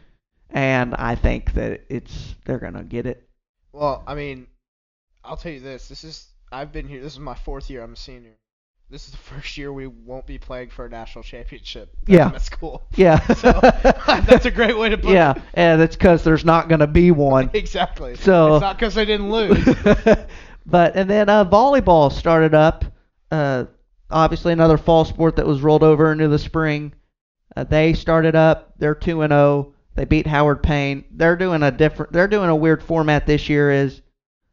[0.50, 3.28] and I think that it's they're gonna get it.
[3.72, 4.48] Well, I mean,
[5.24, 5.88] I'll tell you this.
[5.88, 7.02] This is I've been here.
[7.02, 7.84] This is my fourth year.
[7.84, 8.36] I'm a senior.
[8.90, 11.96] This is the first year we won't be playing for a national championship.
[12.08, 12.30] Yeah.
[12.30, 12.84] that's cool.
[12.96, 13.20] Yeah.
[13.36, 15.38] So that's a great way to put yeah, it.
[15.38, 17.52] Yeah, and it's because there's not gonna be one.
[17.54, 18.16] Exactly.
[18.16, 19.64] So- it's not because they didn't lose.
[20.66, 22.84] but and then uh, volleyball started up.
[23.32, 23.66] Uh,
[24.10, 26.94] obviously, another fall sport that was rolled over into the spring.
[27.56, 28.74] Uh, they started up.
[28.78, 29.74] They're two and zero.
[29.96, 31.04] They beat Howard Payne.
[31.12, 32.12] They're doing a different.
[32.12, 33.72] They're doing a weird format this year.
[33.72, 34.02] Is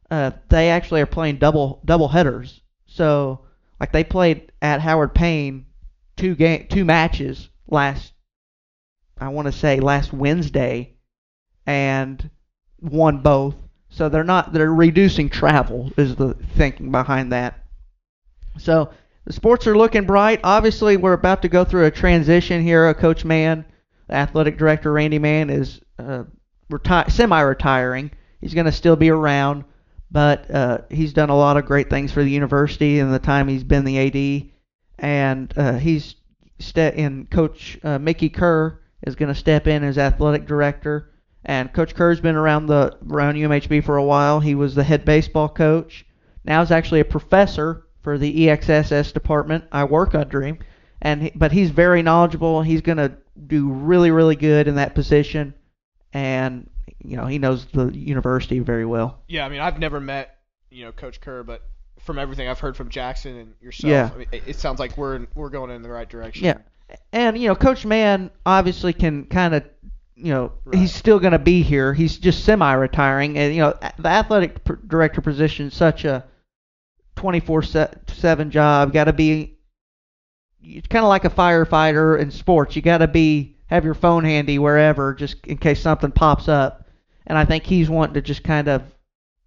[0.09, 2.61] uh, they actually are playing double double headers.
[2.85, 3.41] So
[3.79, 5.65] like they played at Howard Payne
[6.15, 8.13] two game two matches last.
[9.19, 10.95] I want to say last Wednesday,
[11.65, 12.29] and
[12.79, 13.55] won both.
[13.89, 17.63] So they're not they're reducing travel is the thinking behind that.
[18.57, 18.91] So
[19.27, 20.39] the sports are looking bright.
[20.45, 22.85] Obviously, we're about to go through a transition here.
[22.85, 23.65] Uh, Coach the
[24.09, 26.23] athletic director Randy Mann, is uh,
[26.71, 28.09] reti- semi-retiring.
[28.39, 29.65] He's going to still be around,
[30.09, 33.49] but uh, he's done a lot of great things for the university in the time
[33.49, 34.49] he's been the AD,
[34.97, 36.15] and uh, he's
[36.59, 41.11] ste- in Coach uh, Mickey Kerr is going to step in as athletic director.
[41.43, 44.39] And Coach Kerr's been around the around UMHB for a while.
[44.39, 46.05] He was the head baseball coach.
[46.45, 49.65] Now he's actually a professor for the EXSS department.
[49.69, 50.59] I work under him,
[51.01, 52.61] and he, but he's very knowledgeable.
[52.61, 53.17] He's going to
[53.47, 55.53] do really really good in that position,
[56.13, 56.69] and
[57.03, 59.21] you know he knows the university very well.
[59.27, 60.37] yeah, I mean, I've never met
[60.71, 61.63] you know Coach Kerr, but
[61.99, 64.09] from everything I've heard from Jackson and yourself, Yeah.
[64.13, 66.45] I mean, it, it sounds like we're in, we're going in the right direction.
[66.45, 66.59] Yeah.
[67.11, 69.65] And you know, Coach Mann obviously can kind of,
[70.15, 70.79] you know, Right.
[70.79, 71.93] he's still going to be here.
[71.93, 76.23] He's just semi-retiring, and you know, the athletic pr- director position is such a
[77.17, 78.93] 24/7 job.
[78.93, 79.57] Got to be,
[80.61, 82.75] it's kind of like a firefighter in sports.
[82.75, 86.87] You got to be have your phone handy wherever, just in case something pops up.
[87.25, 88.83] And I think he's wanting to just kind of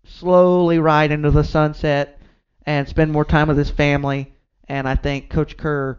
[0.05, 2.21] slowly ride into the sunset
[2.67, 4.35] and spend more time with his family.
[4.69, 5.99] And I think Coach Kerr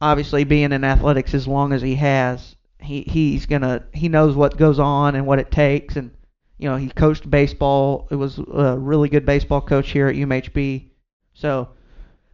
[0.00, 4.56] obviously being in athletics as long as he has, he he's gonna he knows what
[4.56, 6.12] goes on and what it takes, and
[6.58, 8.08] you know he coached baseball.
[8.10, 10.90] It was a really good baseball coach here at UMHB,
[11.34, 11.68] so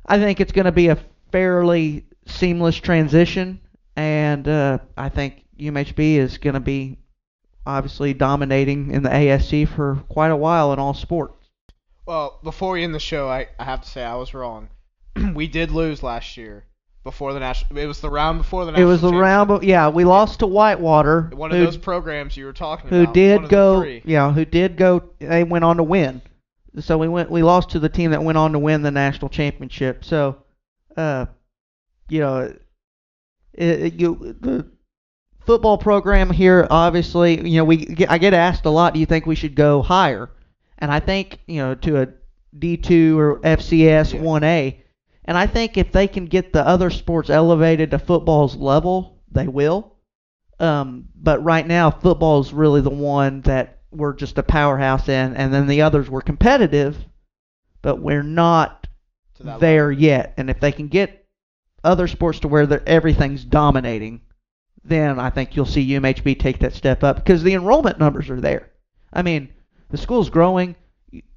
[0.07, 0.99] I think it's gonna be a
[1.31, 3.61] fairly seamless transition,
[3.97, 6.99] and uh, I think UMHB is gonna be
[7.67, 11.49] obviously dominating in the ASC for quite a while in all sports.
[12.07, 14.69] Well, before we end the show, I, I have to say I was wrong.
[15.35, 16.65] we did lose last year
[17.05, 17.79] before the national.
[17.79, 18.89] It was the round before the national.
[18.89, 22.37] It was the round, but yeah, we lost to Whitewater, One of who those programs
[22.37, 23.07] you were talking who about.
[23.09, 26.23] one did go yeah who did go they went on to win
[26.81, 29.29] so we went we lost to the team that went on to win the national
[29.29, 30.37] championship so
[30.97, 31.27] uh
[32.09, 32.53] you know
[33.53, 34.67] it, it- you the
[35.47, 39.07] football program here obviously you know we get, I get asked a lot do you
[39.07, 40.31] think we should go higher
[40.79, 42.09] and I think you know to a
[42.59, 44.21] D2 or FCS Yeah.
[44.21, 44.77] 1A
[45.25, 49.49] and I think if they can get the other sports elevated to football's level they
[49.49, 49.95] will
[50.61, 55.35] um, but right now, football is really the one that we're just a powerhouse in,
[55.37, 56.97] and then the others were competitive,
[57.83, 58.87] but we're not
[59.59, 60.35] there yet.
[60.37, 61.27] And if they can get
[61.83, 64.21] other sports to where they're- everything's dominating,
[64.85, 68.41] then I think you'll see UMHB take that step up because the enrollment numbers are
[68.41, 68.71] there.
[69.13, 69.49] I mean,
[69.91, 70.77] the school's growing,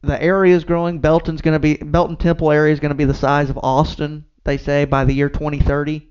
[0.02, 1.00] the area is growing.
[1.00, 4.26] Belton's going to be Belton Temple area is going to be the size of Austin,
[4.44, 6.08] they say, by the year 2030.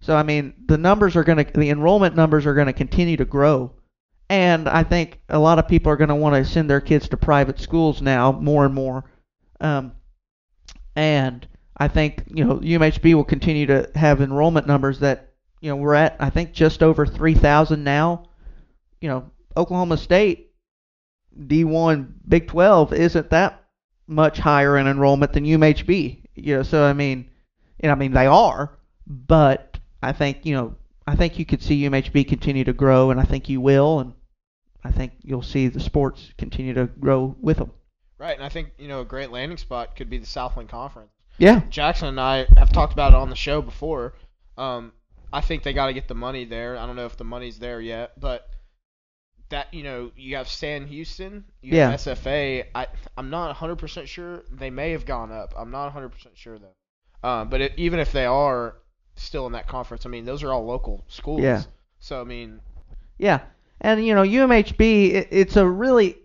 [0.00, 3.16] So I mean, the numbers are going to the enrollment numbers are going to continue
[3.16, 3.72] to grow.
[4.28, 7.08] And I think a lot of people are going to want to send their kids
[7.08, 9.04] to private schools now more and more.
[9.60, 9.92] Um,
[10.94, 11.46] and
[11.76, 15.94] I think, you know, UMHB will continue to have enrollment numbers that, you know, we're
[15.94, 18.28] at I think just over 3,000 now.
[19.00, 20.49] You know, Oklahoma State
[21.38, 23.64] D1 Big 12 isn't that
[24.06, 26.24] much higher in enrollment than UMHB.
[26.34, 27.30] You know, so I mean,
[27.82, 30.74] know, I mean they are, but I think, you know,
[31.06, 34.12] I think you could see UMHB continue to grow and I think you will and
[34.84, 37.72] I think you'll see the sports continue to grow with them.
[38.18, 41.10] Right, and I think you know a great landing spot could be the Southland Conference.
[41.38, 41.62] Yeah.
[41.70, 44.14] Jackson and I have talked about it on the show before.
[44.58, 44.92] Um,
[45.32, 46.76] I think they got to get the money there.
[46.76, 48.48] I don't know if the money's there yet, but
[49.50, 51.90] that you know you have Sam Houston, you Yeah.
[51.90, 52.64] have SFA.
[52.74, 52.86] I
[53.16, 54.42] I'm not 100% sure.
[54.50, 55.54] They may have gone up.
[55.56, 57.28] I'm not 100% sure though.
[57.28, 58.76] Um, but it, even if they are
[59.16, 61.42] still in that conference, I mean those are all local schools.
[61.42, 61.62] Yeah.
[61.98, 62.60] So I mean,
[63.18, 63.40] Yeah,
[63.80, 66.16] and you know UMHB, it, it's a really,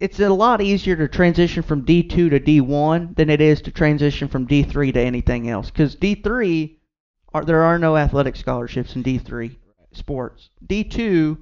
[0.00, 4.28] it's a lot easier to transition from D2 to D1 than it is to transition
[4.28, 5.70] from D3 to anything else.
[5.70, 6.76] Because D3,
[7.34, 9.56] are, there are no athletic scholarships in D3
[9.92, 10.48] sports.
[10.66, 11.38] D2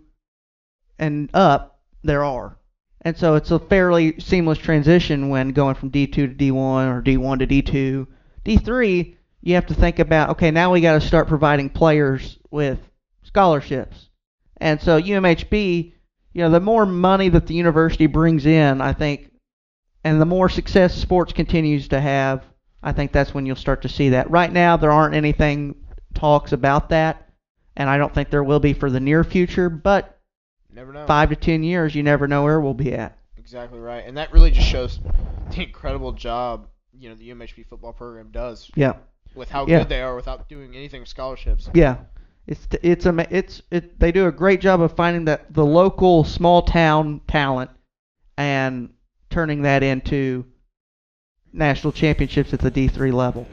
[1.00, 2.56] and up, there are.
[3.00, 7.38] And so it's a fairly seamless transition when going from D2 to D1 or D1
[7.38, 8.06] to D2.
[8.44, 12.78] D3, you have to think about okay, now we got to start providing players with
[13.22, 14.10] scholarships.
[14.58, 15.94] And so UMHB,
[16.34, 19.32] you know, the more money that the university brings in, I think,
[20.04, 22.44] and the more success sports continues to have,
[22.82, 24.30] I think that's when you'll start to see that.
[24.30, 25.76] Right now, there aren't anything
[26.14, 27.30] talks about that,
[27.76, 29.70] and I don't think there will be for the near future.
[29.70, 30.19] But
[30.74, 31.06] never know.
[31.06, 33.16] five to ten years, you never know where we'll be at.
[33.36, 34.98] Exactly right, and that really just shows
[35.50, 38.94] the incredible job you know the UMHB football program does Yeah,
[39.34, 39.78] with how Yeah.
[39.78, 41.68] good they are without doing anything with scholarships.
[41.74, 41.96] yeah.
[42.46, 43.98] It's it's a it's it.
[44.00, 47.70] They do a great job of finding that the local small town talent
[48.36, 48.90] and
[49.28, 50.44] turning that into
[51.52, 53.46] national championships at the D3 level.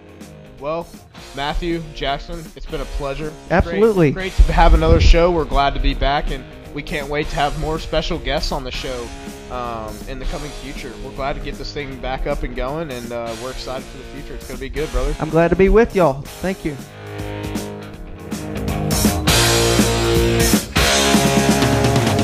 [0.60, 0.88] Well,
[1.36, 3.32] Matthew Jackson, it's been a pleasure.
[3.52, 4.12] Absolutely.
[4.12, 5.30] great, great to have another show.
[5.32, 8.64] We're glad to be back, and we can't wait to have more special guests on
[8.64, 9.08] the show
[9.52, 10.94] um, in the coming future.
[11.04, 13.98] We're glad to get this thing back up and going, and uh, we're excited for
[13.98, 14.36] the future.
[14.36, 15.16] It's gonna be good, brother.
[15.20, 16.22] I'm glad to be with y'all.
[16.22, 16.76] Thank you.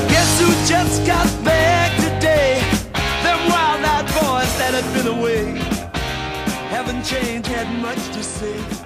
[0.08, 2.60] Guess who just got back today?
[3.22, 5.44] Them wild-eyed boys that had been away
[6.68, 8.83] haven't changed, had much to say,